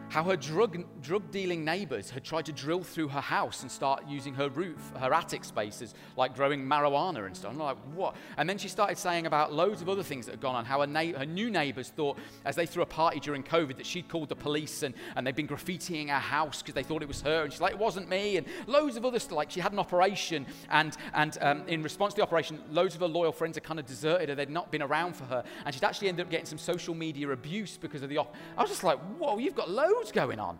how 0.10 0.24
her 0.24 0.38
drug, 0.38 0.86
drug 1.02 1.30
dealing 1.32 1.66
neighbors 1.66 2.10
had 2.10 2.24
tried 2.24 2.46
to 2.46 2.54
drill 2.54 2.82
through 2.82 3.10
her 3.10 3.22
house 3.22 3.62
and 3.62 3.72
start 3.72 4.06
using 4.08 4.34
her 4.34 4.50
roof, 4.50 4.92
her 5.00 5.14
attic 5.14 5.44
spaces, 5.44 5.94
like 6.16 6.36
growing 6.36 6.66
marijuana 6.66 7.26
and 7.26 7.36
stuff. 7.36 7.52
I'm 7.52 7.58
like, 7.58 7.78
what? 7.94 8.16
And 8.38 8.50
then 8.50 8.58
she 8.58 8.70
started 8.70 8.98
saying 8.98 9.26
about 9.26 9.52
loads 9.52 9.82
of 9.82 9.90
other 9.90 10.04
things 10.04 10.26
that 10.26 10.34
had 10.34 10.42
gone 10.42 10.56
on, 10.56 10.64
how 10.64 10.80
her, 10.80 10.88
na- 10.88 11.18
her 11.18 11.26
new 11.26 11.50
neighbors 11.50 11.90
thought, 11.90 12.18
as 12.46 12.56
they 12.56 12.66
threw 12.66 12.84
a 12.84 12.86
party 12.86 13.20
during 13.20 13.44
COVID, 13.44 13.76
that 13.78 13.86
she'd 13.86 14.08
called 14.08 14.30
the 14.30 14.36
police 14.36 14.84
and, 14.84 14.96
and 15.16 15.28
they'd 15.28 15.36
been 15.36 15.48
graffitiing 15.48 16.08
her 16.08 16.20
house 16.20 16.62
because 16.62 16.74
they 16.74 16.84
thought 16.84 17.02
it 17.02 17.08
was 17.08 17.22
her. 17.22 17.44
And 17.44 17.52
she's 17.52 17.62
like, 17.62 17.74
it 17.74 17.80
wasn't 17.80 18.08
me. 18.08 18.38
And 18.38 18.48
loads 18.66 18.96
of 18.96 19.06
other 19.06 19.20
stuff, 19.20 19.36
like 19.36 19.52
she 19.52 19.60
had 19.60 19.74
an 19.74 19.80
operation, 19.80 20.46
and, 20.70 20.96
and 21.16 21.38
um, 21.42 21.68
in 21.68 21.84
response 21.84 22.14
to 22.14 22.22
the 22.22 22.24
operation, 22.24 22.62
loads 22.72 22.96
of 22.96 23.02
her 23.02 23.08
loyal 23.08 23.34
friends 23.34 23.58
had 23.58 23.64
kind 23.64 23.80
of 23.80 23.86
deserted 23.86 24.30
her. 24.30 24.36
They'd 24.36 24.50
not 24.50 24.72
been 24.72 24.82
around 24.82 25.18
for 25.18 25.26
her. 25.26 25.44
And 25.66 25.76
she'd 25.76 25.84
actually 25.84 26.08
ended 26.08 26.26
up 26.26 26.32
getting 26.32 26.46
some 26.46 26.58
social 26.58 26.96
media 26.96 27.30
abuse 27.30 27.76
because 27.78 28.04
of 28.04 28.10
the 28.10 28.18
op- 28.18 28.34
I 28.58 28.62
was 28.62 28.72
just 28.72 28.86
like, 28.86 29.00
whoa, 29.18 29.38
you've 29.38 29.56
got 29.56 29.70
loads 29.70 29.87
loads 29.88 30.12
going 30.12 30.40
on. 30.40 30.60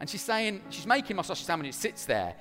And 0.00 0.08
she's 0.08 0.22
saying, 0.22 0.62
she's 0.70 0.86
making 0.86 1.16
my 1.16 1.22
sausage 1.22 1.46
sandwich, 1.46 1.68
it 1.68 1.74
sits 1.74 2.04
there. 2.04 2.34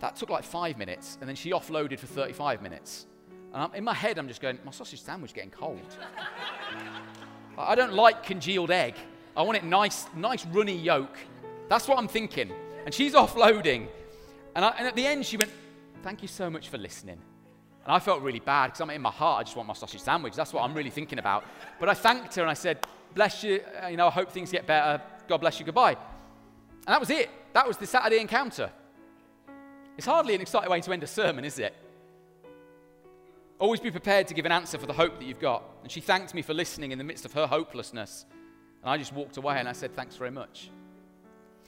That 0.00 0.16
took 0.16 0.30
like 0.30 0.44
five 0.44 0.78
minutes, 0.78 1.18
and 1.20 1.28
then 1.28 1.36
she 1.36 1.50
offloaded 1.50 1.98
for 1.98 2.06
35 2.06 2.62
minutes. 2.62 3.06
And 3.52 3.62
I'm, 3.62 3.74
in 3.74 3.84
my 3.84 3.94
head, 3.94 4.18
I'm 4.18 4.28
just 4.28 4.40
going, 4.40 4.58
my 4.64 4.70
sausage 4.70 5.00
sandwich 5.02 5.34
getting 5.34 5.50
cold. 5.50 5.80
I 7.58 7.74
don't 7.74 7.92
like 7.92 8.22
congealed 8.22 8.70
egg. 8.70 8.94
I 9.36 9.42
want 9.42 9.58
it 9.58 9.64
nice, 9.64 10.06
nice 10.16 10.46
runny 10.46 10.76
yolk. 10.76 11.18
That's 11.68 11.86
what 11.86 11.98
I'm 11.98 12.08
thinking. 12.08 12.50
And 12.84 12.94
she's 12.94 13.12
offloading. 13.12 13.88
And, 14.56 14.64
I, 14.64 14.70
and 14.78 14.86
at 14.86 14.96
the 14.96 15.06
end, 15.06 15.26
she 15.26 15.36
went, 15.36 15.50
Thank 16.02 16.22
you 16.22 16.28
so 16.28 16.48
much 16.48 16.70
for 16.70 16.78
listening. 16.78 17.18
And 17.84 17.92
I 17.92 17.98
felt 17.98 18.22
really 18.22 18.40
bad 18.40 18.68
because 18.68 18.80
I'm 18.80 18.90
in 18.90 19.02
my 19.02 19.10
heart, 19.10 19.40
I 19.40 19.42
just 19.42 19.54
want 19.54 19.68
my 19.68 19.74
sausage 19.74 20.00
sandwich. 20.00 20.34
That's 20.34 20.52
what 20.52 20.62
I'm 20.62 20.72
really 20.72 20.90
thinking 20.90 21.18
about. 21.18 21.44
But 21.78 21.90
I 21.90 21.94
thanked 21.94 22.34
her 22.36 22.42
and 22.42 22.50
I 22.50 22.54
said, 22.54 22.78
Bless 23.14 23.42
you. 23.44 23.60
Uh, 23.82 23.88
you 23.88 23.96
know, 23.96 24.06
I 24.06 24.10
hope 24.10 24.30
things 24.30 24.50
get 24.50 24.66
better. 24.66 25.02
God 25.30 25.40
bless 25.40 25.60
you. 25.60 25.64
Goodbye. 25.64 25.92
And 25.92 26.88
that 26.88 26.98
was 26.98 27.08
it. 27.08 27.30
That 27.52 27.64
was 27.64 27.76
the 27.76 27.86
Saturday 27.86 28.18
encounter. 28.18 28.68
It's 29.96 30.06
hardly 30.06 30.34
an 30.34 30.40
exciting 30.40 30.68
way 30.68 30.80
to 30.80 30.92
end 30.92 31.04
a 31.04 31.06
sermon, 31.06 31.44
is 31.44 31.60
it? 31.60 31.72
Always 33.60 33.78
be 33.78 33.92
prepared 33.92 34.26
to 34.26 34.34
give 34.34 34.44
an 34.44 34.50
answer 34.50 34.76
for 34.76 34.86
the 34.86 34.92
hope 34.92 35.20
that 35.20 35.24
you've 35.24 35.38
got. 35.38 35.62
And 35.84 35.92
she 35.92 36.00
thanked 36.00 36.34
me 36.34 36.42
for 36.42 36.52
listening 36.52 36.90
in 36.90 36.98
the 36.98 37.04
midst 37.04 37.24
of 37.24 37.32
her 37.34 37.46
hopelessness. 37.46 38.26
And 38.82 38.90
I 38.90 38.96
just 38.96 39.12
walked 39.12 39.36
away 39.36 39.60
and 39.60 39.68
I 39.68 39.72
said, 39.72 39.94
Thanks 39.94 40.16
very 40.16 40.32
much. 40.32 40.68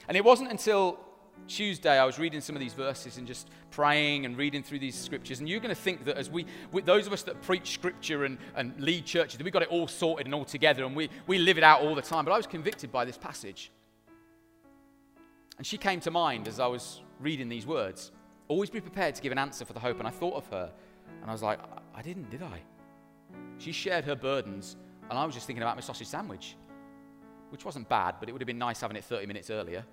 And 0.09 0.17
it 0.17 0.25
wasn't 0.25 0.51
until 0.51 0.99
Tuesday, 1.47 1.97
I 1.99 2.05
was 2.05 2.19
reading 2.19 2.41
some 2.41 2.55
of 2.55 2.59
these 2.59 2.73
verses 2.73 3.17
and 3.17 3.27
just 3.27 3.49
praying 3.71 4.25
and 4.25 4.37
reading 4.37 4.63
through 4.63 4.79
these 4.79 4.95
scriptures. 4.95 5.39
And 5.39 5.49
you're 5.49 5.59
going 5.59 5.75
to 5.75 5.81
think 5.81 6.05
that 6.05 6.17
as 6.17 6.29
we, 6.29 6.45
we, 6.71 6.81
those 6.81 7.05
of 7.05 7.13
us 7.13 7.23
that 7.23 7.41
preach 7.41 7.73
scripture 7.73 8.25
and, 8.25 8.37
and 8.55 8.79
lead 8.79 9.05
churches, 9.05 9.37
that 9.37 9.43
we've 9.43 9.53
got 9.53 9.61
it 9.61 9.69
all 9.69 9.87
sorted 9.87 10.25
and 10.25 10.33
all 10.33 10.45
together 10.45 10.85
and 10.85 10.95
we, 10.95 11.09
we 11.27 11.37
live 11.37 11.57
it 11.57 11.63
out 11.63 11.81
all 11.81 11.95
the 11.95 12.01
time. 12.01 12.25
But 12.25 12.31
I 12.31 12.37
was 12.37 12.47
convicted 12.47 12.91
by 12.91 13.05
this 13.05 13.17
passage. 13.17 13.71
And 15.57 15.67
she 15.67 15.77
came 15.77 15.99
to 16.01 16.11
mind 16.11 16.47
as 16.47 16.59
I 16.59 16.67
was 16.67 17.01
reading 17.19 17.49
these 17.49 17.67
words. 17.67 18.11
Always 18.47 18.69
be 18.69 18.81
prepared 18.81 19.15
to 19.15 19.21
give 19.21 19.31
an 19.31 19.37
answer 19.37 19.65
for 19.65 19.73
the 19.73 19.79
hope. 19.79 19.99
And 19.99 20.07
I 20.07 20.11
thought 20.11 20.35
of 20.35 20.47
her 20.47 20.71
and 21.21 21.29
I 21.29 21.33
was 21.33 21.43
like, 21.43 21.59
I 21.93 22.01
didn't, 22.01 22.29
did 22.29 22.41
I? 22.41 22.61
She 23.57 23.71
shared 23.71 24.05
her 24.05 24.15
burdens 24.15 24.77
and 25.09 25.19
I 25.19 25.25
was 25.25 25.35
just 25.35 25.45
thinking 25.45 25.63
about 25.63 25.75
my 25.75 25.81
sausage 25.81 26.07
sandwich, 26.07 26.55
which 27.49 27.65
wasn't 27.65 27.89
bad, 27.89 28.15
but 28.19 28.29
it 28.29 28.31
would 28.31 28.41
have 28.41 28.47
been 28.47 28.57
nice 28.57 28.81
having 28.81 28.97
it 28.97 29.03
30 29.03 29.25
minutes 29.25 29.49
earlier. 29.49 29.85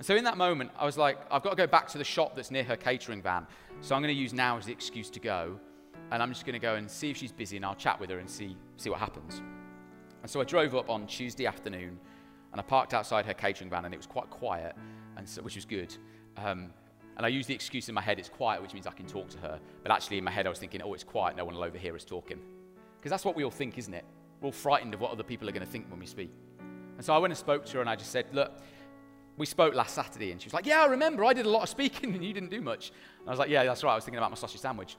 And 0.00 0.06
so 0.06 0.16
in 0.16 0.24
that 0.24 0.38
moment, 0.38 0.70
I 0.78 0.86
was 0.86 0.96
like, 0.96 1.18
I've 1.30 1.42
got 1.42 1.50
to 1.50 1.56
go 1.56 1.66
back 1.66 1.86
to 1.88 1.98
the 1.98 2.04
shop 2.04 2.34
that's 2.34 2.50
near 2.50 2.64
her 2.64 2.74
catering 2.74 3.20
van. 3.20 3.46
So 3.82 3.94
I'm 3.94 4.00
going 4.00 4.14
to 4.14 4.18
use 4.18 4.32
now 4.32 4.56
as 4.56 4.64
the 4.64 4.72
excuse 4.72 5.10
to 5.10 5.20
go. 5.20 5.60
And 6.10 6.22
I'm 6.22 6.32
just 6.32 6.46
going 6.46 6.54
to 6.54 6.58
go 6.58 6.76
and 6.76 6.90
see 6.90 7.10
if 7.10 7.18
she's 7.18 7.32
busy 7.32 7.56
and 7.56 7.66
I'll 7.66 7.74
chat 7.74 8.00
with 8.00 8.08
her 8.08 8.18
and 8.18 8.28
see, 8.28 8.56
see 8.78 8.88
what 8.88 8.98
happens. 8.98 9.42
And 10.22 10.30
so 10.30 10.40
I 10.40 10.44
drove 10.44 10.74
up 10.74 10.88
on 10.88 11.06
Tuesday 11.06 11.46
afternoon 11.46 12.00
and 12.50 12.58
I 12.58 12.64
parked 12.64 12.94
outside 12.94 13.26
her 13.26 13.34
catering 13.34 13.68
van 13.68 13.84
and 13.84 13.92
it 13.92 13.98
was 13.98 14.06
quite 14.06 14.30
quiet, 14.30 14.74
and 15.18 15.28
so, 15.28 15.42
which 15.42 15.56
was 15.56 15.66
good. 15.66 15.94
Um, 16.38 16.72
and 17.18 17.26
I 17.26 17.28
used 17.28 17.50
the 17.50 17.54
excuse 17.54 17.90
in 17.90 17.94
my 17.94 18.00
head, 18.00 18.18
it's 18.18 18.30
quiet, 18.30 18.62
which 18.62 18.72
means 18.72 18.86
I 18.86 18.92
can 18.92 19.04
talk 19.04 19.28
to 19.28 19.38
her. 19.40 19.60
But 19.82 19.92
actually, 19.92 20.16
in 20.16 20.24
my 20.24 20.30
head, 20.30 20.46
I 20.46 20.48
was 20.48 20.58
thinking, 20.58 20.80
oh, 20.80 20.94
it's 20.94 21.04
quiet, 21.04 21.36
no 21.36 21.44
one 21.44 21.54
will 21.54 21.62
overhear 21.62 21.94
us 21.94 22.06
talking. 22.06 22.40
Because 22.98 23.10
that's 23.10 23.26
what 23.26 23.36
we 23.36 23.44
all 23.44 23.50
think, 23.50 23.76
isn't 23.76 23.92
it? 23.92 24.06
We're 24.40 24.46
all 24.46 24.52
frightened 24.52 24.94
of 24.94 25.00
what 25.02 25.10
other 25.10 25.24
people 25.24 25.46
are 25.46 25.52
going 25.52 25.66
to 25.66 25.70
think 25.70 25.90
when 25.90 26.00
we 26.00 26.06
speak. 26.06 26.30
And 26.96 27.04
so 27.04 27.14
I 27.14 27.18
went 27.18 27.32
and 27.32 27.38
spoke 27.38 27.66
to 27.66 27.72
her 27.74 27.80
and 27.82 27.90
I 27.90 27.96
just 27.96 28.10
said, 28.10 28.24
look, 28.32 28.52
we 29.40 29.46
spoke 29.46 29.74
last 29.74 29.94
Saturday, 29.94 30.32
and 30.32 30.40
she 30.40 30.46
was 30.46 30.52
like, 30.52 30.66
Yeah, 30.66 30.82
I 30.82 30.86
remember. 30.86 31.24
I 31.24 31.32
did 31.32 31.46
a 31.46 31.50
lot 31.50 31.62
of 31.62 31.68
speaking, 31.70 32.14
and 32.14 32.22
you 32.22 32.32
didn't 32.34 32.50
do 32.50 32.60
much. 32.60 32.92
And 33.20 33.28
I 33.28 33.30
was 33.30 33.38
like, 33.38 33.48
Yeah, 33.48 33.64
that's 33.64 33.82
right. 33.82 33.92
I 33.92 33.94
was 33.96 34.04
thinking 34.04 34.18
about 34.18 34.30
my 34.30 34.36
sausage 34.36 34.60
sandwich. 34.60 34.96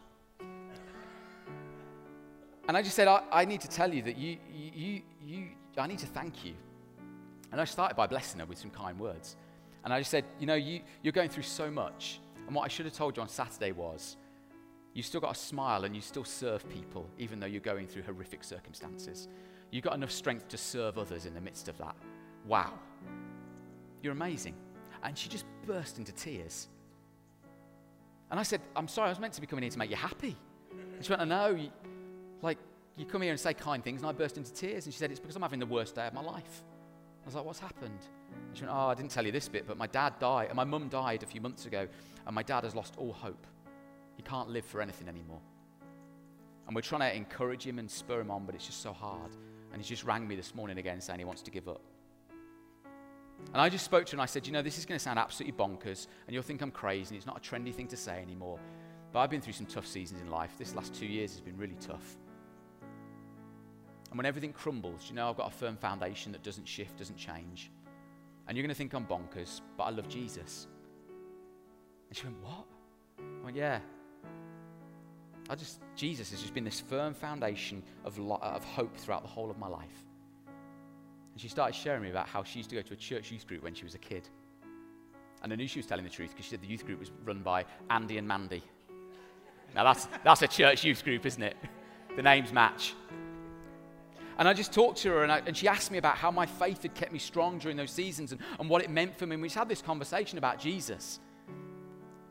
And 2.68 2.76
I 2.78 2.82
just 2.82 2.96
said, 2.96 3.08
I, 3.08 3.22
I 3.32 3.46
need 3.46 3.62
to 3.62 3.70
tell 3.70 3.94
you 3.94 4.02
that 4.04 4.18
you, 4.18 4.38
you, 4.52 5.02
you, 5.24 5.48
I 5.78 5.88
need 5.88 6.00
to 6.00 6.08
thank 6.08 6.44
you. 6.44 6.54
And 7.52 7.62
I 7.62 7.66
started 7.66 7.96
by 7.96 8.08
blessing 8.08 8.40
her 8.40 8.46
with 8.46 8.58
some 8.58 8.72
kind 8.72 9.00
words. 9.00 9.36
And 9.84 9.94
I 9.94 10.00
just 10.00 10.10
said, 10.10 10.26
You 10.40 10.48
know, 10.48 10.56
you, 10.56 10.82
you're 11.04 11.14
going 11.14 11.30
through 11.30 11.44
so 11.44 11.70
much. 11.70 12.20
And 12.48 12.56
what 12.56 12.64
I 12.64 12.68
should 12.68 12.86
have 12.86 12.96
told 12.96 13.18
you 13.18 13.22
on 13.22 13.30
Saturday 13.30 13.72
was, 13.72 14.18
you 14.94 15.04
still 15.04 15.22
got 15.22 15.36
a 15.36 15.40
smile 15.40 15.86
and 15.86 15.96
you 15.96 16.02
still 16.02 16.26
serve 16.26 16.68
people, 16.68 17.08
even 17.20 17.40
though 17.40 17.46
you're 17.46 17.62
going 17.62 17.88
through 17.88 18.02
horrific 18.02 18.44
circumstances. 18.44 19.28
You've 19.70 19.84
got 19.84 19.94
enough 19.94 20.12
strength 20.12 20.48
to 20.50 20.58
serve 20.58 20.98
others 20.98 21.28
in 21.28 21.34
the 21.36 21.42
midst 21.42 21.68
of 21.68 21.78
that. 21.78 21.96
Wow. 22.46 22.74
You're 24.02 24.14
amazing. 24.14 24.56
And 25.04 25.18
she 25.18 25.30
just 25.30 25.46
burst 25.66 25.98
into 25.98 26.12
tears. 26.12 26.68
And 28.30 28.40
I 28.40 28.44
said, 28.44 28.62
I'm 28.76 28.88
sorry, 28.88 29.08
I 29.08 29.10
was 29.10 29.20
meant 29.20 29.34
to 29.34 29.42
be 29.42 29.48
coming 29.48 29.64
here 29.64 29.72
to 29.72 29.80
make 29.80 29.90
you 29.90 29.96
happy. 29.96 30.36
And 30.72 31.06
she 31.06 31.12
went, 31.12 31.22
I 31.22 31.26
know. 31.26 31.50
You, 31.50 31.70
like, 32.42 32.58
you 32.96 33.06
come 33.06 33.22
here 33.22 33.32
and 33.32 33.40
say 33.40 33.54
kind 33.54 33.84
things. 33.84 34.02
And 34.02 34.10
I 34.10 34.14
burst 34.14 34.38
into 34.38 34.54
tears. 34.54 34.86
And 34.86 34.94
she 34.94 35.00
said, 35.00 35.12
It's 35.12 35.20
because 35.20 35.36
I'm 35.36 35.42
having 35.42 35.60
the 35.60 35.66
worst 35.66 35.96
day 35.96 36.08
of 36.08 36.14
my 36.14 36.22
life. 36.22 36.64
I 37.24 37.26
was 37.26 37.36
like, 37.36 37.46
What's 37.46 37.60
happened? 37.60 38.00
And 38.48 38.58
she 38.58 38.64
went, 38.64 38.74
Oh, 38.74 38.88
I 38.88 38.96
didn't 38.96 39.12
tell 39.12 39.26
you 39.26 39.32
this 39.32 39.50
bit, 39.50 39.68
but 39.68 39.78
my 39.78 39.88
dad 39.88 40.18
died. 40.20 40.48
And 40.48 40.56
my 40.56 40.64
mum 40.64 40.88
died 40.88 41.24
a 41.24 41.26
few 41.26 41.42
months 41.42 41.66
ago. 41.66 41.88
And 42.26 42.36
my 42.36 42.44
dad 42.44 42.64
has 42.64 42.76
lost 42.76 42.94
all 42.98 43.12
hope. 43.12 43.46
He 44.16 44.24
can't 44.24 44.50
live 44.50 44.66
for 44.66 44.82
anything 44.82 45.08
anymore. 45.08 45.42
And 46.68 46.76
we're 46.76 46.82
trying 46.82 47.02
to 47.02 47.16
encourage 47.16 47.66
him 47.66 47.80
and 47.80 47.90
spur 47.90 48.22
him 48.22 48.32
on, 48.32 48.46
but 48.46 48.56
it's 48.56 48.66
just 48.66 48.82
so 48.82 48.94
hard. 48.94 49.32
And 49.74 49.82
he 49.82 49.88
just 49.88 50.04
rang 50.04 50.28
me 50.28 50.36
this 50.36 50.56
morning 50.56 50.78
again 50.78 51.02
saying 51.02 51.20
he 51.20 51.26
wants 51.26 51.42
to 51.42 51.52
give 51.52 51.68
up. 51.68 51.82
And 53.54 53.62
I 53.62 53.68
just 53.70 53.84
spoke 53.84 54.06
to 54.08 54.12
her 54.12 54.16
and 54.16 54.22
I 54.22 54.26
said, 54.26 54.48
You 54.48 54.54
know, 54.54 54.62
this 54.62 54.78
is 54.78 54.86
going 54.86 54.98
to 54.98 55.04
sound 55.04 55.20
absolutely 55.20 55.58
bonkers, 55.58 56.08
and 56.26 56.34
you'll 56.34 56.44
think 56.44 56.62
I'm 56.62 56.72
crazy, 56.72 57.10
and 57.10 57.18
it's 57.18 57.26
not 57.26 57.38
a 57.38 57.50
trendy 57.50 57.74
thing 57.74 57.88
to 57.88 57.98
say 57.98 58.22
anymore. 58.22 58.60
But 59.12 59.20
I've 59.20 59.30
been 59.30 59.42
through 59.42 59.54
some 59.54 59.66
tough 59.66 59.88
seasons 59.88 60.22
in 60.22 60.30
life. 60.30 60.52
This 60.58 60.74
last 60.74 60.94
two 60.94 61.06
years 61.06 61.32
has 61.32 61.42
been 61.42 61.58
really 61.58 61.78
tough. 61.82 62.18
And 64.10 64.18
when 64.18 64.26
everything 64.26 64.54
crumbles, 64.54 65.08
you 65.10 65.16
know, 65.16 65.30
I've 65.30 65.38
got 65.38 65.48
a 65.48 65.56
firm 65.56 65.78
foundation 65.78 66.32
that 66.34 66.44
doesn't 66.44 66.68
shift, 66.68 66.98
doesn't 66.98 67.18
change. 67.18 67.72
And 68.48 68.58
you're 68.58 68.64
going 68.64 68.74
to 68.74 68.78
think 68.78 68.94
I'm 68.94 69.06
bonkers, 69.06 69.62
but 69.78 69.84
I 69.84 69.90
love 69.90 70.08
Jesus. 70.08 70.68
And 72.10 72.18
she 72.18 72.26
went, 72.26 72.38
What? 72.42 72.66
I 73.20 73.46
went, 73.46 73.56
Yeah. 73.58 73.80
I 75.50 75.56
just, 75.56 75.82
Jesus 75.96 76.32
has 76.32 76.42
just 76.42 76.54
been 76.54 76.64
this 76.64 76.80
firm 76.80 77.14
foundation 77.14 77.84
of, 78.06 78.18
of 78.20 78.64
hope 78.64 78.96
throughout 78.96 79.24
the 79.24 79.28
whole 79.28 79.50
of 79.50 79.58
my 79.58 79.68
life. 79.68 80.06
And 81.34 81.42
she 81.42 81.48
started 81.48 81.76
sharing 81.76 82.04
me 82.04 82.10
about 82.10 82.28
how 82.28 82.44
she 82.44 82.60
used 82.60 82.70
to 82.72 82.76
go 82.76 82.82
to 82.82 82.94
a 82.94 82.98
church 82.98 83.32
youth 83.32 83.48
group 83.48 83.64
when 83.64 83.74
she 83.74 83.84
was 83.84 83.96
a 83.96 84.00
kid. 84.00 84.28
And 85.44 85.52
I 85.52 85.56
knew 85.56 85.68
she 85.68 85.80
was 85.80 85.86
telling 85.86 86.04
the 86.04 86.10
truth 86.10 86.32
because 86.32 86.46
she 86.46 86.52
said 86.52 86.62
the 86.62 86.68
youth 86.68 86.86
group 86.86 87.00
was 87.00 87.12
run 87.26 87.42
by 87.42 87.66
Andy 87.90 88.18
and 88.18 88.28
Mandy. 88.28 88.64
Now 89.74 89.86
that's, 89.86 90.08
that's 90.24 90.42
a 90.42 90.48
church 90.48 90.84
youth 90.84 91.04
group, 91.04 91.26
isn't 91.26 91.42
it? 91.42 91.56
The 92.16 92.22
names 92.22 92.52
match. 92.52 92.94
And 94.38 94.48
I 94.48 94.54
just 94.54 94.74
talked 94.74 94.98
to 95.00 95.10
her, 95.10 95.24
and, 95.24 95.32
I, 95.32 95.42
and, 95.46 95.56
she 95.56 95.68
asked 95.68 95.92
me 95.92 95.98
about 95.98 96.18
how 96.18 96.32
my 96.32 96.46
faith 96.46 96.82
had 96.82 96.96
kept 96.96 97.12
me 97.12 97.20
strong 97.20 97.60
during 97.60 97.78
those 97.78 97.92
seasons 97.92 98.32
and, 98.32 98.42
and 98.60 98.70
what 98.70 98.82
it 98.82 98.90
meant 98.90 99.16
for 99.18 99.28
me. 99.28 99.36
And 99.36 99.42
we 99.42 99.50
just 99.50 99.58
had 99.58 99.70
this 99.70 99.82
conversation 99.82 100.38
about 100.38 100.60
Jesus. 100.60 101.20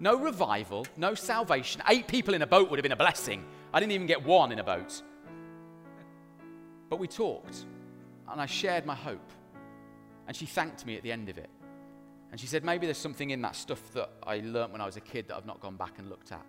No 0.00 0.16
revival, 0.16 0.86
no 0.96 1.14
salvation. 1.14 1.82
Eight 1.88 2.08
people 2.08 2.34
in 2.34 2.42
a 2.42 2.46
boat 2.46 2.70
would 2.70 2.78
have 2.78 2.82
been 2.82 2.92
a 2.92 2.96
blessing. 2.96 3.44
I 3.72 3.80
didn't 3.80 3.92
even 3.92 4.06
get 4.06 4.24
one 4.24 4.50
in 4.50 4.58
a 4.58 4.64
boat. 4.64 5.02
But 6.88 6.98
we 6.98 7.06
talked 7.06 7.64
and 8.32 8.40
I 8.40 8.46
shared 8.46 8.86
my 8.86 8.94
hope. 8.94 9.32
And 10.26 10.36
she 10.36 10.46
thanked 10.46 10.86
me 10.86 10.96
at 10.96 11.02
the 11.02 11.12
end 11.12 11.28
of 11.28 11.38
it. 11.38 11.50
And 12.30 12.40
she 12.40 12.46
said, 12.46 12.64
maybe 12.64 12.86
there's 12.86 12.98
something 12.98 13.30
in 13.30 13.42
that 13.42 13.56
stuff 13.56 13.92
that 13.94 14.10
I 14.22 14.40
learnt 14.44 14.72
when 14.72 14.80
I 14.80 14.86
was 14.86 14.96
a 14.96 15.00
kid 15.00 15.28
that 15.28 15.36
I've 15.36 15.46
not 15.46 15.60
gone 15.60 15.76
back 15.76 15.98
and 15.98 16.08
looked 16.08 16.30
at. 16.30 16.44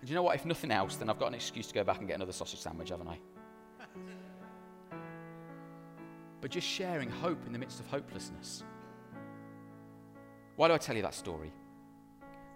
And 0.00 0.10
you 0.10 0.16
know 0.16 0.22
what? 0.24 0.34
If 0.34 0.44
nothing 0.44 0.72
else, 0.72 0.96
then 0.96 1.08
I've 1.08 1.20
got 1.20 1.28
an 1.28 1.34
excuse 1.34 1.68
to 1.68 1.74
go 1.74 1.84
back 1.84 1.98
and 1.98 2.08
get 2.08 2.16
another 2.16 2.32
sausage 2.32 2.58
sandwich, 2.58 2.90
haven't 2.90 3.06
I? 3.06 3.18
but 6.40 6.50
just 6.50 6.66
sharing 6.66 7.08
hope 7.08 7.46
in 7.46 7.52
the 7.52 7.58
midst 7.58 7.78
of 7.78 7.86
hopelessness. 7.86 8.64
Why 10.56 10.66
do 10.68 10.74
I 10.74 10.78
tell 10.78 10.96
you 10.96 11.02
that 11.02 11.14
story? 11.14 11.52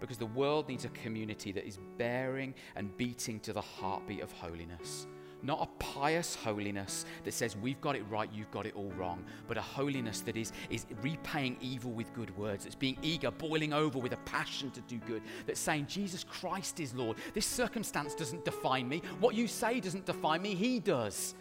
Because 0.00 0.18
the 0.18 0.26
world 0.26 0.68
needs 0.68 0.84
a 0.84 0.88
community 0.90 1.52
that 1.52 1.66
is 1.66 1.78
bearing 1.96 2.54
and 2.74 2.94
beating 2.96 3.38
to 3.40 3.52
the 3.52 3.60
heartbeat 3.60 4.22
of 4.22 4.32
holiness. 4.32 5.06
Not 5.46 5.62
a 5.62 5.66
pious 5.78 6.34
holiness 6.34 7.06
that 7.22 7.32
says 7.32 7.56
we've 7.56 7.80
got 7.80 7.94
it 7.94 8.02
right, 8.10 8.28
you've 8.34 8.50
got 8.50 8.66
it 8.66 8.74
all 8.74 8.90
wrong, 8.98 9.24
but 9.46 9.56
a 9.56 9.62
holiness 9.62 10.20
that 10.22 10.36
is, 10.36 10.52
is 10.70 10.86
repaying 11.02 11.56
evil 11.60 11.92
with 11.92 12.12
good 12.14 12.36
words, 12.36 12.64
that's 12.64 12.74
being 12.74 12.98
eager, 13.00 13.30
boiling 13.30 13.72
over 13.72 13.96
with 13.96 14.12
a 14.12 14.16
passion 14.24 14.72
to 14.72 14.80
do 14.82 14.98
good, 15.06 15.22
that's 15.46 15.60
saying, 15.60 15.86
Jesus 15.86 16.24
Christ 16.24 16.80
is 16.80 16.92
Lord. 16.94 17.16
This 17.32 17.46
circumstance 17.46 18.16
doesn't 18.16 18.44
define 18.44 18.88
me. 18.88 19.02
What 19.20 19.36
you 19.36 19.46
say 19.46 19.78
doesn't 19.78 20.04
define 20.04 20.42
me, 20.42 20.56
He 20.56 20.80
does. 20.80 21.36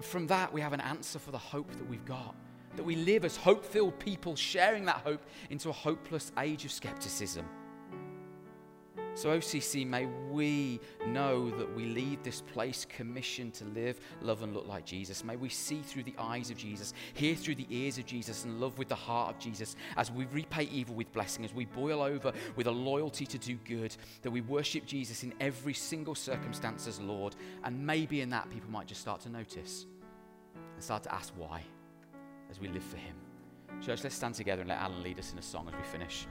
From 0.00 0.26
that, 0.26 0.52
we 0.52 0.60
have 0.60 0.72
an 0.72 0.80
answer 0.80 1.20
for 1.20 1.30
the 1.30 1.38
hope 1.38 1.70
that 1.70 1.88
we've 1.88 2.04
got. 2.04 2.34
That 2.74 2.82
we 2.82 2.96
live 2.96 3.24
as 3.24 3.36
hope 3.36 3.64
filled 3.64 3.96
people, 4.00 4.34
sharing 4.34 4.86
that 4.86 4.96
hope 4.96 5.24
into 5.50 5.68
a 5.68 5.72
hopeless 5.72 6.32
age 6.36 6.64
of 6.64 6.72
skepticism. 6.72 7.46
So, 9.16 9.30
OCC, 9.30 9.86
may 9.86 10.04
we 10.30 10.78
know 11.06 11.48
that 11.52 11.74
we 11.74 11.86
leave 11.86 12.22
this 12.22 12.42
place 12.42 12.84
commissioned 12.86 13.54
to 13.54 13.64
live, 13.64 13.98
love, 14.20 14.42
and 14.42 14.52
look 14.52 14.68
like 14.68 14.84
Jesus. 14.84 15.24
May 15.24 15.36
we 15.36 15.48
see 15.48 15.80
through 15.80 16.02
the 16.02 16.14
eyes 16.18 16.50
of 16.50 16.58
Jesus, 16.58 16.92
hear 17.14 17.34
through 17.34 17.54
the 17.54 17.66
ears 17.70 17.96
of 17.96 18.04
Jesus, 18.04 18.44
and 18.44 18.60
love 18.60 18.76
with 18.76 18.88
the 18.88 18.94
heart 18.94 19.34
of 19.34 19.40
Jesus 19.40 19.74
as 19.96 20.12
we 20.12 20.26
repay 20.26 20.64
evil 20.64 20.94
with 20.94 21.10
blessing, 21.14 21.46
as 21.46 21.54
we 21.54 21.64
boil 21.64 22.02
over 22.02 22.30
with 22.56 22.66
a 22.66 22.70
loyalty 22.70 23.24
to 23.24 23.38
do 23.38 23.56
good, 23.64 23.96
that 24.20 24.30
we 24.30 24.42
worship 24.42 24.84
Jesus 24.84 25.22
in 25.22 25.32
every 25.40 25.72
single 25.72 26.14
circumstance 26.14 26.86
as 26.86 27.00
Lord. 27.00 27.36
And 27.64 27.86
maybe 27.86 28.20
in 28.20 28.28
that, 28.28 28.50
people 28.50 28.68
might 28.70 28.86
just 28.86 29.00
start 29.00 29.22
to 29.22 29.30
notice 29.30 29.86
and 30.74 30.84
start 30.84 31.04
to 31.04 31.14
ask 31.14 31.32
why 31.38 31.62
as 32.50 32.60
we 32.60 32.68
live 32.68 32.84
for 32.84 32.98
Him. 32.98 33.14
Church, 33.80 34.04
let's 34.04 34.14
stand 34.14 34.34
together 34.34 34.60
and 34.60 34.68
let 34.68 34.78
Alan 34.78 35.02
lead 35.02 35.18
us 35.18 35.32
in 35.32 35.38
a 35.38 35.42
song 35.42 35.68
as 35.68 35.74
we 35.74 35.84
finish. 35.84 36.26